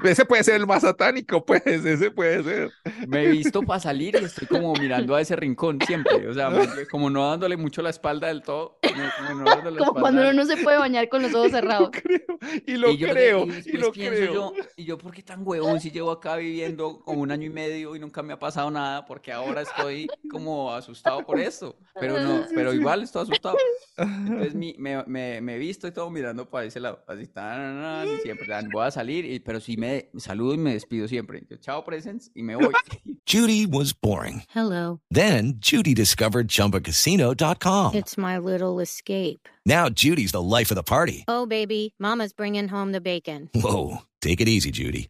Ese 0.04 0.26
puede 0.26 0.43
ser 0.43 0.56
el 0.56 0.67
más 0.67 0.84
satánico, 0.84 1.43
pues, 1.45 1.65
ese 1.65 2.12
puede 2.12 2.43
ser. 2.43 2.71
Me 3.08 3.23
he 3.23 3.28
visto 3.32 3.63
para 3.63 3.80
salir 3.80 4.15
y 4.21 4.26
estoy 4.26 4.47
como 4.47 4.73
mirando 4.73 5.15
a 5.15 5.21
ese 5.21 5.36
rincón 5.36 5.80
siempre, 5.86 6.28
o 6.28 6.34
sea, 6.34 6.50
me- 6.52 6.86
como 6.88 7.10
no 7.10 7.28
dándole 7.30 7.58
mucho 7.58 7.82
la 7.82 7.89
espalda 7.89 8.28
del 8.28 8.43
todo, 8.43 8.78
no- 8.84 9.12
como 9.28 9.43
no 9.43 9.93
cuando 10.00 10.21
uno 10.21 10.34
no 10.34 10.45
se 10.45 10.58
puede 10.58 10.78
bañar 10.78 11.10
con 11.10 11.21
los 11.23 11.34
ojos 11.34 11.52
cerrados. 11.52 11.89
Creo, 11.91 12.38
y 12.65 12.78
lo 12.78 12.91
y 12.91 12.97
yo 12.97 13.08
de- 13.08 13.13
creo, 13.13 13.45
y 13.65 13.78
lo 13.78 13.91
pienso 13.91 14.19
creo. 14.19 14.34
yo, 14.34 14.54
y 14.76 14.86
yo, 14.86 14.97
¿por 14.97 15.12
qué 15.13 15.23
tan 15.23 15.41
huevón 15.45 15.80
si 15.82 15.89
llevo 15.91 16.12
acá 16.12 16.36
viviendo 16.36 17.00
como 17.00 17.21
un 17.21 17.32
año 17.32 17.47
y 17.47 17.50
medio 17.50 17.95
y 17.95 18.00
nunca 18.00 18.21
me 18.21 18.34
ha 18.34 18.39
pasado 18.39 18.69
nada? 18.69 19.06
Porque 19.06 19.32
ahora 19.32 19.62
estoy 19.63 20.08
como 20.30 20.73
asustado 20.73 21.26
por 21.26 21.39
esto, 21.39 21.76
pero 22.00 22.19
no, 22.19 22.45
pero 22.54 22.73
igual 22.73 23.02
estoy 23.04 23.23
asustado. 23.23 23.58
Entonces 23.97 24.54
mi- 24.54 24.76
me, 24.78 25.04
me, 25.06 25.41
me 25.41 25.56
he 25.56 25.58
visto 25.58 25.88
y 25.88 25.91
todo 25.91 26.10
mirando 26.12 26.26
para 26.49 26.65
ese 26.65 26.79
lado, 26.79 27.03
así, 27.07 27.27
tan, 27.27 27.81
tan, 27.81 28.07
siempre, 28.23 28.47
tan, 28.47 28.65
ah, 28.65 28.69
voy 28.73 28.85
a 28.85 28.91
salir, 28.91 29.25
y- 29.25 29.39
pero 29.39 29.59
sí 29.59 29.77
me 29.77 30.09
saludo 30.17 30.53
y 30.53 30.57
me 30.57 30.73
despido 30.73 31.07
siempre. 31.07 31.43
Yo, 31.49 31.57
chao, 31.57 31.83
presents, 31.83 32.31
y 32.35 32.43
me 32.43 32.55
voy. 32.55 32.73
Judy 33.25 33.65
was 33.65 33.93
boring. 33.93 34.43
Hello. 34.49 34.99
Then 35.11 35.55
Judy 35.59 35.93
discovered 35.93 36.47
ChumbaCasino.com. 36.47 37.95
It's 37.95 38.17
my 38.17 38.37
little 38.37 38.79
escape. 38.79 39.47
Now 39.65 39.89
Judy's 39.89 40.31
the 40.31 40.41
life 40.41 40.71
of 40.71 40.75
the 40.75 40.83
party. 40.83 41.25
Oh, 41.27 41.45
baby, 41.45 41.93
Mama's 41.99 42.33
bringing 42.33 42.67
home 42.69 42.91
the 42.93 43.01
bacon. 43.01 43.49
Whoa, 43.53 44.03
take 44.21 44.39
it 44.41 44.47
easy, 44.47 44.71
Judy. 44.71 45.09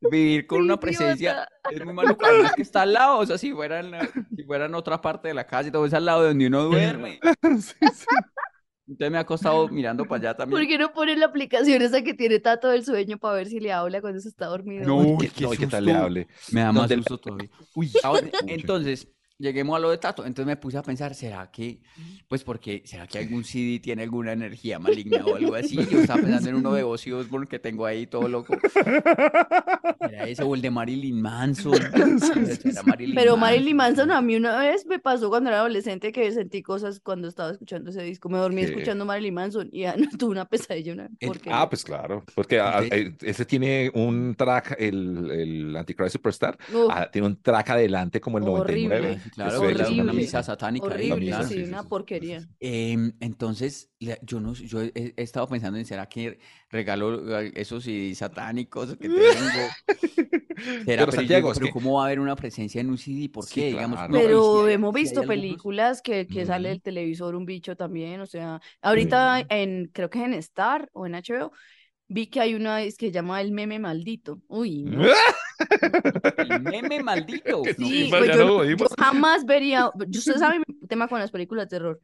Vivir 0.00 0.46
con 0.46 0.60
una 0.60 0.78
Idiota. 0.78 0.80
presencia 0.80 1.48
es 1.66 1.82
muy 1.82 1.94
maluco. 1.94 2.26
Además 2.26 2.52
que 2.54 2.62
está 2.62 2.82
al 2.82 2.92
lado, 2.92 3.18
o 3.18 3.26
sea, 3.26 3.38
si 3.38 3.52
fuera 3.52 3.80
en, 3.80 3.90
la- 3.92 4.12
si 4.36 4.44
fuera 4.44 4.66
en 4.66 4.74
otra 4.74 5.00
parte 5.00 5.28
de 5.28 5.34
la 5.34 5.46
casa 5.46 5.68
y 5.68 5.72
todo 5.72 5.86
es 5.86 5.94
al 5.94 6.04
lado 6.04 6.22
de 6.22 6.28
donde 6.28 6.46
uno 6.46 6.62
duerme. 6.64 7.20
Sí, 7.62 7.90
sí. 7.90 8.06
Entonces 8.86 9.12
me 9.12 9.18
ha 9.18 9.24
costado 9.26 9.68
mirando 9.68 10.06
para 10.06 10.20
allá 10.30 10.36
¿Por 10.36 10.36
también. 10.36 10.68
qué 10.68 10.78
no 10.78 10.92
pone 10.92 11.16
la 11.16 11.26
aplicación 11.26 11.80
esa 11.82 12.02
que 12.02 12.14
tiene 12.14 12.38
Tato 12.38 12.68
del 12.68 12.84
sueño 12.84 13.18
para 13.18 13.36
ver 13.36 13.48
si 13.48 13.58
le 13.60 13.72
habla 13.72 14.00
cuando 14.02 14.20
se 14.20 14.28
está 14.28 14.46
dormido? 14.46 14.84
No, 14.86 14.96
Uy, 14.96 15.16
qué, 15.18 15.30
qué 15.30 15.44
no, 15.44 15.54
¿y 15.54 15.58
qué 15.58 15.66
tal 15.66 15.84
le 15.86 15.92
hable? 15.94 16.28
Me 16.50 16.60
da 16.60 16.72
más 16.72 16.90
susto 16.90 17.18
todavía. 17.18 17.50
Uy, 17.74 17.90
Ahora, 18.02 18.28
entonces, 18.46 19.08
lleguemos 19.38 19.76
a 19.76 19.80
lo 19.80 19.90
de 19.90 19.98
Tato. 19.98 20.24
Entonces 20.24 20.46
me 20.46 20.56
puse 20.56 20.78
a 20.78 20.82
pensar, 20.82 21.14
¿será 21.14 21.50
que, 21.50 21.80
pues 22.28 22.44
porque, 22.44 22.82
¿será 22.84 23.06
que 23.06 23.18
algún 23.18 23.44
CD 23.44 23.78
tiene 23.80 24.02
alguna 24.02 24.32
energía 24.32 24.78
maligna 24.78 25.24
o 25.24 25.36
algo 25.36 25.54
así? 25.54 25.76
Yo 25.76 26.00
estaba 26.00 26.20
pensando 26.20 26.50
en 26.50 26.56
uno 26.56 26.72
de 26.72 26.82
Ozzy 26.82 27.12
Osbourne 27.12 27.46
que 27.46 27.58
tengo 27.58 27.86
ahí 27.86 28.06
todo 28.06 28.28
loco. 28.28 28.56
Era 30.00 30.28
ese 30.28 30.42
o 30.42 30.54
el 30.54 30.62
de 30.62 30.70
Marilyn 30.70 31.20
Manson. 31.20 31.74
¿Será 32.62 32.82
Marilyn 32.82 33.14
Pero 33.14 33.36
Marilyn 33.36 33.76
Manson 33.76 34.10
a 34.10 34.20
mí 34.22 34.36
una 34.36 34.58
vez 34.58 34.86
me 34.86 34.98
pasó 34.98 35.28
cuando 35.28 35.50
era 35.50 35.60
adolescente 35.60 36.12
que 36.12 36.30
sentí 36.32 36.62
cosas 36.62 37.00
cuando 37.00 37.28
estaba 37.28 37.50
escuchando 37.50 37.90
ese 37.90 38.02
disco. 38.02 38.28
Me 38.28 38.38
dormí 38.38 38.62
¿Qué? 38.62 38.68
escuchando 38.68 39.04
Marilyn 39.04 39.34
Manson 39.34 39.68
y 39.72 39.80
ya 39.80 39.96
no 39.96 40.08
tuve 40.18 40.32
una 40.32 40.44
pesadilla. 40.46 40.92
Una. 40.92 41.10
Ah, 41.50 41.68
pues 41.68 41.84
claro, 41.84 42.24
porque 42.34 42.60
eh, 42.90 43.14
ese 43.20 43.44
tiene 43.44 43.90
un 43.94 44.34
track, 44.36 44.76
el, 44.78 45.30
el 45.30 45.76
Antichrist 45.76 46.12
Superstar, 46.12 46.58
ah, 46.90 47.08
tiene 47.10 47.26
un 47.26 47.36
track 47.40 47.70
adelante 47.70 48.20
como 48.20 48.38
el 48.38 48.44
Horrible. 48.44 49.00
99. 49.00 49.23
Claro, 49.34 49.68
es 49.68 49.74
era 49.74 49.88
una 49.88 50.02
horrible. 50.02 50.12
misa 50.12 50.42
satánica. 50.42 50.86
ahí, 50.86 51.10
horrible, 51.10 51.26
claro. 51.30 51.48
sí, 51.48 51.54
sí, 51.54 51.60
sí, 51.64 51.68
una 51.68 51.82
porquería. 51.84 52.48
Em, 52.60 53.12
entonces, 53.20 53.90
yo 54.22 54.40
no 54.40 54.52
yo 54.54 54.82
he, 54.82 54.92
he 54.94 55.22
estado 55.22 55.46
pensando 55.48 55.78
en, 55.78 55.84
¿será 55.86 56.06
que 56.08 56.38
regalo 56.70 57.40
eh, 57.40 57.52
esos 57.56 57.84
CD 57.84 58.14
satánicos 58.14 58.96
que 58.96 59.08
tengo? 59.08 59.18
¿Será? 59.86 60.84
Pero 60.84 60.84
Pero, 60.86 61.12
Santiago, 61.12 61.52
¿pero 61.54 61.66
que- 61.66 61.72
cómo 61.72 61.94
va 61.94 62.02
a 62.02 62.06
haber 62.06 62.20
una 62.20 62.36
presencia 62.36 62.80
en 62.80 62.90
un 62.90 62.98
CD? 62.98 63.28
¿Por 63.28 63.44
Sí, 63.44 63.54
qué? 63.60 63.66
Digamos, 63.68 63.98
claro. 63.98 64.12
no, 64.12 64.18
y 64.18 64.20
si 64.22 64.26
Pero 64.26 64.68
hemos 64.68 64.94
visto 64.94 65.20
algunos- 65.20 65.36
películas 65.42 66.02
que, 66.02 66.26
que 66.26 66.46
sale 66.46 66.68
Ujú. 66.68 66.74
el 66.76 66.82
televisor 66.82 67.34
un 67.34 67.44
bicho 67.46 67.76
también, 67.76 68.20
o 68.20 68.26
sea, 68.26 68.60
ahorita 68.82 69.44
en, 69.48 69.90
creo 69.92 70.10
que 70.10 70.22
en 70.24 70.34
Star 70.34 70.88
o 70.92 71.06
en 71.06 71.14
HBO, 71.14 71.52
vi 72.08 72.26
que 72.28 72.40
hay 72.40 72.54
una 72.54 72.82
es 72.82 72.96
que 72.96 73.06
se 73.06 73.12
llama 73.12 73.40
El 73.40 73.52
Meme 73.52 73.78
Maldito. 73.78 74.40
Uy, 74.48 74.82
no. 74.84 75.02
El 76.36 76.60
meme 76.60 77.00
maldito. 77.00 77.68
Sí, 77.68 78.14
pues 78.16 78.30
yo, 78.32 78.52
yo 78.72 78.86
jamás 78.98 79.44
vería, 79.44 79.90
yo- 80.08 80.20
usted 80.20 80.36
sabe 80.38 80.58
mi 80.66 80.88
tema 80.88 81.08
con 81.08 81.18
las 81.20 81.30
películas 81.30 81.66
de 81.66 81.70
terror. 81.78 82.00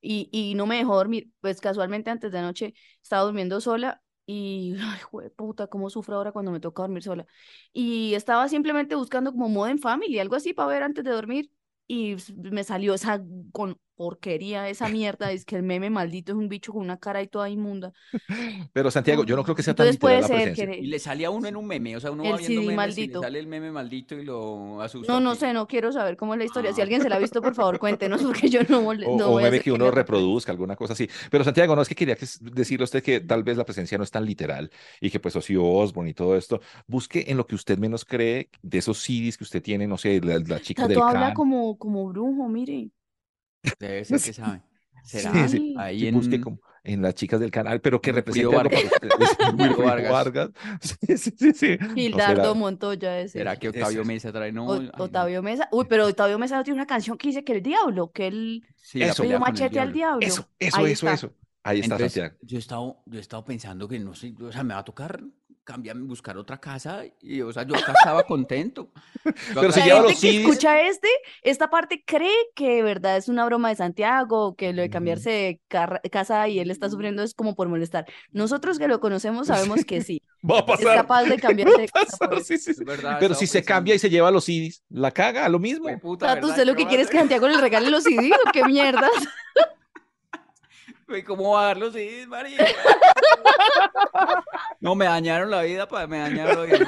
Y, 0.00 0.28
y 0.32 0.54
no 0.54 0.66
me 0.66 0.76
dejó 0.78 0.96
dormir, 0.96 1.30
pues 1.40 1.60
casualmente 1.60 2.10
antes 2.10 2.32
de 2.32 2.38
anoche 2.38 2.74
estaba 3.02 3.22
durmiendo 3.24 3.60
sola 3.60 4.02
y, 4.26 4.76
ay, 4.80 5.00
puta, 5.36 5.66
cómo 5.68 5.90
sufro 5.90 6.16
ahora 6.16 6.32
cuando 6.32 6.52
me 6.52 6.60
toca 6.60 6.82
dormir 6.82 7.02
sola. 7.02 7.26
Y 7.72 8.14
estaba 8.14 8.48
simplemente 8.48 8.94
buscando 8.94 9.32
como 9.32 9.48
Modern 9.48 9.78
Family, 9.80 10.18
algo 10.20 10.36
así 10.36 10.54
para 10.54 10.68
ver 10.68 10.82
antes 10.84 11.04
de 11.04 11.10
dormir. 11.10 11.50
Y 11.88 12.16
me 12.36 12.64
salió 12.64 12.94
esa 12.94 13.22
con 13.52 13.78
porquería, 13.98 14.68
esa 14.70 14.88
mierda, 14.88 15.32
es 15.32 15.44
que 15.44 15.56
el 15.56 15.62
meme 15.64 15.90
maldito 15.90 16.32
es 16.32 16.38
un 16.38 16.48
bicho 16.48 16.72
con 16.72 16.82
una 16.82 16.98
cara 16.98 17.22
y 17.22 17.28
toda 17.28 17.50
inmunda. 17.50 17.92
Pero 18.72 18.90
Santiago, 18.90 19.24
yo 19.24 19.36
no 19.36 19.44
creo 19.44 19.56
que 19.56 19.62
sea 19.62 19.74
tan 19.74 19.90
literal 19.90 20.22
la 20.22 20.30
presencia. 20.30 20.64
Y 20.64 20.66
que... 20.80 20.82
le 20.88 20.98
sale 20.98 21.24
a 21.26 21.30
uno 21.30 21.48
en 21.48 21.56
un 21.56 21.66
meme, 21.66 21.96
o 21.96 22.00
sea, 22.00 22.10
uno 22.12 22.28
va 22.28 22.36
El 22.36 22.38
viendo 22.38 22.62
CD 22.62 22.66
memes 22.66 22.96
y 22.98 23.06
le 23.06 23.08
maldito. 23.08 23.20
sale 23.20 23.38
el 23.38 23.46
meme 23.46 23.70
maldito 23.72 24.14
y 24.16 24.24
lo 24.24 24.80
asusta. 24.80 25.12
No, 25.12 25.18
¿o 25.18 25.20
no 25.20 25.34
sé, 25.34 25.52
no 25.52 25.66
quiero 25.66 25.92
saber 25.92 26.16
cómo 26.16 26.34
es 26.34 26.38
la 26.38 26.44
historia. 26.46 26.72
Si 26.72 26.80
Ah. 26.80 26.84
alguien 26.84 27.02
se 27.02 27.08
la 27.08 27.16
ha 27.16 27.18
visto, 27.18 27.42
por 27.42 27.54
favor, 27.54 27.78
cuéntenos, 27.78 28.22
porque 28.24 28.48
yo 28.48 28.60
no, 28.68 28.78
O, 28.88 28.94
no 28.94 29.30
o 29.32 29.40
meme 29.40 29.60
que 29.60 29.72
uno 29.72 29.90
reproduzca. 29.90 30.52
alguna 30.52 30.76
cosa 30.76 30.92
así. 30.94 31.08
Pero 31.30 31.44
Santiago, 31.44 31.74
no 31.76 31.82
es 31.82 31.88
que 31.88 31.94
quería 31.94 32.16
que 32.16 32.26
decirle 32.40 32.84
a 32.84 32.86
usted 32.86 33.02
que 33.02 33.20
tal 33.20 33.42
vez 33.44 33.56
la 33.56 33.64
presencia 33.64 33.98
no 33.98 34.04
es 34.04 34.10
tan 34.10 34.24
literal 34.24 34.70
y 35.00 35.10
que 35.10 35.20
pues 35.20 35.36
Ozzy 35.36 35.56
Osbourne 35.56 36.10
y 36.10 36.14
todo 36.14 36.36
esto, 36.36 36.60
busque 36.86 37.24
en 37.28 37.36
lo 37.36 37.46
que 37.46 37.54
usted 37.54 37.78
menos 37.78 38.04
cree 38.04 38.50
de 38.62 38.78
esos 38.78 38.98
CDs 38.98 39.36
que 39.38 39.44
usted 39.44 39.62
tiene, 39.62 39.86
no 39.86 39.98
sé, 39.98 40.20
la, 40.22 40.38
la 40.38 40.60
chica 40.60 40.86
del 40.86 41.00
Tato 41.00 41.04
habla 41.04 41.26
can. 41.28 41.34
como, 41.34 41.78
como 41.78 42.06
brujo, 42.08 42.48
mire. 42.48 42.90
Debe 43.78 44.04
ser 44.04 44.20
que 44.20 44.32
sabe. 44.32 44.62
¿Será? 45.04 45.48
Sí, 45.48 45.56
sí. 45.58 45.74
Ahí 45.78 46.06
en... 46.06 46.14
busque 46.14 46.40
como 46.40 46.60
en 46.84 47.02
las 47.02 47.14
chicas 47.14 47.40
del 47.40 47.50
canal, 47.50 47.80
pero 47.80 48.00
que 48.00 48.10
ustedes. 48.10 48.26
Wilfrido 48.26 48.50
Vargas. 49.82 50.10
Vargas. 50.10 50.50
Sí, 50.80 51.16
sí, 51.18 51.32
sí, 51.36 51.52
sí. 51.52 51.76
¿No 51.80 51.94
Gildardo? 51.94 52.54
Montoya 52.54 53.18
ese. 53.20 53.38
¿Será 53.38 53.56
que 53.56 53.68
Octavio 53.68 54.04
Mesa 54.04 54.32
trae? 54.32 54.52
No, 54.52 54.66
O- 54.66 54.74
ay, 54.74 54.90
no. 54.96 55.04
Otavio 55.04 55.42
Mesa. 55.42 55.68
Uy, 55.72 55.86
pero 55.88 56.06
Otavio 56.06 56.38
Mesa 56.38 56.56
no 56.56 56.64
tiene 56.64 56.76
una 56.78 56.86
canción 56.86 57.16
que 57.18 57.28
dice 57.28 57.44
que 57.44 57.52
el 57.54 57.62
diablo, 57.62 58.10
que 58.12 58.26
él 58.28 58.66
Sí, 58.76 59.02
Eso. 59.02 59.22
el 59.22 59.38
machete 59.38 59.80
al 59.80 59.92
diablo. 59.92 60.20
diablo. 60.20 60.26
Eso, 60.26 60.48
eso, 60.58 60.76
Ahí 60.78 60.92
eso, 60.92 61.06
está. 61.06 61.14
eso. 61.14 61.34
Ahí 61.62 61.80
está 61.80 61.94
Entonces, 61.96 62.12
Santiago. 62.22 62.38
yo 62.42 62.56
he 62.56 62.60
estado, 62.60 63.02
yo 63.06 63.18
he 63.18 63.20
estado 63.20 63.44
pensando 63.44 63.88
que 63.88 63.98
no 63.98 64.14
sé, 64.14 64.34
o 64.40 64.52
sea, 64.52 64.62
me 64.62 64.72
va 64.74 64.80
a 64.80 64.84
tocar 64.84 65.20
cambiar, 65.68 65.98
buscar 65.98 66.38
otra 66.38 66.58
casa 66.58 67.02
y, 67.20 67.42
o 67.42 67.52
sea, 67.52 67.64
yo 67.64 67.76
acá 67.76 67.92
estaba 67.92 68.22
contento. 68.24 68.90
Yo 69.54 69.60
Pero 69.60 69.68
La 69.68 69.84
lleva 69.84 70.00
los 70.00 70.12
gente 70.12 70.20
que 70.20 70.32
CDs. 70.32 70.40
escucha 70.48 70.80
este, 70.88 71.08
esta 71.42 71.68
parte 71.68 72.02
cree 72.06 72.32
que 72.54 72.76
de 72.76 72.82
verdad 72.82 73.18
es 73.18 73.28
una 73.28 73.44
broma 73.44 73.68
de 73.68 73.76
Santiago, 73.76 74.54
que 74.56 74.72
lo 74.72 74.80
de 74.80 74.88
cambiarse 74.88 75.30
de 75.30 75.60
casa 76.10 76.48
y 76.48 76.58
él 76.60 76.70
está 76.70 76.88
sufriendo 76.88 77.22
es 77.22 77.34
como 77.34 77.54
por 77.54 77.68
molestar. 77.68 78.06
Nosotros 78.32 78.78
que 78.78 78.88
lo 78.88 78.98
conocemos 79.00 79.48
sabemos 79.48 79.84
que 79.84 80.00
sí, 80.00 80.22
Va 80.50 80.56
a 80.56 80.60
es 80.60 80.64
pasar. 80.64 80.96
capaz 80.96 81.24
de 81.24 81.36
cambiarse 81.40 81.76
de 81.82 81.88
Va 81.94 82.00
a 82.00 82.04
casa 82.06 82.16
pasar, 82.18 82.42
sí, 82.44 82.56
sí, 82.56 82.72
sí. 82.72 82.80
Es 82.80 82.84
verdad, 82.86 83.18
Pero 83.20 83.34
si 83.34 83.46
se 83.46 83.62
cambia 83.62 83.92
y 83.94 83.96
pensando, 83.96 84.08
se 84.08 84.10
lleva 84.16 84.30
los 84.30 84.44
CDs, 84.44 84.82
la 84.88 85.10
caga, 85.10 85.46
lo 85.50 85.58
mismo. 85.58 85.84
"Jue 85.84 85.98
puta, 85.98 86.26
Tato. 86.34 86.46
¿usted 86.46 86.64
lo 86.64 86.74
¿Qué 86.74 86.84
que 86.84 86.88
quiere 86.88 87.02
es 87.02 87.10
que? 87.10 87.18
Santiago 87.18 87.46
le 87.48 87.58
regale 87.60 87.90
los 87.90 88.04
CD 88.04 88.30
o 88.32 88.50
qué 88.52 88.64
mierda? 88.64 89.10
¿Cómo 91.26 91.52
va 91.52 91.62
a 91.62 91.66
dar 91.66 91.78
los 91.78 91.92
CDs, 91.94 92.26
María? 92.28 92.66
No, 94.80 94.94
me 94.94 95.06
dañaron 95.06 95.50
la 95.50 95.62
vida, 95.62 95.88
pa, 95.88 96.06
me 96.06 96.18
dañaron 96.18 96.68
la 96.68 96.76
vida. 96.76 96.86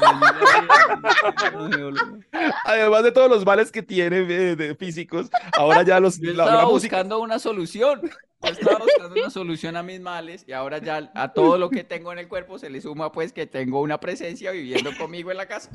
Además 2.64 3.02
de 3.02 3.12
todos 3.12 3.30
los 3.30 3.44
males 3.44 3.72
que 3.72 3.82
tiene 3.82 4.18
eh, 4.18 4.56
de 4.56 4.74
físicos, 4.76 5.28
ahora 5.56 5.82
ya 5.82 5.98
los, 5.98 6.20
Yo 6.20 6.30
estaba 6.30 6.54
la 6.54 6.64
buscando 6.64 7.18
una 7.18 7.38
solución. 7.38 8.00
Yo 8.42 8.50
estaba 8.50 8.78
buscando 8.78 9.20
una 9.20 9.30
solución 9.30 9.76
a 9.76 9.82
mis 9.82 10.00
males 10.00 10.44
y 10.46 10.52
ahora 10.52 10.78
ya 10.78 11.10
a 11.14 11.32
todo 11.32 11.58
lo 11.58 11.68
que 11.68 11.82
tengo 11.82 12.12
en 12.12 12.20
el 12.20 12.28
cuerpo 12.28 12.58
se 12.58 12.70
le 12.70 12.80
suma 12.80 13.10
pues 13.12 13.32
que 13.32 13.46
tengo 13.46 13.80
una 13.80 13.98
presencia 13.98 14.50
viviendo 14.50 14.90
conmigo 14.96 15.30
en 15.30 15.36
la 15.36 15.46
casa. 15.46 15.70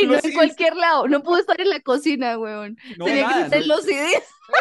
Y 0.00 0.06
no 0.06 0.14
en 0.14 0.20
CDs. 0.22 0.34
cualquier 0.34 0.76
lado, 0.76 1.08
no 1.08 1.22
pudo 1.22 1.38
estar 1.38 1.60
en 1.60 1.68
la 1.70 1.80
cocina, 1.80 2.38
weón. 2.38 2.76
No, 2.96 3.04
Tenía 3.04 3.22
nada, 3.22 3.36
que 3.38 3.42
estar 3.44 3.62
en 3.62 3.68
los 3.68 3.82
CDs. 3.84 4.12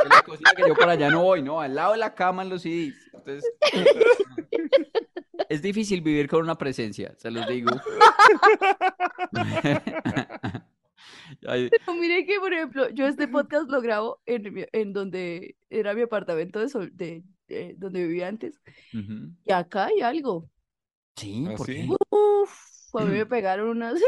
Es 0.04 0.10
la 0.10 0.22
cocina 0.24 0.52
que 0.56 0.64
yo 0.68 0.76
para 0.76 0.94
allá 0.94 1.10
no 1.10 1.24
voy, 1.24 1.42
no, 1.42 1.60
al 1.62 1.76
lado 1.76 1.92
de 1.94 1.98
la 2.00 2.14
cama 2.16 2.44
en 2.44 2.50
los 2.50 2.62
CDs. 2.62 2.96
Entonces, 3.14 3.44
es 5.50 5.62
difícil 5.62 6.02
vivir 6.02 6.28
con 6.28 6.42
una 6.42 6.58
presencia, 6.58 7.14
se 7.18 7.30
los 7.32 7.46
digo. 7.48 7.72
No, 11.88 11.96
mire 11.96 12.26
que, 12.26 12.40
por 12.40 12.54
ejemplo, 12.54 12.90
yo 12.90 13.08
este 13.08 13.28
podcast 13.28 13.70
lo 13.70 13.82
grabo 13.82 14.22
en, 14.26 14.54
mi- 14.54 14.66
en 14.74 14.94
donde 14.94 15.56
era 15.70 15.94
mi 15.94 16.02
apartamento 16.02 16.60
de, 16.60 16.70
sol- 16.70 16.92
de, 16.94 17.24
de 17.48 17.74
donde 17.78 18.06
vivía 18.06 18.28
antes. 18.28 18.60
Y 18.92 19.52
acá 19.52 19.86
hay 19.86 20.02
algo. 20.02 20.50
Sí, 21.16 21.46
¿Ah, 21.48 21.54
¿por 21.56 21.66
sí? 21.68 21.74
qué? 21.74 21.88
Uf, 22.10 22.52
a 23.00 23.06
mí 23.06 23.12
me 23.18 23.26
pegaron 23.26 23.70
unas. 23.70 24.00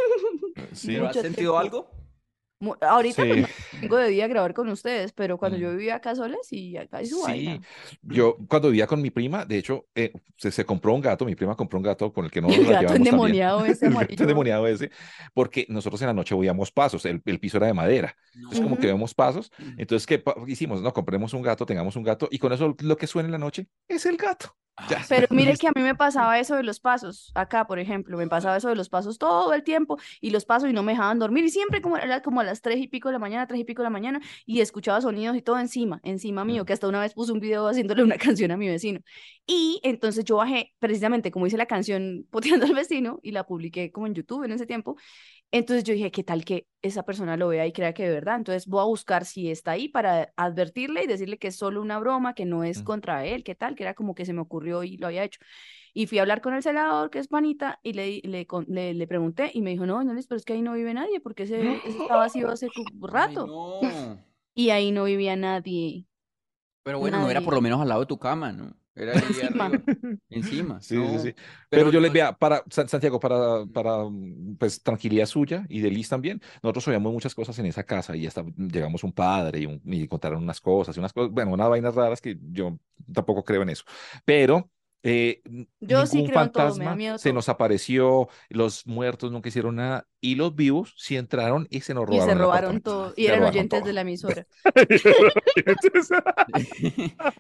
Sí. 0.74 0.88
¿Pero 0.94 1.08
has 1.08 1.14
sentido 1.16 1.54
tiempo. 1.54 1.58
algo? 1.60 2.04
Ahorita 2.80 3.26
pues, 3.26 3.36
Sí. 3.36 3.42
no 3.42 3.82
vengo 3.82 3.98
de 3.98 4.08
día 4.08 4.24
a 4.24 4.28
grabar 4.30 4.54
con 4.54 4.70
ustedes, 4.70 5.12
pero 5.12 5.38
cuando 5.38 5.58
yo 5.58 5.70
Mm. 5.70 5.72
vivía 5.78 5.96
acá 5.96 6.16
sola, 6.16 6.38
sí, 6.44 6.78
acá 6.78 7.00
hay 7.00 7.08
su 7.08 7.18
Sí, 7.18 7.22
vaina. 7.24 7.62
yo 8.04 8.38
cuando 8.48 8.70
vivía 8.70 8.88
con 8.88 9.02
mi 9.02 9.10
prima, 9.12 9.44
de 9.44 9.58
hecho, 9.58 9.86
eh, 9.96 10.14
se, 10.38 10.50
se 10.50 10.64
compró 10.64 10.94
un 10.94 11.02
gato, 11.02 11.26
mi 11.26 11.36
prima 11.36 11.58
compró 11.58 11.78
un 11.78 11.84
gato 11.84 12.14
con 12.14 12.24
el 12.24 12.32
que 12.32 12.40
no 12.40 12.48
nos 12.48 12.56
El 12.56 12.64
gato 12.68 12.80
llevamos 12.80 12.94
también. 12.94 13.08
endemoniado 13.16 13.66
ese 13.66 13.88
El 13.88 13.94
gato 13.94 14.24
endemoniado 14.24 14.68
ese, 14.68 14.92
porque 15.34 15.66
nosotros 15.68 16.02
en 16.04 16.08
la 16.08 16.14
noche 16.14 16.36
oíamos 16.36 16.72
pasos, 16.72 17.04
el, 17.06 17.22
el 17.26 17.40
piso 17.42 17.58
era 17.58 17.68
de 17.68 17.74
madera, 17.74 18.16
entonces 18.34 18.62
como 18.62 18.78
que 18.80 18.88
vemos 18.88 19.14
pasos, 19.14 19.52
entonces 19.78 20.08
¿qué 20.08 20.24
hicimos? 20.48 20.82
No, 20.82 20.94
compremos 20.94 21.34
un 21.34 21.42
gato, 21.42 21.66
tengamos 21.66 21.98
un 21.98 22.04
gato, 22.04 22.30
y 22.32 22.40
con 22.40 22.54
eso 22.54 22.74
lo 22.82 22.96
que 22.96 23.08
suena 23.08 23.28
en 23.28 23.34
la 23.34 23.40
noche 23.40 23.68
es 23.90 24.06
el 24.06 24.16
gato. 24.16 24.56
Ya. 24.90 25.06
Pero 25.08 25.28
mire 25.32 25.56
que 25.58 25.68
a 25.68 25.72
mí 25.76 25.82
me 25.82 25.96
pasaba 25.96 26.40
eso 26.40 26.56
de 26.56 26.64
los 26.64 26.80
pasos, 26.80 27.32
acá 27.36 27.66
por 27.68 27.80
ejemplo, 27.80 28.18
me 28.18 28.28
pasaba 28.28 28.58
eso 28.58 28.70
de 28.70 28.76
los 28.76 28.90
pasos 28.90 29.18
todo 29.20 29.54
el 29.54 29.64
tiempo 29.64 29.98
y 30.20 30.32
los 30.32 30.46
pasos 30.46 30.70
y 30.70 30.74
no 30.74 30.84
me 30.84 30.94
dejaban 30.94 31.20
dormir 31.20 31.46
y 31.46 31.50
siempre 31.50 31.82
como 31.82 31.98
era 31.98 32.22
como 32.22 32.42
a 32.42 32.44
las 32.44 32.62
tres 32.62 32.80
y 32.80 32.88
pico 32.88 33.10
de 33.10 33.14
la 33.14 33.20
mañana, 33.20 33.48
tres 33.48 33.62
y 33.62 33.64
pico 33.66 33.82
de 33.82 33.86
la 33.86 33.90
mañana 33.92 34.20
y 34.46 34.62
escuchaba 34.62 35.00
sonidos 35.00 35.38
y 35.38 35.42
todo 35.42 35.60
encima, 35.60 36.00
encima 36.04 36.44
mío, 36.44 36.64
Mm. 36.64 36.66
que 36.66 36.74
hasta 36.74 36.88
una 36.88 37.00
vez 37.00 37.14
puse 37.14 37.32
un 37.32 37.40
video 37.40 37.68
haciéndole 37.68 38.04
una 38.04 38.18
canción 38.38 38.52
a 38.52 38.58
mi 38.58 38.68
vecino. 38.68 39.00
Y 39.46 39.80
entonces 39.84 40.26
yo 40.26 40.38
bajé 40.38 40.74
precisamente 40.80 41.32
como 41.32 41.48
hice 41.48 41.58
la 41.58 41.66
canción 41.68 42.28
poteando 42.32 42.66
al 42.66 42.74
vecino 42.74 43.20
y 43.24 43.32
la 43.32 43.46
publiqué 43.46 43.92
como 43.92 44.08
en 44.08 44.16
YouTube 44.16 44.44
en 44.44 44.52
ese 44.54 44.66
tiempo. 44.66 44.98
Entonces 45.56 45.84
yo 45.84 45.94
dije, 45.94 46.12
¿qué 46.12 46.24
tal 46.24 46.46
que 46.46 46.68
esa 46.82 47.04
persona 47.04 47.38
lo 47.38 47.48
vea 47.50 47.68
y 47.68 47.74
crea 47.74 47.94
que 47.94 48.04
de 48.06 48.12
verdad? 48.12 48.38
Entonces 48.38 48.66
voy 48.68 48.82
a 48.82 48.86
buscar 48.86 49.24
si 49.26 49.52
está 49.52 49.72
ahí 49.72 49.88
para 49.88 50.34
advertirle 50.36 51.04
y 51.04 51.08
decirle 51.08 51.38
que 51.38 51.50
es 51.50 51.56
solo 51.58 51.80
una 51.82 52.00
broma, 52.00 52.34
que 52.34 52.46
no 52.46 52.64
es 52.64 52.80
Mm. 52.80 52.84
contra 52.84 53.26
él, 53.28 53.44
¿qué 53.44 53.56
tal? 53.56 53.76
Que 53.76 53.84
era 53.84 53.94
como 53.94 54.16
que 54.16 54.26
se 54.26 54.34
me 54.34 54.42
ocurrió 54.42 54.84
y 54.84 54.98
lo 54.98 55.08
había 55.08 55.24
hecho. 55.24 55.40
Y 55.94 56.08
fui 56.08 56.20
a 56.20 56.24
hablar 56.24 56.42
con 56.42 56.56
el 56.56 56.64
celador, 56.64 57.12
que 57.12 57.20
es 57.20 57.28
panita, 57.28 57.80
y 57.84 57.94
le, 57.94 58.22
le, 58.24 58.48
le, 58.68 58.94
le 58.96 59.08
pregunté 59.08 59.52
y 59.54 59.62
me 59.62 59.72
dijo, 59.72 59.86
no, 59.86 60.04
no, 60.04 60.14
pero 60.28 60.38
es 60.38 60.46
que 60.46 60.54
ahí 60.54 60.62
no 60.64 60.74
vive 60.74 60.94
nadie, 60.94 61.20
porque 61.22 61.44
ese, 61.44 61.82
ese 61.84 61.98
está 62.00 62.16
vacío 62.18 62.50
hace 62.52 62.74
Ay, 63.12 63.38
rato. 63.38 63.46
no. 63.46 63.82
Y 64.56 64.70
ahí 64.72 64.92
no 64.92 65.04
vivía 65.06 65.36
nadie. 65.36 66.08
Pero 66.84 67.00
bueno, 67.00 67.20
no 67.20 67.30
era 67.30 67.42
por 67.42 67.54
lo 67.54 67.62
menos 67.62 67.82
al 67.82 67.90
lado 67.90 68.02
de 68.02 68.08
tu 68.08 68.18
cama, 68.20 68.52
¿no? 68.54 68.74
Era 68.96 69.14
ahí 69.20 69.22
Encima. 69.28 69.66
arriba, 69.66 69.84
encima. 70.30 70.82
Sí, 70.82 70.96
no. 70.96 71.08
sí, 71.08 71.20
sí. 71.20 71.36
Pero, 71.70 71.90
yo 71.92 72.00
les 72.00 72.10
no- 72.10 72.14
vea, 72.14 72.38
para 72.38 72.64
San- 72.70 72.90
Santiago, 72.90 73.20
para, 73.20 73.66
para 73.68 74.06
mm, 74.06 74.58
pues 74.58 74.82
tranquilidad 74.84 75.26
suya 75.26 75.66
y 75.70 75.82
de 75.82 75.90
Liz 75.92 76.10
también, 76.10 76.42
nosotros 76.62 76.88
oíamos 76.90 77.14
muchas 77.14 77.36
cosas 77.36 77.58
en 77.60 77.66
esa 77.68 77.84
casa 77.86 78.16
y 78.16 78.28
hasta 78.28 78.44
llegamos 78.58 79.04
un 79.04 79.14
padre 79.14 79.60
y, 79.62 79.66
un- 79.68 79.82
y 79.86 80.08
contaron 80.08 80.44
unas 80.44 80.62
cosas, 80.62 80.96
y 80.98 81.00
unas 81.00 81.14
cosas, 81.14 81.32
bueno, 81.32 81.52
unas 81.54 81.70
vainas 81.70 81.96
raras 81.96 82.22
que 82.22 82.38
yo 82.52 82.78
tampoco 83.14 83.44
creo 83.44 83.62
en 83.64 83.70
eso. 83.70 83.84
Pero 84.26 84.72
eh, 85.04 85.42
Yo 85.80 86.06
sí 86.06 86.24
ningún 86.24 86.32
creo 86.32 86.42
en 86.42 86.52
todo, 86.52 86.76
me 86.76 86.86
da 86.86 86.96
fantasma 86.96 86.96
miedo 86.96 87.18
se 87.18 87.30
todo. 87.30 87.34
nos 87.34 87.50
apareció, 87.50 88.30
los 88.50 88.88
muertos 88.88 89.32
nunca 89.32 89.50
hicieron 89.50 89.76
nada 89.76 90.08
y 90.22 90.36
los 90.36 90.56
vivos 90.56 90.94
sí 90.98 91.18
entraron 91.18 91.68
y 91.70 91.82
se 91.82 91.94
nos 91.94 92.06
Y 92.10 92.20
robaron 92.20 92.26
se 92.26 92.32
el 92.32 92.40
robaron 92.40 92.82
todo. 92.82 93.14
Y 93.18 93.28
Se 93.28 93.28
eran 93.28 93.44
oyentes 93.44 93.80
todo. 93.80 93.88
de 93.88 93.94
la 93.94 94.02
emisora. 94.02 94.48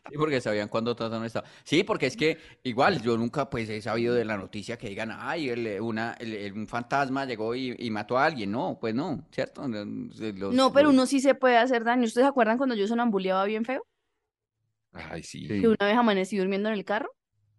Sí, 0.09 0.17
porque 0.17 0.41
sabían 0.41 0.67
cuándo 0.69 0.95
Tata 0.95 1.19
no 1.19 1.25
estaba. 1.25 1.47
Sí, 1.63 1.83
porque 1.83 2.07
es 2.07 2.17
que 2.17 2.37
igual 2.63 3.01
yo 3.01 3.17
nunca 3.17 3.49
pues 3.49 3.69
he 3.69 3.81
sabido 3.81 4.13
de 4.13 4.25
la 4.25 4.37
noticia 4.37 4.77
que 4.77 4.89
digan, 4.89 5.11
ay, 5.11 5.49
el- 5.49 5.81
una, 5.81 6.13
el- 6.19 6.33
el- 6.33 6.53
un 6.53 6.67
fantasma 6.67 7.25
llegó 7.25 7.55
y, 7.55 7.75
y 7.77 7.89
mató 7.89 8.17
a 8.17 8.25
alguien. 8.25 8.51
No, 8.51 8.77
pues 8.79 8.93
no, 8.95 9.25
¿cierto? 9.31 9.67
Los- 9.67 10.53
No, 10.53 10.71
pero 10.73 10.85
los- 10.87 10.93
uno 10.93 11.05
sí 11.05 11.19
se 11.19 11.35
puede 11.35 11.57
hacer 11.57 11.83
daño. 11.83 12.03
¿Ustedes 12.05 12.25
se 12.25 12.29
acuerdan 12.29 12.57
cuando 12.57 12.75
yo 12.75 12.87
sonambuleaba 12.87 13.45
bien 13.45 13.65
feo? 13.65 13.83
Ay, 14.93 15.23
sí. 15.23 15.47
Sí. 15.47 15.61
Que 15.61 15.67
una 15.67 15.77
vez 15.87 15.95
amanecí 15.97 16.37
durmiendo 16.37 16.69
en 16.69 16.75
el 16.75 16.85
carro 16.85 17.09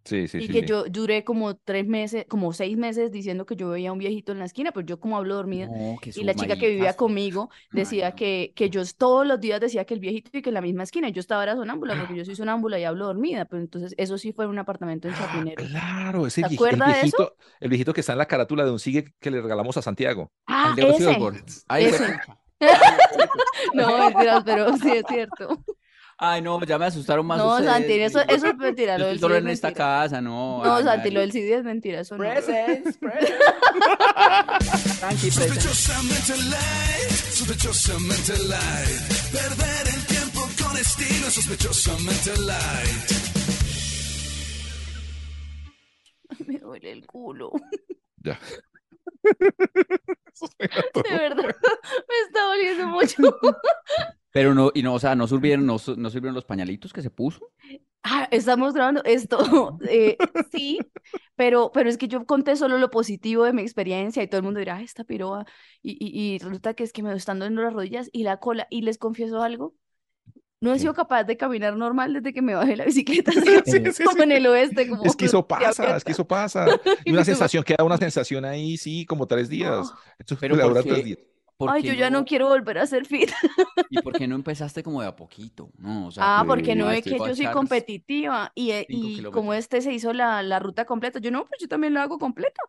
Sí, 0.05 0.27
sí, 0.27 0.37
y 0.37 0.47
sí, 0.47 0.53
que 0.53 0.61
yo 0.67 0.83
duré 0.85 1.23
como 1.23 1.55
tres 1.57 1.87
meses, 1.87 2.25
como 2.29 2.53
seis 2.53 2.77
meses 2.77 3.11
diciendo 3.11 3.45
que 3.47 3.55
yo 3.55 3.69
veía 3.69 3.89
a 3.89 3.91
un 3.91 3.97
viejito 3.97 4.31
en 4.31 4.39
la 4.39 4.45
esquina, 4.45 4.71
pero 4.71 4.85
yo 4.85 4.99
como 4.99 5.17
hablo 5.17 5.33
dormida. 5.35 5.65
No, 5.65 5.97
Y 6.15 6.23
la 6.23 6.33
chica 6.35 6.55
que 6.57 6.69
vivía 6.69 6.93
conmigo 6.93 7.49
Ay, 7.51 7.67
decía 7.71 8.09
no. 8.11 8.15
que, 8.15 8.53
que 8.55 8.69
yo 8.69 8.83
todos 8.97 9.25
los 9.25 9.39
días 9.39 9.59
decía 9.59 9.83
que 9.85 9.95
el 9.95 9.99
viejito 9.99 10.29
y 10.37 10.41
que 10.43 10.49
en 10.49 10.53
la 10.53 10.61
misma 10.61 10.83
esquina. 10.83 11.09
Yo 11.09 11.19
estaba 11.19 11.41
era 11.43 11.55
sonámbula 11.55 11.95
porque 11.97 12.15
yo 12.15 12.23
soy 12.23 12.35
sonámbula 12.37 12.77
y 12.79 12.83
hablo 12.83 13.05
dormida, 13.07 13.45
pero 13.45 13.61
entonces 13.63 13.95
eso 13.97 14.17
sí 14.19 14.31
fue 14.31 14.45
en 14.45 14.51
un 14.51 14.59
apartamento 14.59 15.07
en 15.07 15.15
Ah, 15.15 15.27
Chapinero. 15.31 15.63
Claro, 15.65 16.27
ese 16.27 16.41
¿Se 16.41 16.47
vieji- 16.47 16.51
el 16.51 16.55
acuerda 16.55 16.85
de 16.85 16.91
eso? 16.91 17.01
viejito, 17.17 17.35
el 17.59 17.69
viejito 17.69 17.93
que 17.93 18.01
está 18.01 18.11
en 18.11 18.19
la 18.19 18.27
carátula 18.27 18.63
de 18.63 18.71
un 18.71 18.79
sigue 18.79 19.11
que 19.19 19.31
le 19.31 19.41
regalamos 19.41 19.75
a 19.77 19.81
Santiago. 19.81 20.31
Ah, 20.45 20.75
ese. 21.79 22.19
No, 23.73 23.97
mentiras, 23.97 24.43
pero 24.45 24.77
sí 24.77 24.91
es 24.91 25.03
cierto. 25.07 25.59
Ay, 26.17 26.41
no, 26.41 26.63
ya 26.63 26.77
me 26.77 26.85
asustaron 26.85 27.25
más 27.25 27.37
No, 27.37 27.49
ustedes, 27.55 27.69
Santi, 27.71 27.93
eso, 27.93 28.21
eso 28.21 28.47
es 28.47 28.55
mentira. 28.57 28.97
Lo 28.97 29.07
del 29.07 29.19
solo 29.19 29.35
CD 29.35 29.41
en 29.41 29.47
es 29.49 29.53
esta 29.55 29.67
mentira. 29.67 29.85
casa, 29.85 30.21
no. 30.21 30.63
No, 30.63 30.75
ay, 30.75 30.83
Santi, 30.85 31.09
lo 31.11 31.19
Mari. 31.19 31.31
del 31.31 31.31
CD 31.33 31.53
es 31.55 31.63
mentira. 31.65 31.99
Eso 31.99 32.15
no. 32.17 32.23
Presents, 32.23 32.97
presents. 33.01 33.37
Tranqui, 34.99 35.29
presents. 35.31 35.63
Sospechosamente 35.63 36.37
light, 36.49 37.11
sospechosamente 37.11 38.33
light. 38.47 39.01
Perder 39.33 39.87
el 39.93 40.05
tiempo 40.05 40.41
con 40.63 40.77
estilo, 40.77 41.29
sospechosamente 41.29 42.31
light. 42.41 43.11
Me 46.47 46.57
duele 46.59 46.91
el 46.93 47.05
culo. 47.05 47.51
Ya. 48.23 48.39
De 49.25 51.17
verdad, 51.17 51.43
me 51.43 52.17
está 52.27 52.41
doliendo 52.47 52.87
mucho. 52.87 53.17
Pero 54.35 54.53
no, 54.53 54.71
y 54.73 54.83
no, 54.83 54.93
o 54.95 54.99
sea, 54.99 55.15
no 55.15 55.27
sirvieron, 55.27 55.65
no, 55.65 55.77
no 55.97 56.09
sirvieron 56.09 56.35
los 56.35 56.43
pañalitos 56.45 56.91
que 56.91 57.01
se 57.01 57.09
puso. 57.09 57.39
Ah, 58.03 58.27
estamos 58.31 58.73
grabando 58.73 59.01
esto. 59.03 59.39
eh, 59.89 60.17
sí, 60.51 60.79
pero, 61.35 61.71
pero 61.73 61.89
es 61.89 61.97
que 61.97 62.07
yo 62.07 62.25
conté 62.25 62.55
solo 62.55 62.77
lo 62.77 62.91
positivo 62.91 63.43
de 63.45 63.53
mi 63.53 63.61
experiencia 63.63 64.21
y 64.21 64.27
todo 64.27 64.39
el 64.39 64.43
mundo 64.43 64.59
dirá, 64.59 64.75
"Ay, 64.77 64.85
esta 64.85 65.03
piroa. 65.03 65.45
Y, 65.81 65.93
y, 65.99 66.35
y 66.35 66.37
resulta 66.39 66.73
que 66.75 66.83
es 66.83 66.93
que 66.93 67.01
me 67.01 67.13
están 67.15 67.39
doliendo 67.39 67.63
las 67.63 67.73
rodillas 67.73 68.09
y 68.11 68.23
la 68.23 68.37
cola. 68.39 68.67
Y 68.69 68.81
les 68.83 68.97
confieso 68.99 69.41
algo. 69.41 69.75
No 70.61 70.73
he 70.73 70.79
sido 70.79 70.93
capaz 70.95 71.25
de 71.25 71.37
caminar 71.37 71.77
normal 71.77 72.13
desde 72.13 72.33
que 72.33 72.41
me 72.41 72.55
bajé 72.55 72.75
la 72.77 72.85
bicicleta, 72.85 73.31
Sí, 73.65 73.81
sí, 73.93 74.03
como 74.03 74.17
sí. 74.17 74.23
en 74.23 74.31
el 74.33 74.47
oeste, 74.47 74.89
como 74.89 75.03
Es 75.03 75.15
que 75.15 75.25
eso 75.25 75.47
pasa, 75.47 75.95
es 75.97 76.03
que 76.03 76.11
eso 76.13 76.27
pasa. 76.27 76.79
Y 77.03 77.11
una 77.11 77.25
sensación, 77.25 77.63
queda 77.63 77.83
una 77.83 77.97
sensación 77.97 78.45
ahí, 78.45 78.77
sí, 78.77 79.05
como 79.05 79.27
tres 79.27 79.49
días. 79.49 79.93
Oh, 79.93 79.99
Esto 80.19 80.37
Pero 80.39 80.55
le 80.55 80.63
¿por 80.63 80.69
dura 80.69 80.83
qué? 80.83 80.89
tres 80.89 81.03
días. 81.05 81.19
¿Por 81.57 81.73
Ay, 81.73 81.83
yo 81.83 81.93
ya 81.93 82.09
no 82.09 82.25
quiero 82.25 82.47
volver 82.47 82.77
a 82.77 82.83
hacer 82.83 83.05
fit. 83.05 83.31
¿Y 83.89 83.99
por 83.99 84.15
qué 84.15 84.27
no 84.27 84.35
empezaste 84.35 84.83
como 84.83 85.01
de 85.01 85.07
a 85.07 85.15
poquito? 85.15 85.71
No, 85.77 86.07
o 86.07 86.11
sea, 86.11 86.27
Ah, 86.27 86.33
que 86.33 86.43
porque 86.47 86.75
no 86.75 86.89
es 86.91 87.07
que 87.07 87.19
yo 87.19 87.35
soy 87.35 87.49
competitiva 87.49 88.51
y, 88.55 88.71
eh, 88.71 88.87
y 88.89 89.25
como 89.25 89.53
este 89.53 89.81
se 89.81 89.91
hizo 89.93 90.13
la, 90.13 90.41
la 90.43 90.59
ruta 90.59 90.85
completa, 90.85 91.19
yo 91.19 91.29
no, 91.31 91.45
pues 91.45 91.59
yo 91.61 91.67
también 91.67 91.93
la 91.93 92.03
hago 92.03 92.17
completa 92.19 92.61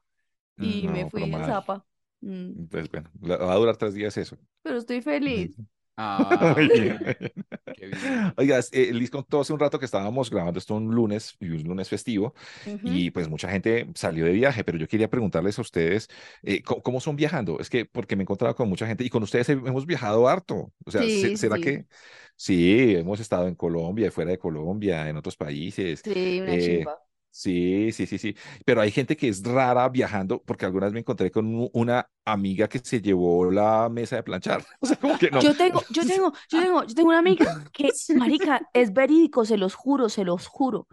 y 0.60 0.88
me 0.88 1.06
fui 1.06 1.38
mal. 1.38 1.44
zapa. 1.44 1.86
Mm, 2.22 2.52
Entonces, 2.56 2.90
bueno, 2.90 3.10
va 3.22 3.52
a 3.52 3.56
durar 3.56 3.76
tres 3.76 3.94
días 3.94 4.16
eso. 4.16 4.38
Pero 4.62 4.78
estoy 4.78 5.00
feliz. 5.02 5.58
Ah, 5.96 6.54
Oiga, 8.36 8.60
eh, 8.72 8.92
Liz 8.92 9.10
contó 9.10 9.40
hace 9.40 9.52
un 9.52 9.58
rato 9.60 9.78
que 9.78 9.84
estábamos 9.84 10.30
grabando 10.30 10.58
esto 10.58 10.74
un 10.74 10.94
lunes 10.94 11.36
y 11.40 11.48
un 11.50 11.62
lunes 11.64 11.88
festivo 11.88 12.34
y 12.82 13.10
pues 13.10 13.28
mucha 13.28 13.48
gente 13.50 13.86
salió 13.94 14.24
de 14.24 14.32
viaje, 14.32 14.64
pero 14.64 14.78
yo 14.78 14.88
quería 14.88 15.10
preguntarles 15.10 15.58
a 15.58 15.62
ustedes 15.62 16.08
eh, 16.42 16.62
¿cómo, 16.62 16.82
cómo 16.82 17.00
son 17.00 17.16
viajando? 17.16 17.58
Es 17.60 17.68
que 17.70 17.84
porque 17.84 18.16
me 18.16 18.22
he 18.22 18.24
encontrado 18.24 18.54
con 18.54 18.68
mucha 18.68 18.86
gente 18.86 19.04
y 19.04 19.10
con 19.10 19.22
ustedes 19.22 19.48
he- 19.48 19.52
hemos 19.52 19.86
viajado 19.86 20.28
harto. 20.28 20.72
O 20.84 20.90
sea, 20.90 21.02
Sí, 21.02 21.36
¿será 21.36 21.56
sí. 21.56 21.62
que 21.62 21.86
sí? 22.36 22.94
Hemos 22.96 23.20
estado 23.20 23.46
en 23.48 23.54
Colombia, 23.54 24.10
fuera 24.10 24.30
de 24.30 24.38
Colombia, 24.38 25.08
en 25.08 25.16
otros 25.16 25.36
países. 25.36 26.02
Sí, 26.04 26.40
una 26.40 26.52
Eh, 26.52 26.58
chimba. 26.58 27.05
Sí, 27.38 27.92
sí, 27.92 28.06
sí, 28.06 28.16
sí. 28.16 28.34
Pero 28.64 28.80
hay 28.80 28.90
gente 28.90 29.14
que 29.14 29.28
es 29.28 29.42
rara 29.42 29.86
viajando, 29.90 30.42
porque 30.42 30.64
algunas 30.64 30.92
me 30.94 31.00
encontré 31.00 31.30
con 31.30 31.68
una 31.74 32.08
amiga 32.24 32.66
que 32.66 32.78
se 32.78 33.02
llevó 33.02 33.50
la 33.50 33.90
mesa 33.90 34.16
de 34.16 34.22
planchar. 34.22 34.64
O 34.80 34.86
sea, 34.86 34.96
como 34.96 35.18
que 35.18 35.30
no. 35.30 35.40
Yo 35.42 35.54
tengo, 35.54 35.82
yo 35.90 36.02
tengo, 36.06 36.32
yo 36.48 36.60
tengo, 36.62 36.84
yo 36.84 36.94
tengo 36.94 37.08
una 37.10 37.18
amiga 37.18 37.44
que, 37.72 37.90
marica, 38.14 38.62
es 38.72 38.94
verídico, 38.94 39.44
se 39.44 39.58
los 39.58 39.74
juro, 39.74 40.08
se 40.08 40.24
los 40.24 40.46
juro. 40.46 40.88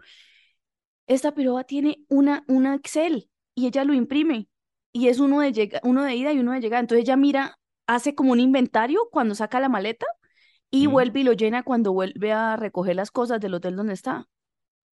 Esta 1.06 1.32
piroba 1.34 1.64
tiene 1.64 2.04
una, 2.08 2.44
una 2.48 2.74
Excel 2.74 3.30
y 3.54 3.66
ella 3.66 3.84
lo 3.84 3.94
imprime 3.94 4.48
y 4.92 5.08
es 5.08 5.18
uno 5.20 5.40
de 5.40 5.52
llega, 5.52 5.80
uno 5.82 6.02
de 6.02 6.14
ida 6.14 6.32
y 6.32 6.38
uno 6.38 6.52
de 6.52 6.60
llegada. 6.60 6.80
Entonces 6.80 7.04
ella 7.04 7.16
mira, 7.16 7.58
hace 7.86 8.14
como 8.14 8.32
un 8.32 8.40
inventario 8.40 9.08
cuando 9.10 9.34
saca 9.34 9.60
la 9.60 9.68
maleta 9.68 10.06
y 10.70 10.88
Mm. 10.88 10.92
vuelve 10.92 11.20
y 11.20 11.24
lo 11.24 11.32
llena 11.34 11.62
cuando 11.64 11.92
vuelve 11.92 12.32
a 12.32 12.56
recoger 12.56 12.96
las 12.96 13.10
cosas 13.10 13.40
del 13.40 13.54
hotel 13.54 13.76
donde 13.76 13.94
está. 13.94 14.28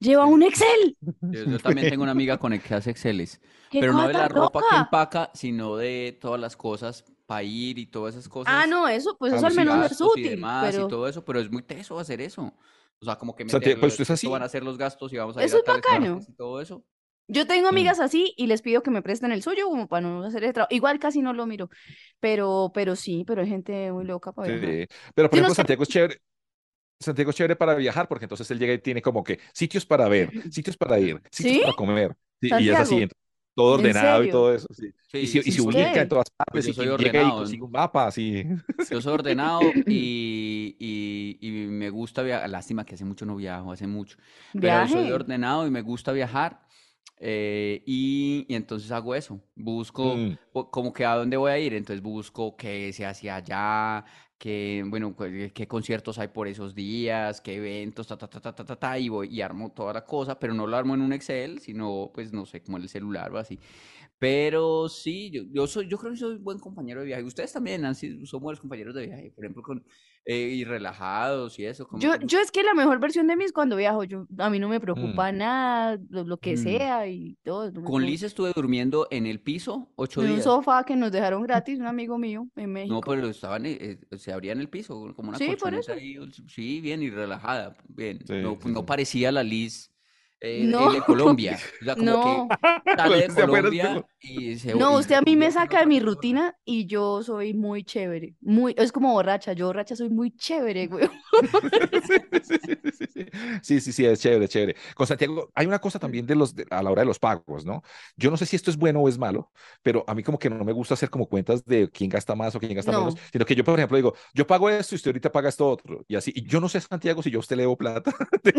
Lleva 0.00 0.26
un 0.26 0.42
Excel. 0.42 0.96
Yo, 1.30 1.44
yo 1.44 1.58
también 1.60 1.88
tengo 1.88 2.02
una 2.02 2.12
amiga 2.12 2.38
con 2.38 2.52
el 2.52 2.62
que 2.62 2.74
hace 2.74 2.90
Exceles, 2.90 3.40
¡Qué 3.70 3.78
pero 3.78 3.92
no 3.94 4.06
de 4.06 4.14
la 4.14 4.28
ropa 4.28 4.64
que 4.64 4.74
loca! 4.74 4.76
empaca, 4.76 5.30
sino 5.34 5.76
de 5.76 6.16
todas 6.20 6.40
las 6.40 6.56
cosas 6.56 7.04
para 7.26 7.42
ir 7.42 7.78
y 7.78 7.86
todas 7.86 8.14
esas 8.14 8.28
cosas. 8.28 8.54
Ah, 8.54 8.66
no, 8.66 8.88
eso, 8.88 9.16
pues 9.18 9.32
eso 9.32 9.46
al 9.46 9.52
sí, 9.52 9.54
menos 9.54 9.78
es 9.80 9.80
gastos 9.80 10.16
y 10.16 10.24
útil, 10.24 10.30
demás 10.30 10.70
pero 10.70 10.80
y 10.80 10.86
todo 10.86 11.06
eso, 11.08 11.24
pero 11.24 11.40
es 11.40 11.50
muy 11.50 11.62
teso 11.62 11.98
hacer 11.98 12.20
eso. 12.20 12.54
O 13.00 13.04
sea, 13.04 13.16
como 13.18 13.36
que 13.36 13.44
Santiago, 13.46 13.78
meter, 13.78 13.78
pues, 13.78 13.92
usted 13.92 14.02
es 14.02 14.10
esto 14.10 14.10
así. 14.10 14.28
van 14.30 14.42
a 14.42 14.48
ser 14.48 14.62
los 14.64 14.78
gastos 14.78 15.12
y 15.12 15.16
vamos 15.16 15.36
a 15.36 15.44
Eso 15.44 15.46
ir 15.46 15.58
a 15.58 15.58
es 15.58 15.64
bacano. 15.64 16.26
y 16.26 16.32
todo 16.34 16.60
eso. 16.60 16.84
Yo 17.30 17.46
tengo 17.46 17.68
Mm. 17.68 17.68
amigas 17.68 18.00
así 18.00 18.32
y 18.38 18.46
les 18.46 18.62
pido 18.62 18.82
que 18.82 18.90
me 18.90 19.02
presten 19.02 19.32
el 19.32 19.42
suyo 19.42 19.68
como 19.68 19.86
para 19.88 20.00
no 20.08 20.24
hacer 20.24 20.44
el 20.44 20.52
trabajo. 20.54 20.74
Igual 20.74 20.98
casi 20.98 21.20
no 21.22 21.32
lo 21.34 21.46
miro, 21.46 21.68
pero, 22.20 22.70
pero 22.74 22.96
sí, 22.96 23.24
pero 23.26 23.42
hay 23.42 23.48
gente 23.48 23.92
muy 23.92 24.04
loca 24.04 24.32
para 24.32 24.48
viajar. 24.48 24.78
Sí. 24.78 24.86
Pero 25.14 25.28
por 25.30 25.34
Sí, 25.34 25.40
no 25.42 25.48
ejemplo, 25.48 25.54
sé. 25.54 25.54
Santiago 25.54 25.82
es 25.82 25.88
chévere. 25.88 26.22
Santiago 27.00 27.30
es 27.30 27.36
chévere 27.36 27.56
para 27.56 27.74
viajar 27.74 28.08
porque 28.08 28.24
entonces 28.24 28.50
él 28.50 28.58
llega 28.58 28.72
y 28.74 28.78
tiene 28.80 29.02
como 29.02 29.22
que 29.24 29.38
sitios 29.52 29.86
para 29.86 30.08
ver, 30.08 30.32
sitios 30.50 30.76
para 30.76 30.98
ir, 30.98 31.20
sitios 31.30 31.58
¿Sí? 31.58 31.62
para 31.62 31.74
comer. 31.74 32.16
Sí, 32.40 32.52
y 32.56 32.68
es 32.70 32.80
así, 32.80 33.08
todo 33.54 33.74
¿en 33.74 33.86
ordenado 33.86 34.22
y 34.24 34.28
todo 34.28 34.54
eso. 34.54 34.66
sí. 34.74 34.92
Sí, 35.10 35.20
Y, 35.20 35.26
si, 35.26 35.38
y 35.44 35.52
sí. 35.52 35.60
ubica 35.60 36.00
en 36.02 36.08
todas 36.08 36.30
Pues 36.50 36.62
partes 36.62 36.66
yo 36.66 36.72
y 36.72 36.74
soy 36.74 36.88
llega 36.96 37.22
y 37.22 37.32
ordenado. 37.32 37.34
consigue 37.34 37.62
un 37.64 37.72
mapa, 37.72 38.06
así. 38.06 38.44
Yo 38.90 39.02
soy 39.02 39.12
ordenado 39.12 39.82
y, 39.86 40.76
y, 40.78 41.38
y 41.46 41.50
me 41.66 41.90
gusta 41.90 42.22
viajar. 42.22 42.48
Lástima 42.48 42.84
que 42.86 42.94
hace 42.94 43.04
mucho 43.04 43.26
no 43.26 43.36
viajo, 43.36 43.72
hace 43.72 43.86
mucho. 43.86 44.16
Pero 44.58 44.86
soy 44.86 45.10
Viaje. 45.10 45.12
ordenado 45.12 45.66
y 45.66 45.70
me 45.70 45.82
gusta 45.82 46.12
viajar. 46.12 46.66
Eh, 47.20 47.82
y, 47.86 48.46
y 48.48 48.54
entonces 48.54 48.90
hago 48.92 49.14
eso. 49.14 49.40
Busco 49.54 50.14
Mm. 50.14 50.38
como 50.70 50.92
que 50.92 51.04
a 51.04 51.14
dónde 51.14 51.36
voy 51.36 51.50
a 51.52 51.58
ir. 51.58 51.74
Entonces 51.74 52.02
busco 52.02 52.56
qué 52.56 52.92
se 52.92 53.06
hace 53.06 53.30
allá, 53.30 54.04
qué, 54.38 54.84
bueno, 54.86 55.14
cu- 55.14 55.24
qué 55.54 55.66
conciertos 55.68 56.18
hay 56.18 56.28
por 56.28 56.48
esos 56.48 56.74
días, 56.74 57.40
qué 57.40 57.56
eventos, 57.56 58.06
ta, 58.06 58.16
ta, 58.18 58.28
ta, 58.28 58.40
ta, 58.40 58.52
ta, 58.54 58.76
ta, 58.76 58.98
y 58.98 59.08
voy 59.08 59.28
y 59.34 59.40
armo 59.42 59.72
toda 59.72 59.92
la 59.92 60.04
cosa, 60.04 60.38
pero 60.38 60.54
no 60.54 60.66
lo 60.66 60.76
armo 60.76 60.94
en 60.94 61.00
un 61.02 61.12
Excel, 61.12 61.60
sino, 61.60 62.10
pues, 62.14 62.32
no 62.32 62.46
sé, 62.46 62.62
como 62.62 62.76
en 62.78 62.84
el 62.84 62.88
celular 62.88 63.32
o 63.32 63.38
así. 63.38 63.58
Pero 64.18 64.88
sí, 64.88 65.30
yo, 65.30 65.42
yo 65.52 65.66
soy, 65.66 65.88
yo 65.88 65.98
creo 65.98 66.12
que 66.12 66.18
soy 66.18 66.36
buen 66.38 66.58
compañero 66.58 67.00
de 67.00 67.06
viaje. 67.06 67.22
Ustedes 67.24 67.52
también 67.52 67.84
han 67.84 67.94
sido, 67.94 68.24
son 68.26 68.40
buenos 68.42 68.60
compañeros 68.60 68.94
de 68.94 69.06
viaje, 69.06 69.30
por 69.30 69.44
ejemplo, 69.44 69.62
con, 69.62 69.84
eh, 70.30 70.50
y 70.56 70.64
relajados 70.64 71.58
y 71.58 71.64
eso. 71.64 71.88
como- 71.88 72.02
Yo, 72.02 72.12
como- 72.12 72.26
yo 72.26 72.38
es 72.38 72.50
que 72.52 72.62
la 72.62 72.74
mejor 72.74 73.00
versión 73.00 73.26
de 73.28 73.34
mí 73.34 73.44
es 73.44 73.52
cuando 73.52 73.76
viajo. 73.76 74.04
Yo, 74.04 74.26
a 74.36 74.50
mí 74.50 74.58
no 74.58 74.68
me 74.68 74.78
Mm. 74.78 74.82
preocupa 74.82 75.32
nada, 75.32 75.98
lo, 76.10 76.22
lo 76.24 76.36
que 76.36 76.52
Mm. 76.52 76.56
sea 76.58 77.06
y 77.08 77.36
todo. 77.42 77.70
no 77.72 77.82
Con. 77.82 78.04
Liz 78.04 78.22
estuve 78.22 78.52
durmiendo 78.54 79.08
en 79.10 79.26
el 79.26 79.40
piso 79.40 79.90
ocho 79.96 80.20
En 80.22 80.28
un 80.28 80.32
días. 80.34 80.44
sofá 80.44 80.84
que 80.84 80.96
nos 80.96 81.10
dejaron 81.12 81.42
gratis, 81.44 81.78
un 81.78 81.86
amigo 81.86 82.18
mío 82.18 82.46
en 82.56 82.64
No, 82.66 82.72
México. 82.74 83.00
pero 83.06 83.26
estaban, 83.28 83.64
eh, 83.64 83.78
eh, 84.10 84.18
se 84.18 84.30
abría 84.32 84.52
en 84.52 84.60
el 84.60 84.68
piso, 84.68 85.14
como 85.16 85.30
una 85.30 85.38
Sí, 85.38 85.56
por 85.58 85.72
eso. 85.74 85.92
ahí, 85.94 86.18
sí, 86.46 86.80
bien 86.82 87.02
y 87.02 87.08
relajada, 87.08 87.74
bien. 87.88 88.18
Sí, 88.26 88.34
No, 88.42 88.58
sí, 88.62 88.68
no 88.68 88.80
sí. 88.80 88.86
parecía 88.86 89.32
la 89.32 89.42
Liz 89.42 89.90
eh, 90.40 90.64
No. 90.66 90.92
de 90.92 91.00
Colombia. 91.02 91.58
O 91.80 91.84
sea, 91.84 91.94
como 91.96 92.06
No. 92.10 92.48
que 92.84 92.96
sale 92.96 93.28
de 93.28 93.28
Colombia 93.34 94.06
y 94.20 94.56
se 94.58 94.74
No, 94.74 94.96
usted 94.96 95.14
a 95.16 95.22
mí 95.22 95.36
me 95.36 95.50
saca 95.50 95.80
de 95.80 95.86
mi 95.86 96.00
rutina 96.00 96.56
y 96.64 96.86
yo 96.86 97.22
soy 97.22 97.54
muy 97.54 97.84
chévere. 97.84 98.34
Muy, 98.40 98.74
es 98.76 98.92
como 98.92 99.12
borracha. 99.12 99.52
Yo 99.52 99.66
borracha 99.66 99.96
soy 99.96 100.10
muy 100.10 100.30
chévere, 100.36 100.86
güey. 100.86 101.08
Sí, 102.06 102.14
sí, 102.42 102.58
sí, 103.62 103.80
sí, 103.80 103.92
sí. 103.92 104.06
Es 104.06 104.20
chévere, 104.20 104.48
chévere. 104.48 104.76
Con 104.94 105.06
Santiago, 105.06 105.50
hay 105.54 105.66
una 105.66 105.78
cosa 105.80 105.98
también 105.98 106.26
de 106.26 106.34
los, 106.34 106.54
de- 106.54 106.66
a 106.70 106.82
la 106.82 106.90
hora 106.90 107.02
de 107.02 107.06
los 107.06 107.18
pagos, 107.18 107.64
¿no? 107.64 107.82
Yo 108.16 108.30
no 108.30 108.36
sé 108.36 108.46
si 108.46 108.56
esto 108.56 108.70
es 108.70 108.76
bueno 108.76 109.00
o 109.00 109.08
es 109.08 109.18
malo, 109.18 109.50
pero 109.82 110.04
a 110.06 110.14
mí 110.14 110.22
como 110.22 110.38
que 110.38 110.50
no 110.50 110.64
me 110.64 110.72
gusta 110.72 110.94
hacer 110.94 111.10
como 111.10 111.26
cuentas 111.28 111.64
de 111.64 111.90
quién 111.90 112.10
gasta 112.10 112.34
más 112.34 112.54
o 112.54 112.60
quién 112.60 112.74
gasta 112.74 112.92
No. 112.92 112.98
menos, 113.00 113.16
sino 113.32 113.44
que 113.44 113.54
yo, 113.54 113.64
por 113.64 113.74
ejemplo, 113.78 113.96
digo, 113.96 114.14
yo 114.34 114.46
pago 114.46 114.68
esto 114.70 114.94
y 114.94 114.96
usted 114.96 115.10
ahorita 115.10 115.30
paga 115.32 115.48
esto 115.48 115.68
otro, 115.68 116.04
y 116.08 116.16
así. 116.16 116.32
Y 116.34 116.44
yo 116.46 116.60
no 116.60 116.68
sé, 116.68 116.80
Santiago, 116.80 117.22
si 117.22 117.30
yo 117.30 117.38
a 117.38 117.40
usted 117.40 117.56
le 117.56 117.62
debo 117.62 117.76
plata 117.76 118.12
de. 118.42 118.52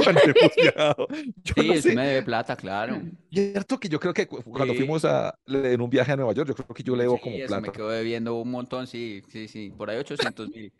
Yo 1.43 1.53
Sí, 1.77 1.91
sé. 1.91 1.93
me 1.93 2.05
debe 2.07 2.23
plata, 2.23 2.55
claro. 2.57 3.07
Cierto 3.31 3.79
que 3.79 3.89
yo 3.89 3.99
creo 3.99 4.13
que 4.13 4.27
cu- 4.27 4.43
cuando 4.43 4.73
Sí. 4.73 4.75
fuimos 4.75 5.05
a, 5.05 5.33
en 5.47 5.81
un 5.81 5.89
viaje 5.89 6.11
a 6.11 6.15
Nueva 6.15 6.33
York, 6.33 6.49
yo 6.49 6.55
creo 6.55 6.67
que 6.75 6.83
yo 6.83 6.95
le 6.95 7.03
debo 7.03 7.19
Sí, 7.19 7.19
como 7.19 7.39
eso 7.41 7.59
me 7.59 7.71
plata. 7.71 7.71
quedo 7.71 7.89
debiendo 7.89 8.35
un 8.35 8.51
montón, 8.51 8.85
sí, 8.87 9.23
sí, 9.29 9.47
sí, 9.47 9.71
por 9.71 9.89
ahí 9.89 9.97
800 9.97 10.49
mil. 10.49 10.71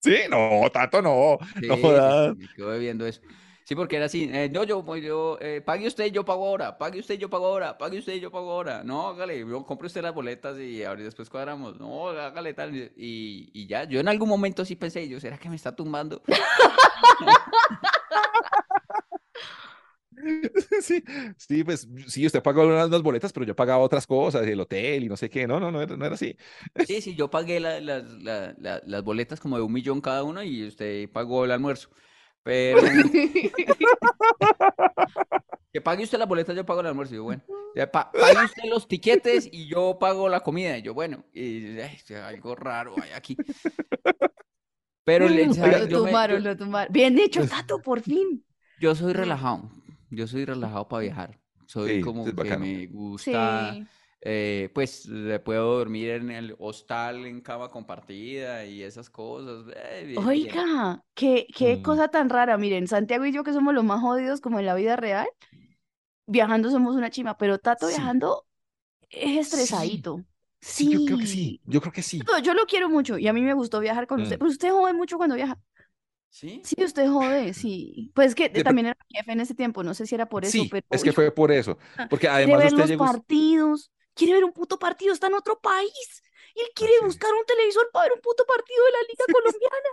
Sí, 0.00 0.14
no, 0.30 0.70
tanto 0.72 1.02
no. 1.02 1.38
Sí, 1.58 1.66
No 1.68 1.76
sí, 2.02 2.12
jodas. 2.16 2.32
sí, 2.32 2.36
me 2.36 2.48
quedo 2.48 2.70
debiendo 2.70 3.06
eso. 3.06 3.20
Sí, 3.64 3.74
porque 3.74 3.96
era 3.96 4.06
así, 4.06 4.28
eh, 4.32 4.48
no, 4.52 4.62
yo, 4.62 4.84
yo, 4.98 5.38
eh, 5.40 5.60
pague 5.60 5.88
usted, 5.88 6.06
yo 6.12 6.24
pago 6.24 6.46
ahora, 6.46 6.78
pague 6.78 7.00
usted, 7.00 7.16
yo 7.18 7.28
pago 7.28 7.46
ahora, 7.46 7.76
pague 7.78 7.98
usted, 7.98 8.14
yo 8.20 8.30
pago 8.30 8.52
ahora. 8.52 8.84
No, 8.84 9.08
hágale, 9.08 9.40
yo 9.40 9.64
compre 9.66 9.86
usted 9.88 10.02
las 10.02 10.14
boletas 10.14 10.56
y 10.60 10.84
ahora 10.84 11.02
después 11.02 11.28
cuadramos. 11.30 11.78
No, 11.80 12.08
hágale 12.10 12.54
tal. 12.54 12.76
Y, 12.76 13.50
y 13.52 13.66
ya, 13.66 13.84
yo 13.84 13.98
en 13.98 14.06
algún 14.08 14.28
momento 14.28 14.64
sí 14.64 14.76
pensé, 14.76 15.08
yo, 15.08 15.18
¿será 15.18 15.38
que 15.38 15.48
me 15.48 15.56
está 15.56 15.74
tumbando? 15.74 16.22
Sí, 20.82 21.02
sí, 21.36 21.64
pues 21.64 21.88
sí, 22.08 22.26
usted 22.26 22.42
pagó 22.42 22.66
unas, 22.66 22.88
unas 22.88 23.02
boletas, 23.02 23.32
pero 23.32 23.46
yo 23.46 23.54
pagaba 23.56 23.82
otras 23.82 24.06
cosas, 24.06 24.46
el 24.46 24.60
hotel 24.60 25.04
y 25.04 25.08
no 25.08 25.16
sé 25.16 25.30
qué. 25.30 25.46
No, 25.46 25.60
no, 25.60 25.70
no 25.70 25.80
era, 25.82 25.96
no 25.96 26.04
era 26.04 26.14
así. 26.14 26.36
Sí, 26.86 27.00
sí, 27.00 27.14
yo 27.14 27.30
pagué 27.30 27.60
la- 27.60 27.80
las, 27.80 28.04
la- 28.22 28.54
la- 28.58 28.82
las 28.84 29.02
boletas 29.04 29.40
como 29.40 29.56
de 29.56 29.62
un 29.62 29.72
millón 29.72 30.00
cada 30.00 30.22
una 30.24 30.44
y 30.44 30.66
usted 30.66 31.08
pagó 31.10 31.44
el 31.44 31.52
almuerzo. 31.52 31.90
Pero 32.42 32.78
que 35.72 35.80
pague 35.80 36.04
usted 36.04 36.18
las 36.18 36.28
boletas, 36.28 36.54
yo 36.56 36.64
pago 36.64 36.80
el 36.80 36.86
almuerzo. 36.86 37.14
Y 37.14 37.16
yo, 37.18 37.24
bueno, 37.24 37.42
pa- 37.92 38.10
pague 38.12 38.44
usted 38.44 38.62
los 38.68 38.88
tiquetes 38.88 39.48
y 39.52 39.68
yo 39.68 39.98
pago 39.98 40.28
la 40.28 40.40
comida. 40.40 40.78
Y 40.78 40.82
yo, 40.82 40.94
bueno, 40.94 41.24
y 41.32 41.78
ay, 41.80 41.98
algo 42.24 42.54
raro 42.54 42.94
hay 43.02 43.10
aquí. 43.12 43.36
Pero 45.04 45.28
le-. 45.28 45.46
Lo 45.46 45.54
yo, 45.54 46.04
me- 46.04 46.10
tumbaron, 46.10 46.42
yo- 46.42 46.48
lo 46.48 46.56
tumbaron. 46.56 46.92
Bien 46.92 47.18
hecho, 47.18 47.46
Tato, 47.46 47.80
por 47.80 48.00
fin. 48.00 48.44
yo 48.80 48.94
soy 48.94 49.12
relajado. 49.12 49.70
Yo 50.10 50.26
soy 50.26 50.44
relajado 50.44 50.88
para 50.88 51.02
viajar. 51.02 51.38
Soy 51.66 51.94
Sí, 51.96 52.00
como 52.00 52.22
es 52.22 52.28
que 52.28 52.34
bacano. 52.34 52.64
me 52.66 52.86
gusta. 52.86 53.72
Sí. 53.72 53.86
eh, 54.20 54.70
pues 54.74 55.08
puedo 55.44 55.78
dormir 55.78 56.10
en 56.10 56.30
el 56.30 56.56
hostal 56.58 57.26
en 57.26 57.40
cama 57.40 57.68
compartida 57.68 58.64
y 58.64 58.82
esas 58.82 59.10
cosas. 59.10 59.66
eh, 59.76 60.04
bien, 60.06 60.22
bien. 60.26 60.26
Oiga, 60.26 61.04
qué, 61.14 61.46
qué 61.54 61.78
Mm. 61.78 61.82
cosa 61.82 62.08
tan 62.08 62.28
rara. 62.30 62.56
Miren, 62.56 62.86
Santiago 62.88 63.24
y 63.26 63.32
yo 63.32 63.44
que 63.44 63.52
somos 63.52 63.74
los 63.74 63.84
más 63.84 64.00
jodidos 64.00 64.40
como 64.40 64.58
en 64.58 64.66
la 64.66 64.74
vida 64.74 64.96
real, 64.96 65.26
viajando 66.26 66.70
somos 66.70 66.94
una 66.96 67.10
chima, 67.10 67.36
pero 67.36 67.58
Tato 67.58 67.86
Sí. 67.86 67.92
viajando 67.94 68.44
es 69.10 69.38
estresadito. 69.38 70.24
Sí, 70.60 70.88
yo 70.90 71.04
creo 71.04 71.18
que 71.18 71.26
sí. 71.26 71.60
Yo 71.66 71.80
creo 71.80 71.92
que 71.92 72.02
sí. 72.02 72.22
Yo 72.42 72.54
lo 72.54 72.66
quiero 72.66 72.88
mucho 72.88 73.18
y 73.18 73.28
a 73.28 73.32
mí 73.32 73.42
me 73.42 73.54
gustó 73.54 73.80
viajar 73.80 74.06
con 74.06 74.22
usted, 74.22 74.36
Mm. 74.36 74.38
pero 74.38 74.50
usted 74.50 74.70
jode 74.70 74.92
mucho 74.94 75.16
cuando 75.16 75.36
viaja. 75.36 75.58
¿Sí? 76.36 76.60
Sí, 76.64 76.76
usted 76.84 77.08
jode, 77.08 77.54
sí. 77.54 78.12
Pues 78.14 78.34
que 78.34 78.50
pero- 78.50 78.64
también 78.64 78.88
era 78.88 78.96
jefe 79.08 79.32
en 79.32 79.40
ese 79.40 79.54
tiempo, 79.54 79.82
no 79.82 79.94
sé 79.94 80.06
si 80.06 80.14
era 80.14 80.28
por 80.28 80.44
eso, 80.44 80.52
Sí, 80.52 80.68
pero 80.70 80.84
es 80.90 81.02
que 81.02 81.12
fue 81.14 81.30
por 81.32 81.50
eso. 81.50 81.78
Porque 82.10 82.28
quiere 82.28 82.34
además 82.34 82.58
ver 82.58 82.66
usted 82.66 82.78
los 82.80 82.88
llegó. 82.90 83.06
partidos, 83.06 83.90
quiere 84.14 84.34
ver 84.34 84.44
un 84.44 84.52
puto 84.52 84.78
partido, 84.78 85.14
está 85.14 85.28
en 85.28 85.34
otro 85.34 85.58
país. 85.60 86.22
Y 86.54 86.60
él 86.60 86.66
quiere 86.74 86.92
Ah, 86.96 86.98
sí. 87.00 87.06
buscar 87.06 87.30
un 87.32 87.46
televisor 87.46 87.88
para 87.90 88.04
ver 88.04 88.12
un 88.16 88.20
puto 88.20 88.44
partido 88.44 88.84
de 88.84 88.90
la 88.92 88.98
Liga 89.08 89.24
Colombiana. 89.32 89.88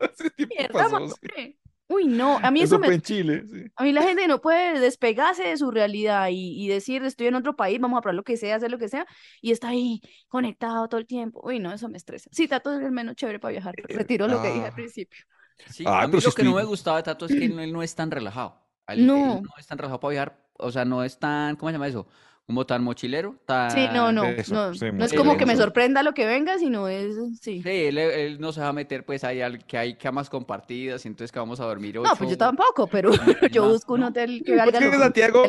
Mierda, 0.48 0.72
pasó, 0.72 1.00
más 1.00 1.10
sí. 1.10 1.14
hombre. 1.20 1.58
Uy, 1.88 2.06
no, 2.06 2.38
a 2.42 2.50
mí 2.50 2.62
eso 2.62 2.76
Eso 2.76 2.78
me 2.78 2.94
en 2.94 3.02
Chile, 3.02 3.44
sí. 3.52 3.64
A 3.76 3.84
mí 3.84 3.92
la 3.92 4.02
gente 4.02 4.26
no 4.26 4.40
puede 4.40 4.80
despegarse 4.80 5.42
de 5.44 5.58
su 5.58 5.70
realidad 5.70 6.28
y, 6.30 6.64
y 6.64 6.68
decir, 6.68 7.02
estoy 7.04 7.26
en 7.26 7.34
otro 7.34 7.54
país, 7.54 7.78
vamos 7.80 7.98
a 7.98 8.00
probar 8.00 8.14
lo 8.14 8.22
que 8.24 8.38
sea, 8.38 8.56
hacer 8.56 8.70
lo 8.70 8.78
que 8.78 8.88
sea, 8.88 9.06
y 9.42 9.52
está 9.52 9.68
ahí 9.68 10.00
conectado 10.28 10.88
todo 10.88 10.98
el 11.00 11.06
tiempo. 11.06 11.42
Uy, 11.44 11.58
no, 11.60 11.70
eso 11.70 11.90
me 11.90 11.98
estresa. 11.98 12.30
Sí, 12.32 12.48
Tato 12.48 12.72
es 12.72 12.82
el 12.82 12.92
menos 12.92 13.14
chévere 13.16 13.38
para 13.38 13.52
viajar. 13.52 13.74
pero 13.76 13.98
Retiro 13.98 14.26
lo 14.26 14.40
que 14.40 14.48
dije 14.48 14.60
al 14.64 14.70
ah. 14.70 14.74
principio. 14.74 15.22
Sí, 15.70 15.84
Ah, 15.86 16.02
a 16.02 16.06
mí 16.06 16.10
pero 16.12 16.20
si 16.20 16.26
lo 16.28 16.32
que 16.32 16.44
no 16.44 16.54
me 16.54 16.64
gustaba 16.64 16.96
de 16.98 17.02
Tato 17.04 17.26
es 17.26 17.32
que 17.32 17.44
él, 17.44 17.58
él 17.58 17.72
no 17.72 17.82
es 17.82 17.94
tan 17.94 18.10
relajado. 18.10 18.56
Él- 18.88 19.00
él 19.00 19.06
No. 19.06 19.40
no 19.40 19.50
es 19.58 19.66
tan 19.66 19.78
relajado 19.78 20.00
para 20.00 20.10
viajar, 20.10 20.38
o 20.58 20.70
sea, 20.70 20.84
no 20.84 21.02
es 21.04 21.18
tan, 21.18 21.56
¿cómo 21.56 21.70
se 21.70 21.74
llama 21.74 21.88
eso? 21.88 22.06
Como 22.46 22.66
tan 22.66 22.82
mochilero, 22.82 23.36
tan... 23.46 23.72
Sí, 23.72 23.88
no, 23.92 24.12
no, 24.12 24.24
eso, 24.24 24.54
no. 24.54 24.74
sí, 24.74 24.86
No 24.92 25.04
es 25.04 25.14
como 25.14 25.36
que 25.36 25.46
me 25.46 25.56
sorprenda 25.56 26.02
lo 26.02 26.12
que 26.14 26.26
venga, 26.26 26.58
sino 26.58 26.88
es, 26.88 27.14
sí. 27.40 27.62
Sí, 27.62 27.70
él, 27.70 27.96
él 27.98 28.40
no 28.40 28.52
se 28.52 28.60
va 28.60 28.68
a 28.68 28.72
meter 28.72 29.04
pues 29.06 29.22
ahí 29.22 29.40
al, 29.40 29.64
que 29.64 29.78
hay 29.78 29.96
camas 29.96 30.28
compartidas 30.28 31.04
y 31.04 31.08
entonces 31.08 31.30
que 31.30 31.38
vamos 31.38 31.60
a 31.60 31.64
dormir 31.64 31.96
No, 31.96 32.16
pues 32.16 32.30
yo 32.30 32.36
ocho. 32.36 32.36
tampoco, 32.36 32.88
pero 32.88 33.10
yo 33.52 33.62
no, 33.62 33.68
busco 33.68 33.94
un 33.94 34.02
hotel 34.02 34.42
que 34.44 34.52
Pues 34.52 34.58
valga 34.58 34.80
lo 34.80 34.92
Santiago, 34.98 35.48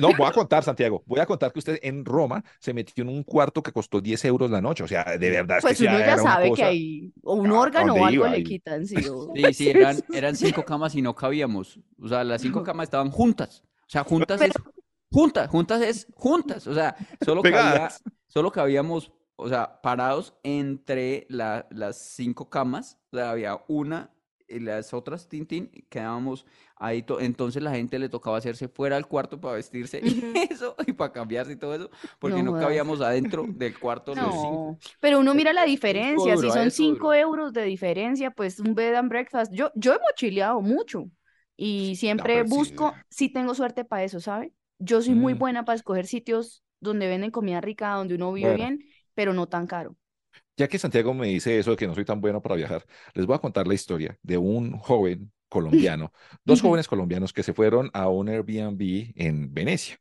no, 0.00 0.14
voy 0.14 0.26
a 0.28 0.32
contar, 0.32 0.64
Santiago, 0.64 1.02
voy 1.06 1.20
a 1.20 1.26
contar 1.26 1.52
que 1.52 1.58
usted 1.58 1.78
en 1.82 2.04
Roma 2.04 2.42
se 2.58 2.72
metió 2.72 3.02
en 3.02 3.10
un 3.10 3.22
cuarto 3.22 3.62
que 3.62 3.72
costó 3.72 4.00
10 4.00 4.24
euros 4.24 4.50
la 4.50 4.60
noche, 4.62 4.82
o 4.84 4.88
sea, 4.88 5.04
de 5.04 5.30
verdad 5.30 5.58
es 5.58 5.64
Pues 5.64 5.78
que 5.78 5.84
uno 5.84 5.98
ya 6.00 6.16
sabe 6.18 6.52
que 6.52 6.64
hay 6.64 7.12
o 7.22 7.34
un 7.34 7.46
Ah, 7.50 7.58
¿a 7.58 7.60
órgano 7.60 7.94
o 7.94 8.04
algo 8.06 8.26
iba? 8.26 8.28
le 8.28 8.42
quitan, 8.42 8.86
sí. 8.86 9.06
o- 9.08 9.32
Sí, 9.34 9.52
sí, 9.54 9.70
eran, 9.70 10.04
eran 10.12 10.36
cinco 10.36 10.64
camas 10.64 10.94
y 10.94 11.02
no 11.02 11.14
cabíamos. 11.14 11.78
O 12.00 12.08
sea, 12.08 12.24
las 12.24 12.40
cinco 12.42 12.62
camas 12.62 12.84
estaban 12.84 13.10
juntas. 13.10 13.62
O 13.86 13.90
sea, 13.92 14.04
juntas 14.04 14.40
es 14.42 14.60
juntas, 15.12 15.48
juntas 15.50 15.82
es 15.82 16.06
juntas. 16.16 16.66
O 16.66 16.74
sea, 16.74 16.96
solo 17.20 17.46
cabía, 17.46 18.02
solo 18.26 18.50
cabíamos, 18.52 19.12
o 19.36 19.48
sea, 19.48 19.80
parados 19.82 20.34
entre 20.42 21.26
la- 21.30 21.66
las 21.70 21.98
cinco 21.98 22.48
camas. 22.50 22.98
O 23.12 23.16
sea, 23.16 23.30
había 23.30 23.60
una 23.68 24.10
y 24.48 24.60
las 24.60 24.92
otras, 24.94 25.28
tin, 25.28 25.46
tin, 25.46 25.68
quedábamos 25.88 26.46
ahí. 26.76 27.02
to- 27.02 27.20
Entonces 27.20 27.62
la 27.62 27.72
gente 27.72 27.98
le 27.98 28.08
tocaba 28.08 28.36
hacerse 28.38 28.68
fuera 28.68 28.96
del 28.96 29.06
cuarto 29.06 29.40
para 29.40 29.54
vestirse 29.56 30.00
y 30.04 30.26
eso, 30.50 30.74
y 30.86 30.92
para 30.92 31.12
cambiarse 31.12 31.52
y 31.52 31.56
todo 31.56 31.74
eso, 31.74 31.90
porque 32.18 32.42
No 32.42 32.54
no, 32.54 32.54
cabíamos 32.54 33.00
adentro 33.00 33.50
del 33.54 33.78
cuarto 33.78 34.14
los 34.16 34.36
cinco. 34.36 34.74
No, 34.74 34.78
pero 35.00 35.20
uno 35.20 35.34
mira 35.34 35.52
la 35.54 35.64
diferencia, 35.64 36.36
si 36.36 36.50
duro, 36.50 36.50
son 36.50 36.70
disco 36.70 36.84
5 36.84 37.14
duro. 37.14 37.14
euros 37.14 37.52
de 37.54 37.62
diferencia, 37.64 38.30
pues 38.30 38.60
un 38.60 38.74
bed 38.74 38.94
and 38.94 39.08
breakfast. 39.08 39.52
Yo, 39.54 39.70
yo 39.74 39.94
he 39.94 39.98
mochileado 40.00 40.60
mucho 40.60 41.10
y 41.56 41.96
siempre 41.96 42.42
sí. 42.44 42.44
busco, 42.44 43.02
sí 43.08 43.30
tengo 43.30 43.54
suerte 43.54 43.84
para 43.86 44.04
eso, 44.04 44.20
¿sabe? 44.20 44.52
Yo 44.82 45.00
soy 45.02 45.14
muy 45.14 45.34
Mm. 45.34 45.34
buena 45.34 45.64
para 45.64 45.76
escoger 45.76 46.06
sitios 46.06 46.62
donde 46.80 47.08
venden 47.08 47.30
comida 47.30 47.60
rica, 47.60 47.94
donde 47.94 48.14
uno 48.16 48.32
vive 48.32 48.52
Bueno. 48.52 48.54
bien, 48.54 48.84
pero 49.14 49.32
no 49.34 49.48
tan 49.48 49.66
caro. 49.66 49.96
Ya 50.56 50.68
que 50.68 50.78
Santiago 50.78 51.14
me 51.14 51.26
dice 51.28 51.58
eso 51.58 51.70
de 51.72 51.76
que 51.76 51.86
no 51.86 51.94
soy 51.94 52.04
tan 52.04 52.20
bueno 52.20 52.42
para 52.42 52.54
viajar, 52.56 52.86
les 53.14 53.26
voy 53.26 53.36
a 53.36 53.38
contar 53.38 53.66
la 53.66 53.74
historia 53.74 54.18
de 54.22 54.38
un 54.38 54.78
joven 54.78 55.32
colombiano, 55.48 56.12
dos 56.44 56.60
jóvenes 56.60 56.88
colombianos 56.88 57.32
que 57.32 57.42
se 57.42 57.52
fueron 57.54 57.90
a 57.94 58.08
un 58.08 58.28
Airbnb 58.28 59.12
en 59.16 59.52
Venecia. 59.54 59.98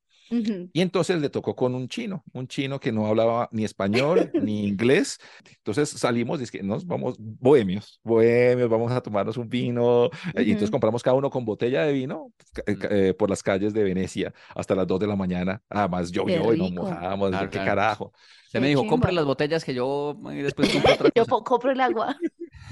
Y 0.73 0.81
entonces 0.81 1.19
le 1.19 1.29
tocó 1.29 1.55
con 1.55 1.75
un 1.75 1.87
chino, 1.87 2.23
un 2.33 2.47
chino 2.47 2.79
que 2.79 2.91
no 2.91 3.05
hablaba 3.05 3.49
ni 3.51 3.65
español 3.65 4.31
ni 4.41 4.67
inglés. 4.67 5.19
Entonces 5.57 5.89
salimos 5.89 6.39
es 6.41 6.49
que 6.51 6.63
nos 6.63 6.85
vamos 6.85 7.15
bohemios, 7.19 7.99
bohemios, 8.03 8.69
vamos 8.69 8.91
a 8.91 9.01
tomarnos 9.01 9.37
un 9.37 9.49
vino. 9.49 10.05
eh, 10.35 10.43
Y 10.43 10.51
entonces 10.51 10.71
compramos 10.71 11.03
cada 11.03 11.15
uno 11.15 11.29
con 11.29 11.43
botella 11.45 11.83
de 11.83 11.93
vino 11.93 12.31
ca- 12.53 12.63
eh, 12.65 12.77
ca- 12.77 12.87
eh, 12.91 13.13
por 13.13 13.29
las 13.29 13.43
calles 13.43 13.73
de 13.73 13.83
Venecia 13.83 14.33
hasta 14.55 14.75
las 14.75 14.87
2 14.87 14.99
de 14.99 15.07
la 15.07 15.15
mañana. 15.15 15.61
Además 15.69 16.11
llovió 16.11 16.53
y 16.53 16.57
nos 16.57 16.71
mojamos. 16.71 17.29
Claro, 17.29 17.45
¿Qué 17.49 17.51
claro. 17.57 17.69
carajo? 17.69 18.13
Se 18.47 18.59
me 18.59 18.67
dijo, 18.67 18.85
compre 18.87 19.09
chimba. 19.09 19.21
las 19.21 19.25
botellas 19.25 19.63
que 19.63 19.73
yo 19.73 20.17
después 20.23 20.69
compro 20.71 20.93
otra 20.93 21.09
Yo 21.15 21.23
cosa. 21.23 21.29
po- 21.29 21.43
compro 21.43 21.71
el 21.71 21.81
agua. 21.81 22.17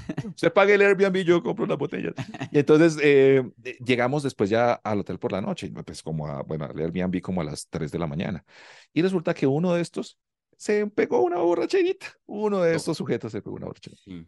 Usted 0.26 0.52
pague 0.52 0.74
el 0.74 0.82
Airbnb, 0.82 1.24
yo 1.24 1.42
compro 1.42 1.66
las 1.66 1.78
botellas. 1.78 2.14
Y 2.50 2.58
entonces 2.58 2.98
eh, 3.02 3.48
llegamos 3.84 4.22
después 4.22 4.50
ya 4.50 4.72
al 4.72 5.00
hotel 5.00 5.18
por 5.18 5.32
la 5.32 5.40
noche, 5.40 5.66
y, 5.66 5.70
pues 5.70 6.02
como 6.02 6.26
a, 6.26 6.42
bueno, 6.42 6.64
al 6.64 6.78
Airbnb 6.78 7.20
como 7.20 7.40
a 7.40 7.44
las 7.44 7.68
3 7.68 7.90
de 7.90 7.98
la 7.98 8.06
mañana. 8.06 8.44
Y 8.92 9.02
resulta 9.02 9.34
que 9.34 9.46
uno 9.46 9.74
de 9.74 9.82
estos 9.82 10.18
se 10.56 10.86
pegó 10.88 11.22
una 11.22 11.38
borracherita. 11.38 12.06
Uno 12.26 12.60
de 12.60 12.74
estos 12.74 12.96
sujetos 12.96 13.32
se 13.32 13.42
pegó 13.42 13.56
una 13.56 13.66
borracherita. 13.66 14.02
Sí. 14.04 14.26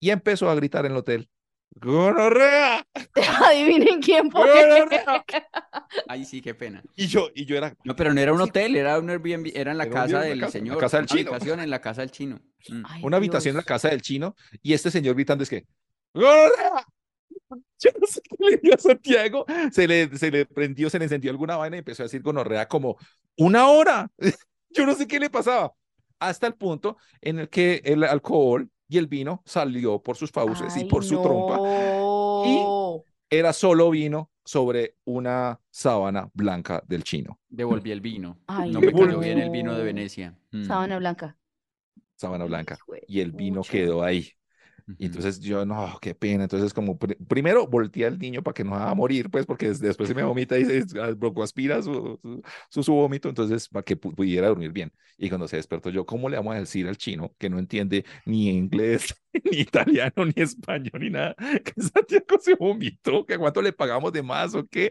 Y 0.00 0.10
empezó 0.10 0.48
a 0.48 0.54
gritar 0.54 0.86
en 0.86 0.92
el 0.92 0.98
hotel, 0.98 1.28
¡Gonorrea! 1.70 2.84
Adivinen 3.46 4.00
quién 4.00 4.30
fue. 4.30 4.40
¡Gonorrea! 4.40 5.24
Ay, 6.08 6.24
sí, 6.24 6.40
qué 6.40 6.54
pena. 6.54 6.82
Y 6.96 7.06
yo, 7.06 7.28
y 7.34 7.44
yo 7.44 7.56
era, 7.56 7.76
No, 7.84 7.94
pero 7.94 8.12
no 8.12 8.20
era 8.20 8.32
un 8.32 8.40
hotel, 8.40 8.74
era 8.76 8.98
un 8.98 9.08
Airbnb, 9.10 9.52
era 9.54 9.72
en 9.72 9.78
la 9.78 9.84
Era 9.84 9.92
casa 9.92 10.20
del 10.20 10.38
la 10.40 10.46
casa- 10.46 10.58
la 10.58 10.60
señor. 10.64 10.78
casa 10.78 10.96
del 10.98 11.04
una 11.04 11.08
chino. 11.16 11.30
habitación 11.30 11.60
en 11.60 11.70
la 11.70 11.80
casa 11.80 12.00
del 12.00 12.10
chino. 12.10 12.40
Mm. 12.68 12.82
Ay, 12.84 13.02
una 13.04 13.16
habitación 13.18 13.52
en 13.52 13.56
la 13.58 13.62
casa 13.62 13.88
del 13.88 14.02
chino 14.02 14.34
y 14.62 14.72
este 14.72 14.90
señor 14.90 15.14
gritando 15.14 15.44
es 15.44 15.50
que 15.50 15.66
¡Gonorrea! 16.14 16.84
Yo 17.80 17.90
no 18.00 18.06
sé 18.08 18.20
qué 18.22 18.36
le 18.40 18.56
dio 18.56 18.74
a 18.74 18.78
Santiago, 18.78 19.46
se 19.70 19.86
le, 19.86 20.16
se 20.18 20.30
le 20.32 20.46
prendió, 20.46 20.90
se 20.90 20.98
le 20.98 21.04
encendió 21.04 21.30
alguna 21.30 21.56
vaina 21.56 21.76
y 21.76 21.78
empezó 21.78 22.02
a 22.02 22.06
decir 22.06 22.22
gonorrea 22.22 22.66
como 22.66 22.96
una 23.36 23.68
hora. 23.68 24.10
Yo 24.70 24.84
no 24.84 24.94
sé 24.96 25.06
qué 25.06 25.20
le 25.20 25.30
pasaba. 25.30 25.72
Hasta 26.18 26.48
el 26.48 26.54
punto 26.54 26.96
en 27.20 27.38
el 27.38 27.48
que 27.48 27.80
el 27.84 28.02
alcohol 28.02 28.68
y 28.88 28.98
el 28.98 29.06
vino 29.06 29.42
salió 29.44 30.02
por 30.02 30.16
sus 30.16 30.30
fauces 30.30 30.76
y 30.76 30.84
por 30.84 31.04
su 31.04 31.20
trompa. 31.22 31.56
no. 31.58 33.04
Era 33.30 33.52
solo 33.52 33.90
vino 33.90 34.30
sobre 34.42 34.96
una 35.04 35.60
sábana 35.68 36.30
blanca 36.32 36.82
del 36.86 37.04
chino. 37.04 37.38
Devolví 37.50 37.90
el 37.90 38.00
vino. 38.00 38.38
Ay, 38.46 38.70
no 38.70 38.80
me 38.80 38.90
cayó 38.90 39.06
no. 39.06 39.18
bien 39.18 39.38
el 39.38 39.50
vino 39.50 39.76
de 39.76 39.84
Venecia. 39.84 40.34
Mm. 40.50 40.64
Sábana 40.64 40.98
blanca. 40.98 41.36
Sábana 42.16 42.46
blanca. 42.46 42.78
Y 43.06 43.20
el 43.20 43.32
vino 43.32 43.60
quedó 43.62 44.02
ahí. 44.02 44.32
Y 44.96 45.06
entonces 45.06 45.38
yo, 45.40 45.64
no, 45.66 45.98
qué 46.00 46.14
pena. 46.14 46.44
Entonces, 46.44 46.72
como 46.74 46.98
pr- 46.98 47.16
primero 47.28 47.66
volteé 47.66 48.06
al 48.06 48.18
niño 48.18 48.42
para 48.42 48.54
que 48.54 48.64
no 48.64 48.72
va 48.72 48.90
a 48.90 48.94
morir, 48.94 49.30
pues, 49.30 49.46
porque 49.46 49.68
des- 49.68 49.80
después 49.80 50.08
se 50.08 50.14
me 50.14 50.22
vomita 50.22 50.58
y 50.58 50.64
se 50.64 50.84
ah, 51.00 51.12
broncoaspira 51.14 51.82
su, 51.82 52.18
su, 52.22 52.42
su, 52.70 52.82
su 52.82 52.94
vómito, 52.94 53.28
entonces, 53.28 53.68
para 53.68 53.84
que 53.84 54.00
pu- 54.00 54.14
pudiera 54.14 54.48
dormir 54.48 54.72
bien. 54.72 54.92
Y 55.16 55.28
cuando 55.28 55.46
se 55.48 55.56
despertó, 55.56 55.90
yo, 55.90 56.06
¿cómo 56.06 56.28
le 56.28 56.36
vamos 56.36 56.54
a 56.56 56.60
decir 56.60 56.86
al 56.88 56.96
chino 56.96 57.34
que 57.38 57.50
no 57.50 57.58
entiende 57.58 58.04
ni 58.24 58.48
inglés, 58.48 59.14
ni 59.52 59.58
italiano, 59.60 60.24
ni 60.24 60.42
español, 60.42 61.00
ni 61.00 61.10
nada? 61.10 61.34
Que 61.64 61.80
Santiago 61.82 62.38
se 62.40 62.54
vomitó, 62.54 63.24
que 63.26 63.38
cuánto 63.38 63.62
le 63.62 63.72
pagamos 63.72 64.12
de 64.12 64.22
más 64.22 64.54
o 64.54 64.66
qué. 64.66 64.90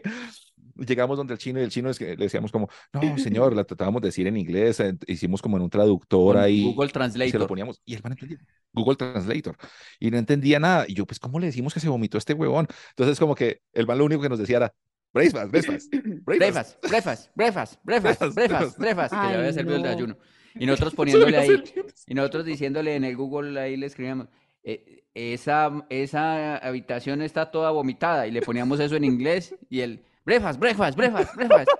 Llegamos 0.78 1.16
donde 1.16 1.34
el 1.34 1.38
chino 1.38 1.60
y 1.60 1.64
el 1.64 1.70
chino 1.70 1.90
es 1.90 1.98
que 1.98 2.16
le 2.16 2.24
decíamos 2.24 2.52
como, 2.52 2.68
no, 2.92 3.00
señor, 3.18 3.54
la 3.54 3.64
tratábamos 3.64 4.00
de 4.02 4.08
decir 4.08 4.26
en 4.26 4.36
inglés, 4.36 4.80
eh, 4.80 4.96
hicimos 5.06 5.42
como 5.42 5.56
en 5.56 5.64
un 5.64 5.70
traductor 5.70 6.34
Con 6.36 6.42
ahí. 6.44 6.62
Google 6.64 6.86
Y 6.86 6.90
se 6.90 6.92
lo 6.92 6.92
Translator. 6.92 7.46
poníamos 7.48 7.80
y 7.84 7.94
el 7.94 8.02
man 8.02 8.12
entendía. 8.12 8.38
Google 8.72 8.96
Translator. 8.96 9.56
Y 9.98 10.10
no 10.10 10.18
entendía 10.18 10.60
nada. 10.60 10.84
Y 10.88 10.94
yo, 10.94 11.06
pues, 11.06 11.18
¿cómo 11.18 11.38
le 11.40 11.46
decimos 11.46 11.74
que 11.74 11.80
se 11.80 11.88
vomitó 11.88 12.18
este 12.18 12.34
huevón? 12.34 12.66
Entonces, 12.90 13.18
como 13.18 13.34
que 13.34 13.60
el 13.72 13.86
man 13.86 13.98
lo 13.98 14.04
único 14.04 14.22
que 14.22 14.28
nos 14.28 14.38
decía 14.38 14.58
era, 14.58 14.74
breakfast, 15.12 15.50
breakfast, 15.50 15.92
breakfast. 16.24 16.78
Breakfast, 16.86 17.30
breakfast, 17.34 17.80
breakfast, 17.84 18.34
breakfast, 18.34 18.78
Breakfast, 18.78 19.14
que 19.14 19.16
ya 19.32 19.38
había 19.38 19.52
servido 19.52 19.76
el 19.76 19.82
no. 19.82 19.88
desayuno. 19.88 20.16
Y 20.54 20.66
nosotros 20.66 20.94
poniéndole 20.94 21.36
ahí, 21.36 21.62
y 22.06 22.14
nosotros 22.14 22.44
diciéndole 22.44 22.96
en 22.96 23.04
el 23.04 23.16
Google, 23.16 23.58
ahí 23.60 23.76
le 23.76 23.86
escribíamos, 23.86 24.28
eh, 24.62 25.04
esa, 25.14 25.86
esa 25.88 26.56
habitación 26.58 27.22
está 27.22 27.50
toda 27.50 27.70
vomitada, 27.70 28.26
y 28.26 28.30
le 28.30 28.42
poníamos 28.42 28.80
eso 28.80 28.96
en 28.96 29.04
inglés, 29.04 29.54
y 29.68 29.80
el 29.80 30.04
breakfast, 30.28 30.60
breakfast, 30.60 30.96
breakfast, 30.98 31.34
breakfast. 31.36 31.70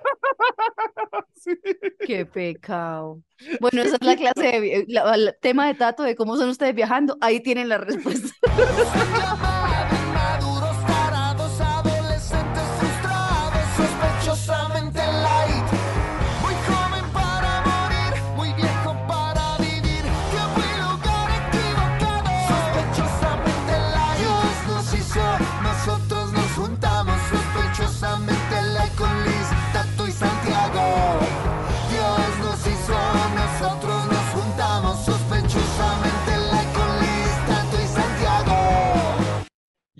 Qué 2.05 2.25
pecado. 2.25 3.21
Bueno, 3.61 3.83
esa 3.83 3.95
es 3.95 4.03
la 4.03 4.15
clase 4.15 4.59
de 4.59 4.85
la- 4.87 5.13
el 5.15 5.35
tema 5.39 5.67
de 5.67 5.75
Tato 5.75 6.01
de 6.03 6.15
cómo 6.15 6.35
son 6.35 6.49
ustedes 6.49 6.73
viajando. 6.73 7.15
Ahí 7.21 7.41
tienen 7.41 7.69
la 7.69 7.77
respuesta. 7.77 8.29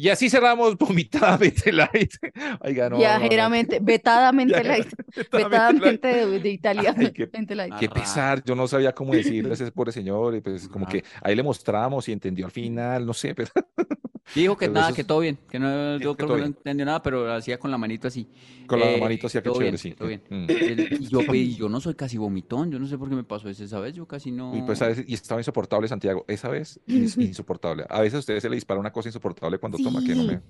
Y 0.01 0.07
así 0.07 0.29
cerramos 0.29 0.77
vomitadamente 0.77 1.73
light. 1.73 2.13
Oiga, 2.61 2.85
no, 2.85 2.91
no, 2.91 2.95
no. 2.95 2.99
Viajeramente, 2.99 3.79
vetadamente 3.81 4.63
light. 4.63 4.87
Viajeramente. 5.13 5.37
Vetadamente 5.37 6.07
de, 6.07 6.39
de 6.39 6.49
italiano. 6.49 6.97
Ay, 7.01 7.11
qué- 7.11 7.29
light. 7.53 7.91
Pesar, 7.91 8.41
yo 8.45 8.55
no 8.55 8.65
sabía 8.65 8.93
cómo 8.93 9.13
decirle 9.13 9.49
a 9.49 9.53
ese 9.55 9.69
pobre 9.73 9.91
señor, 9.91 10.35
y 10.35 10.39
pues 10.39 10.69
como 10.69 10.87
que 10.87 11.03
ahí 11.21 11.35
le 11.35 11.43
mostramos 11.43 12.07
y 12.07 12.13
entendió 12.13 12.45
al 12.45 12.51
final, 12.53 13.05
no 13.05 13.11
sé, 13.13 13.35
pero 13.35 13.49
Dijo 14.33 14.57
que 14.57 14.67
Pero 14.67 14.73
nada, 14.73 14.93
que 14.93 15.01
es- 15.01 15.07
todo 15.07 15.19
bien, 15.19 15.39
que 15.49 15.59
no, 15.59 15.97
Sí, 15.97 16.03
yo 16.03 16.15
que 16.15 16.25
creo 16.25 16.35
que 16.35 16.41
no 16.41 16.45
entendió 16.47 16.85
nada, 16.85 17.01
pero 17.01 17.31
hacía 17.33 17.57
con 17.59 17.71
la 17.71 17.77
manito 17.77 18.07
así. 18.07 18.29
con 18.67 18.79
la 18.79 18.91
Eh, 18.91 18.99
manito 18.99 19.27
hacía 19.27 19.41
que 19.41 19.49
todo 19.49 19.55
chévere, 19.55 19.71
bien, 19.71 19.77
sí. 19.77 19.93
todo 19.93 20.07
bien. 20.07 20.23
Mm. 20.29 20.45
Eh, 20.49 20.87
Y 20.99 21.07
yo, 21.07 21.25
pues, 21.25 21.55
yo 21.57 21.67
no 21.69 21.81
soy 21.81 21.95
casi 21.95 22.17
vomitón, 22.17 22.71
yo 22.71 22.77
no 22.79 22.85
sé 22.87 22.97
por 22.97 23.09
qué 23.09 23.15
me 23.15 23.23
pasó 23.23 23.49
eso 23.49 23.63
esa 23.63 23.79
vez, 23.79 23.93
yo 23.95 24.07
casi 24.07 24.31
no. 24.31 24.55
Y 24.55 24.61
pues 24.61 24.81
a 24.83 24.87
veces, 24.87 25.05
y 25.07 25.13
estaba 25.15 25.41
insoportable 25.41 25.87
Santiago, 25.87 26.25
esa 26.27 26.49
vez 26.49 26.79
ins- 26.87 27.19
insoportable. 27.21 27.85
A 27.89 28.01
veces 28.01 28.15
a 28.15 28.19
ustedes 28.19 28.41
se 28.43 28.49
le 28.49 28.55
dispara 28.55 28.79
una 28.79 28.91
cosa 28.91 29.09
insoportable 29.09 29.57
cuando 29.57 29.77
toma, 29.79 30.03
que 30.03 30.15
no 30.15 30.23
me... 30.23 30.41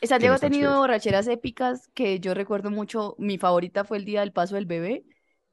Sí. 0.00 0.06
Santiago 0.08 0.36
ha 0.36 0.38
tenido 0.38 0.62
chéveres. 0.62 0.78
borracheras 0.78 1.26
épicas 1.28 1.88
que 1.94 2.20
yo 2.20 2.34
recuerdo 2.34 2.70
mucho. 2.70 3.14
Mi 3.18 3.38
favorita 3.38 3.84
fue 3.84 3.98
el 3.98 4.04
día 4.04 4.20
del 4.20 4.32
paso 4.32 4.54
del 4.56 4.66
bebé. 4.66 5.04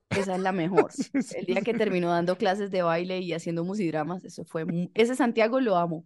Esa 0.10 0.36
es 0.36 0.42
la 0.42 0.52
mejor. 0.52 0.92
El 1.36 1.46
día 1.48 1.62
que 1.62 1.74
terminó 1.74 2.10
dando 2.10 2.38
clases 2.38 2.70
de 2.72 2.84
baile 2.84 3.20
y 3.22 3.34
haciendo 3.34 3.64
musidramas, 3.66 4.24
eso 4.24 4.46
fue. 4.46 4.66
Ese 4.94 5.16
Santiago 5.16 5.60
lo 5.60 5.78
amo. 5.78 6.06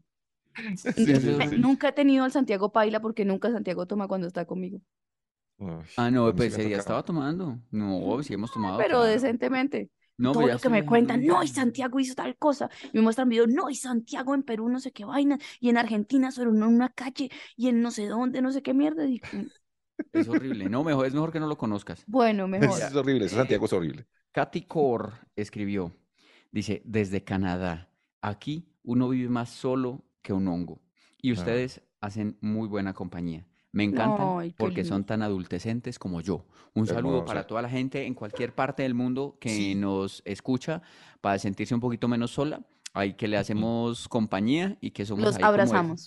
Sí, 0.78 0.92
sí, 1.06 1.30
Me- 1.38 1.50
sí. 1.50 1.58
Nunca 1.58 1.90
he 1.90 1.92
tenido 1.94 2.24
al 2.26 2.32
Santiago 2.32 2.72
Paila 2.72 3.00
porque 3.02 3.26
nunca 3.26 3.52
Santiago 3.52 3.86
toma 3.86 4.08
cuando 4.08 4.28
está 4.28 4.46
conmigo. 4.46 4.80
Uy, 5.58 5.84
Ah, 5.98 6.10
no, 6.10 6.34
pues 6.34 6.54
ese 6.54 6.64
día 6.64 6.78
estaba 6.78 7.04
tomando. 7.04 7.60
No, 7.72 8.22
sí 8.24 8.34
hemos 8.34 8.52
tomado. 8.52 8.78
Pero 8.78 9.00
claro. 9.00 9.04
decentemente. 9.04 9.90
No, 10.18 10.34
Todo 10.34 10.48
ya 10.48 10.54
lo 10.56 10.60
que 10.60 10.70
me 10.70 10.86
cuentan, 10.86 11.26
no, 11.26 11.42
y 11.44 11.48
Santiago 11.48 11.98
hizo 12.00 12.14
tal 12.14 12.36
cosa. 12.38 12.70
Y 12.92 12.98
me 12.98 13.02
muestran 13.04 13.30
videos, 13.30 13.48
no, 13.48 13.70
y 13.70 13.76
Santiago 13.76 14.36
en 14.36 14.44
Perú 14.44 14.68
no 14.70 14.80
sé 14.82 14.92
qué 14.92 15.06
vaina. 15.06 15.38
Y 15.62 15.70
en 15.70 15.78
Argentina 15.78 16.32
sobre 16.32 16.50
una, 16.50 16.68
una 16.68 16.90
calle. 16.90 17.30
Y 17.56 17.70
en 17.70 17.82
no 17.82 17.92
sé 17.92 18.08
dónde, 18.08 18.42
no 18.42 18.52
sé 18.52 18.62
qué 18.62 18.74
mierda. 18.74 19.06
y- 19.08 19.22
Es 20.14 20.28
horrible. 20.28 20.70
No, 20.70 20.84
mejor, 20.84 21.06
es 21.06 21.14
mejor 21.14 21.32
que 21.32 21.40
no 21.40 21.48
lo 21.48 21.58
conozcas. 21.58 22.04
bueno, 22.08 22.48
mejor. 22.48 22.80
Es 22.80 22.94
horrible, 22.96 23.30
Santiago 23.30 23.66
es 23.66 23.74
horrible. 23.74 24.08
Katy 24.32 24.62
Core 24.64 25.12
escribió, 25.36 25.96
dice, 26.52 26.82
desde 26.86 27.24
Canadá, 27.24 27.90
aquí 28.22 28.70
uno 28.84 29.10
vive 29.10 29.30
más 29.30 29.50
solo 29.50 30.04
que 30.22 30.34
un 30.34 30.48
hongo. 30.48 30.82
Y 31.22 31.32
Ah. 31.32 31.34
ustedes 31.34 31.82
hacen 32.02 32.38
muy 32.42 32.68
buena 32.68 32.94
compañía. 32.94 33.46
Me 33.72 33.84
encantan 33.84 34.40
Ay, 34.40 34.56
porque 34.58 34.84
son 34.84 35.04
tan 35.04 35.22
adultecentes 35.22 36.00
como 36.00 36.22
yo. 36.22 36.46
Un 36.74 36.88
saludo 36.88 37.24
para 37.24 37.46
toda 37.46 37.62
la 37.62 37.70
gente 37.70 38.06
en 38.06 38.16
cualquier 38.16 38.56
parte 38.56 38.82
del 38.84 38.96
mundo 38.96 39.38
que 39.40 39.50
Sí. 39.50 39.76
nos 39.76 40.24
escucha 40.26 40.82
para 41.22 41.38
sentirse 41.38 41.76
un 41.76 41.80
poquito 41.82 42.08
menos 42.08 42.32
sola. 42.32 42.62
Ahí 42.96 43.14
que 43.14 43.28
le 43.28 43.38
hacemos 43.38 44.08
compañía 44.08 44.76
y 44.82 44.90
que 44.90 45.06
somos 45.06 45.24
Los 45.24 45.36
ahí 45.36 45.44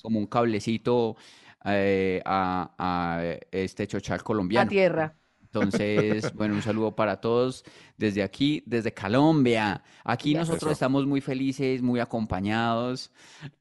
como 0.03 0.19
un 0.19 0.27
cablecito 0.27 1.17
eh, 1.65 2.21
a, 2.25 2.75
a 2.77 3.23
este 3.53 3.87
chochal 3.87 4.25
colombiano. 4.25 4.67
A 4.67 4.69
tierra. 4.69 5.15
Entonces, 5.55 6.33
bueno, 6.35 6.55
un 6.55 6.63
saludo 6.63 6.97
para 6.97 7.21
todos 7.21 7.63
desde 7.99 8.23
aquí, 8.23 8.63
desde 8.65 8.95
Colombia. 8.95 9.83
Aquí 10.03 10.35
nosotros 10.35 10.63
Eso. 10.63 10.71
estamos 10.73 11.05
muy 11.07 11.21
felices, 11.21 11.83
muy 11.83 12.01
acompañados. 12.01 13.13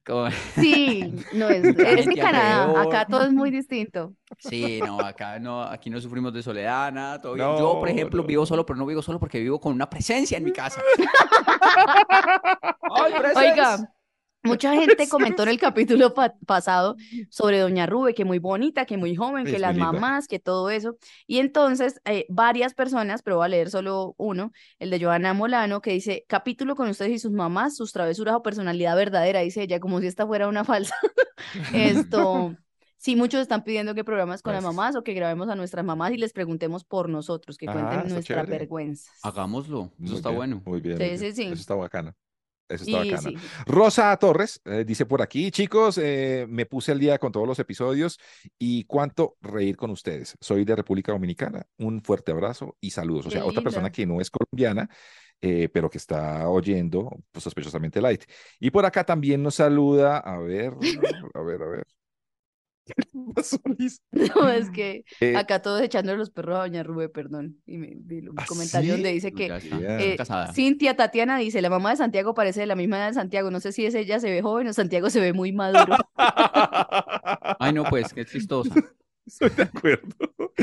con- 0.05 0.31
Sí, 0.55 1.13
no 1.33 1.49
es, 1.49 1.65
es 1.65 2.05
gente 2.05 2.15
Canadá. 2.21 2.63
Acá 2.63 3.01
alrededor. 3.01 3.07
todo 3.09 3.23
es 3.25 3.33
muy 3.33 3.51
distinto. 3.51 4.13
Sí, 4.39 4.79
no, 4.85 5.01
acá 5.01 5.37
no, 5.37 5.61
aquí 5.63 5.89
no 5.89 5.99
sufrimos 5.99 6.33
de 6.33 6.41
soledad, 6.41 6.93
nada, 6.93 7.19
todo 7.21 7.33
bien. 7.33 7.45
Yo, 7.57 7.73
por 7.79 7.89
No, 7.89 7.93
ejemplo, 7.93 8.21
no. 8.21 8.27
vivo 8.27 8.45
solo, 8.45 8.65
pero 8.65 8.79
no 8.79 8.85
vivo 8.85 9.01
solo 9.01 9.19
porque 9.19 9.39
vivo 9.41 9.59
con 9.59 9.73
una 9.73 9.89
presencia 9.89 10.37
en 10.37 10.45
mi 10.45 10.53
casa. 10.53 10.81
¡Ay, 12.95 13.13
presencia! 13.19 13.51
Oiga, 13.51 13.93
mucha 14.43 14.73
gente 14.75 15.07
comentó 15.07 15.43
en 15.43 15.49
el 15.49 15.59
capítulo 15.59 16.13
pa- 16.13 16.35
pasado 16.45 16.95
sobre 17.29 17.59
Doña 17.59 17.85
Rube, 17.85 18.13
que 18.13 18.25
muy 18.25 18.39
bonita, 18.39 18.85
que 18.85 18.97
muy 18.97 19.15
joven, 19.15 19.47
que 19.47 19.57
es 19.57 19.61
las 19.61 19.75
mamás, 19.75 20.27
que 20.27 20.39
todo 20.39 20.69
eso. 20.69 20.97
Y 21.27 21.39
entonces, 21.39 22.01
eh, 22.05 22.25
varias 22.29 22.73
personas, 22.73 23.21
pero 23.23 23.37
voy 23.37 23.45
a 23.45 23.49
leer 23.49 23.69
solo 23.69 24.15
uno, 24.17 24.51
el 24.79 24.89
de 24.89 24.99
Joana 25.03 25.33
Molano, 25.33 25.81
que 25.81 25.91
dice, 25.91 26.25
capítulo 26.27 26.75
con 26.75 26.89
ustedes 26.89 27.11
y 27.11 27.19
sus 27.19 27.31
mamás, 27.31 27.75
sus 27.75 27.91
travesuras 27.93 28.35
o 28.35 28.43
personalidad 28.43 28.95
verdadera, 28.95 29.41
dice 29.41 29.63
ella, 29.63 29.79
como 29.79 29.99
si 30.01 30.07
esta 30.07 30.25
fuera 30.27 30.47
una 30.47 30.63
falsa. 30.63 30.95
Esto, 31.71 32.57
sí, 32.97 33.15
muchos 33.15 33.41
están 33.41 33.63
pidiendo 33.63 33.95
que 33.95 34.03
programas 34.03 34.41
con 34.41 34.53
las 34.53 34.61
Gracias. 34.61 34.75
mamás 34.75 34.95
o 34.95 35.03
que 35.03 35.13
grabemos 35.13 35.49
a 35.49 35.55
nuestras 35.55 35.85
mamás 35.85 36.11
y 36.11 36.17
les 36.17 36.33
preguntemos 36.33 36.83
por 36.83 37.09
nosotros, 37.09 37.57
que 37.57 37.65
Ah, 37.67 37.71
cuenten 37.73 38.07
está 38.07 38.09
nuestras 38.13 38.45
chévere. 38.45 38.59
vergüenzas. 38.59 39.11
Hagámoslo, 39.21 39.91
eso 40.03 40.13
Muy 40.13 40.15
está 40.15 40.29
bien, 40.29 40.37
bueno. 40.37 40.61
Muy 40.65 40.81
bien. 40.81 40.97
Sí, 40.97 41.03
muy 41.03 41.17
sí, 41.17 41.17
bien. 41.19 41.33
sí. 41.33 41.43
Eso 41.53 41.61
está 41.61 41.75
bacano. 41.75 42.15
Eso 42.71 42.85
está 42.85 43.05
Y 43.05 43.17
sí, 43.17 43.35
Rosa 43.65 44.15
Torres 44.17 44.61
eh, 44.65 44.83
dice 44.85 45.05
por 45.05 45.21
aquí, 45.21 45.51
chicos, 45.51 45.97
eh, 45.97 46.45
me 46.49 46.65
puse 46.65 46.91
al 46.91 46.99
día 46.99 47.17
con 47.17 47.31
todos 47.31 47.47
los 47.47 47.59
episodios 47.59 48.19
y 48.57 48.85
cuánto 48.85 49.37
reír 49.41 49.77
con 49.77 49.91
ustedes. 49.91 50.35
Soy 50.39 50.65
de 50.65 50.75
República 50.75 51.11
Dominicana. 51.11 51.65
Un 51.77 52.01
fuerte 52.01 52.31
abrazo 52.31 52.77
y 52.79 52.91
saludos. 52.91 53.27
O 53.27 53.29
Qué 53.29 53.35
sea, 53.35 53.45
otra 53.45 53.61
persona 53.61 53.91
que 53.91 54.05
no 54.05 54.21
es 54.21 54.29
colombiana, 54.29 54.89
eh, 55.41 55.69
pero 55.69 55.89
que 55.89 55.97
está 55.97 56.47
oyendo 56.49 57.09
pues, 57.31 57.43
sospechosamente 57.43 58.01
light. 58.01 58.23
Y 58.59 58.71
por 58.71 58.85
acá 58.85 59.03
también 59.03 59.43
nos 59.43 59.55
saluda, 59.55 60.17
a 60.17 60.37
ver, 60.39 60.73
a 61.33 61.41
ver, 61.41 61.61
a 61.61 61.67
ver. 61.67 62.00
No, 64.11 64.49
es 64.49 64.69
que 64.69 65.05
Eh, 65.19 65.35
acá 65.35 65.61
todos 65.61 65.81
echándole 65.81 66.17
los 66.17 66.29
perros 66.29 66.57
a 66.57 66.61
Doña 66.61 66.83
Rube, 66.83 67.09
perdón. 67.09 67.57
Y 67.65 67.77
me 67.77 67.93
vi 67.95 68.19
un 68.27 68.35
¿Ah, 68.37 68.45
comentario 68.47 68.93
donde 68.93 69.11
dice 69.11 69.31
que 69.31 69.47
eh. 69.47 70.17
Cintia 70.53 70.95
Tatiana 70.95 71.37
dice, 71.37 71.61
la 71.61 71.69
mamá 71.69 71.91
de 71.91 71.97
Santiago 71.97 72.33
parece 72.33 72.61
de 72.61 72.65
la 72.67 72.75
misma 72.75 72.97
edad 72.97 73.07
de 73.07 73.13
Santiago. 73.13 73.51
No 73.51 73.59
sé 73.59 73.71
si 73.71 73.85
es 73.85 73.95
ella 73.95 74.19
se 74.19 74.29
ve 74.29 74.41
joven 74.41 74.67
o 74.67 74.73
Santiago 74.73 75.09
se 75.09 75.19
ve 75.19 75.33
muy 75.33 75.51
maduro. 75.51 75.95
Ay, 77.59 77.73
no, 77.73 77.83
pues, 77.85 78.13
qué 78.13 78.25
chistosa. 78.25 78.73
Estoy 79.31 79.49
de 79.51 79.63
acuerdo. 79.63 80.53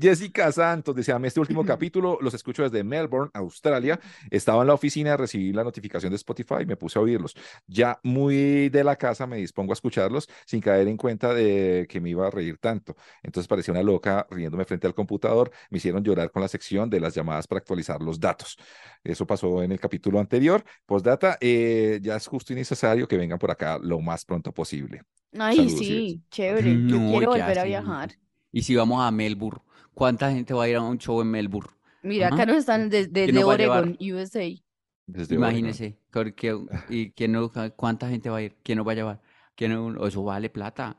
Jessica 0.00 0.50
Santos 0.50 0.96
dice, 0.96 1.12
a 1.12 1.18
mí 1.18 1.28
este 1.28 1.38
último 1.38 1.66
capítulo 1.66 2.16
los 2.22 2.32
escucho 2.32 2.62
desde 2.62 2.82
Melbourne, 2.82 3.30
Australia. 3.34 4.00
Estaba 4.30 4.62
en 4.62 4.68
la 4.68 4.74
oficina, 4.74 5.18
recibí 5.18 5.52
la 5.52 5.62
notificación 5.62 6.10
de 6.10 6.16
Spotify 6.16 6.62
y 6.62 6.66
me 6.66 6.76
puse 6.78 6.98
a 6.98 7.02
oírlos. 7.02 7.36
Ya 7.66 8.00
muy 8.02 8.70
de 8.70 8.84
la 8.84 8.96
casa 8.96 9.26
me 9.26 9.36
dispongo 9.36 9.72
a 9.72 9.74
escucharlos 9.74 10.28
sin 10.46 10.62
caer 10.62 10.88
en 10.88 10.96
cuenta 10.96 11.34
de 11.34 11.86
que 11.90 12.00
me 12.00 12.08
iba 12.08 12.26
a 12.26 12.30
reír 12.30 12.56
tanto. 12.56 12.96
Entonces 13.22 13.46
parecía 13.48 13.72
una 13.72 13.82
loca 13.82 14.26
riéndome 14.30 14.64
frente 14.64 14.86
al 14.86 14.94
computador. 14.94 15.50
Me 15.68 15.76
hicieron 15.76 16.02
llorar 16.02 16.30
con 16.30 16.40
la 16.40 16.48
sección 16.48 16.88
de 16.88 17.00
las 17.00 17.14
llamadas 17.14 17.46
para 17.46 17.58
actualizar 17.58 18.00
los 18.00 18.18
datos. 18.18 18.56
Eso 19.04 19.26
pasó 19.26 19.62
en 19.62 19.72
el 19.72 19.78
capítulo 19.78 20.18
anterior. 20.18 20.64
Postdata, 20.86 21.36
eh, 21.38 22.00
ya 22.00 22.16
es 22.16 22.26
justo 22.26 22.54
y 22.54 22.56
necesario 22.56 23.06
que 23.06 23.18
vengan 23.18 23.38
por 23.38 23.50
acá 23.50 23.78
lo 23.78 24.00
más 24.00 24.24
pronto 24.24 24.52
posible. 24.54 25.02
Ay, 25.32 25.56
Saludos, 25.56 25.78
sí, 25.78 26.22
chévere. 26.30 26.70
Yo 26.86 26.98
No, 26.98 27.10
quiero 27.10 27.32
¿qué 27.32 27.40
volver 27.42 27.58
a 27.58 27.64
viajar. 27.64 28.18
Y 28.52 28.62
si 28.62 28.74
vamos 28.76 29.02
a 29.02 29.10
Melbourne, 29.10 29.60
¿cuánta 29.94 30.30
gente 30.30 30.54
va 30.54 30.64
a 30.64 30.68
ir 30.68 30.76
a 30.76 30.82
un 30.82 30.98
show 30.98 31.20
en 31.20 31.30
Melbourne? 31.30 31.70
Mira, 32.02 32.26
Ajá. 32.28 32.36
acá 32.36 32.46
nos 32.46 32.56
están 32.58 32.88
des- 32.88 33.12
desde 33.12 33.32
nos? 33.32 33.44
Oregon, 33.44 33.96
USA. 34.00 34.62
Desde. 35.06 35.34
Imagínese, 35.36 35.98
y 36.88 37.10
quién 37.12 37.32
no- 37.32 37.50
¿cuánta 37.76 38.08
gente 38.08 38.30
va 38.30 38.38
a 38.38 38.42
ir? 38.42 38.56
¿Quién 38.62 38.78
nos 38.78 38.86
va 38.86 38.92
a 38.92 38.94
llevar? 38.94 39.20
¿Quién 39.54 39.72
no- 39.72 40.06
eso 40.06 40.22
vale 40.24 40.50
plata. 40.50 40.98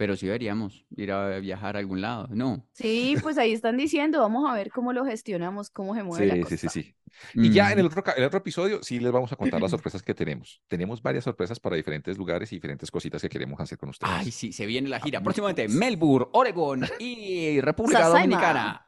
Pero 0.00 0.16
sí 0.16 0.24
deberíamos 0.24 0.86
ir 0.96 1.12
a 1.12 1.38
viajar 1.40 1.76
a 1.76 1.78
algún 1.78 2.00
lado, 2.00 2.26
¿no? 2.30 2.66
Sí, 2.72 3.16
pues 3.22 3.36
ahí 3.36 3.52
están 3.52 3.76
diciendo, 3.76 4.18
vamos 4.20 4.50
a 4.50 4.54
ver 4.54 4.70
cómo 4.70 4.94
lo 4.94 5.04
gestionamos, 5.04 5.68
cómo 5.68 5.94
se 5.94 6.02
mueve 6.02 6.24
la 6.24 6.34
Sí, 6.36 6.56
sí, 6.56 6.56
sí, 6.56 6.68
sí. 6.70 6.94
Y 7.34 7.50
ya 7.50 7.70
en 7.70 7.80
el 7.80 7.84
otro, 7.84 8.02
ca- 8.02 8.12
en 8.12 8.20
el 8.22 8.28
otro 8.28 8.38
episodio 8.38 8.82
sí 8.82 8.98
les 8.98 9.12
vamos 9.12 9.30
a 9.30 9.36
contar 9.36 9.60
las 9.60 9.70
sorpresas 9.72 10.02
que 10.02 10.14
tenemos. 10.14 10.62
Tenemos 10.68 11.02
varias 11.02 11.24
sorpresas 11.24 11.60
para 11.60 11.76
diferentes 11.76 12.16
lugares 12.16 12.50
y 12.50 12.56
diferentes 12.56 12.90
cositas 12.90 13.20
que 13.20 13.28
queremos 13.28 13.60
hacer 13.60 13.76
con 13.76 13.90
ustedes. 13.90 14.10
Ay, 14.10 14.30
sí, 14.30 14.54
se 14.54 14.64
viene 14.64 14.88
la 14.88 15.00
gira. 15.00 15.22
Próximamente. 15.22 15.68
Melbourne, 15.68 16.28
Oregon 16.32 16.82
y 16.98 17.60
República 17.60 18.04
Sasaima. 18.04 18.20
Dominicana. 18.36 18.86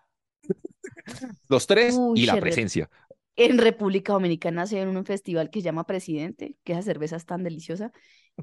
Los 1.50 1.66
tres 1.66 1.94
Uy, 1.98 2.20
y 2.22 2.26
la 2.26 2.40
presencia. 2.40 2.88
En 3.36 3.58
República 3.58 4.12
Dominicana 4.14 4.62
hacen 4.62 4.96
un 4.96 5.04
festival 5.04 5.50
que 5.50 5.60
se 5.60 5.64
llama 5.64 5.86
Presidente, 5.86 6.56
que 6.64 6.72
esa 6.72 6.82
cerveza 6.82 7.16
es 7.16 7.26
tan 7.26 7.42
deliciosa, 7.42 7.92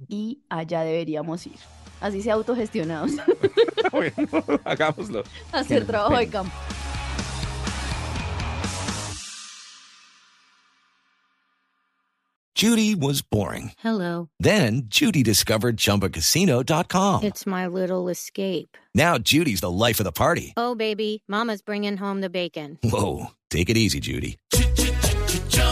y 0.08 0.42
allá 0.50 0.82
deberíamos 0.82 1.46
ir. 1.48 1.58
Así 2.02 2.22
sea 2.22 2.36
autogestionados, 2.36 3.12
bueno, 3.92 4.14
hagámoslo. 4.64 5.24
hacer 5.52 5.86
trabajo 5.86 6.18
de 6.18 6.28
campo. 6.30 6.54
Judy 12.56 12.94
was 12.94 13.22
boring. 13.22 13.72
Hello. 13.80 14.30
Then 14.40 14.84
Judy 14.88 15.24
discovered 15.24 15.78
ChumbaCasino.com. 15.78 17.24
It's 17.24 17.46
my 17.46 17.68
little 17.68 18.10
escape. 18.10 18.78
Now 18.94 19.18
Judy's 19.18 19.62
the 19.62 19.72
life 19.72 20.00
of 20.02 20.04
the 20.04 20.12
party. 20.12 20.54
Oh, 20.58 20.76
baby, 20.76 21.24
Mama's 21.28 21.62
bringing 21.62 21.96
home 21.96 22.20
the 22.20 22.30
bacon. 22.30 22.78
Whoa, 22.84 23.28
take 23.50 23.70
it 23.70 23.78
easy, 23.78 24.02
Judy. 24.02 24.38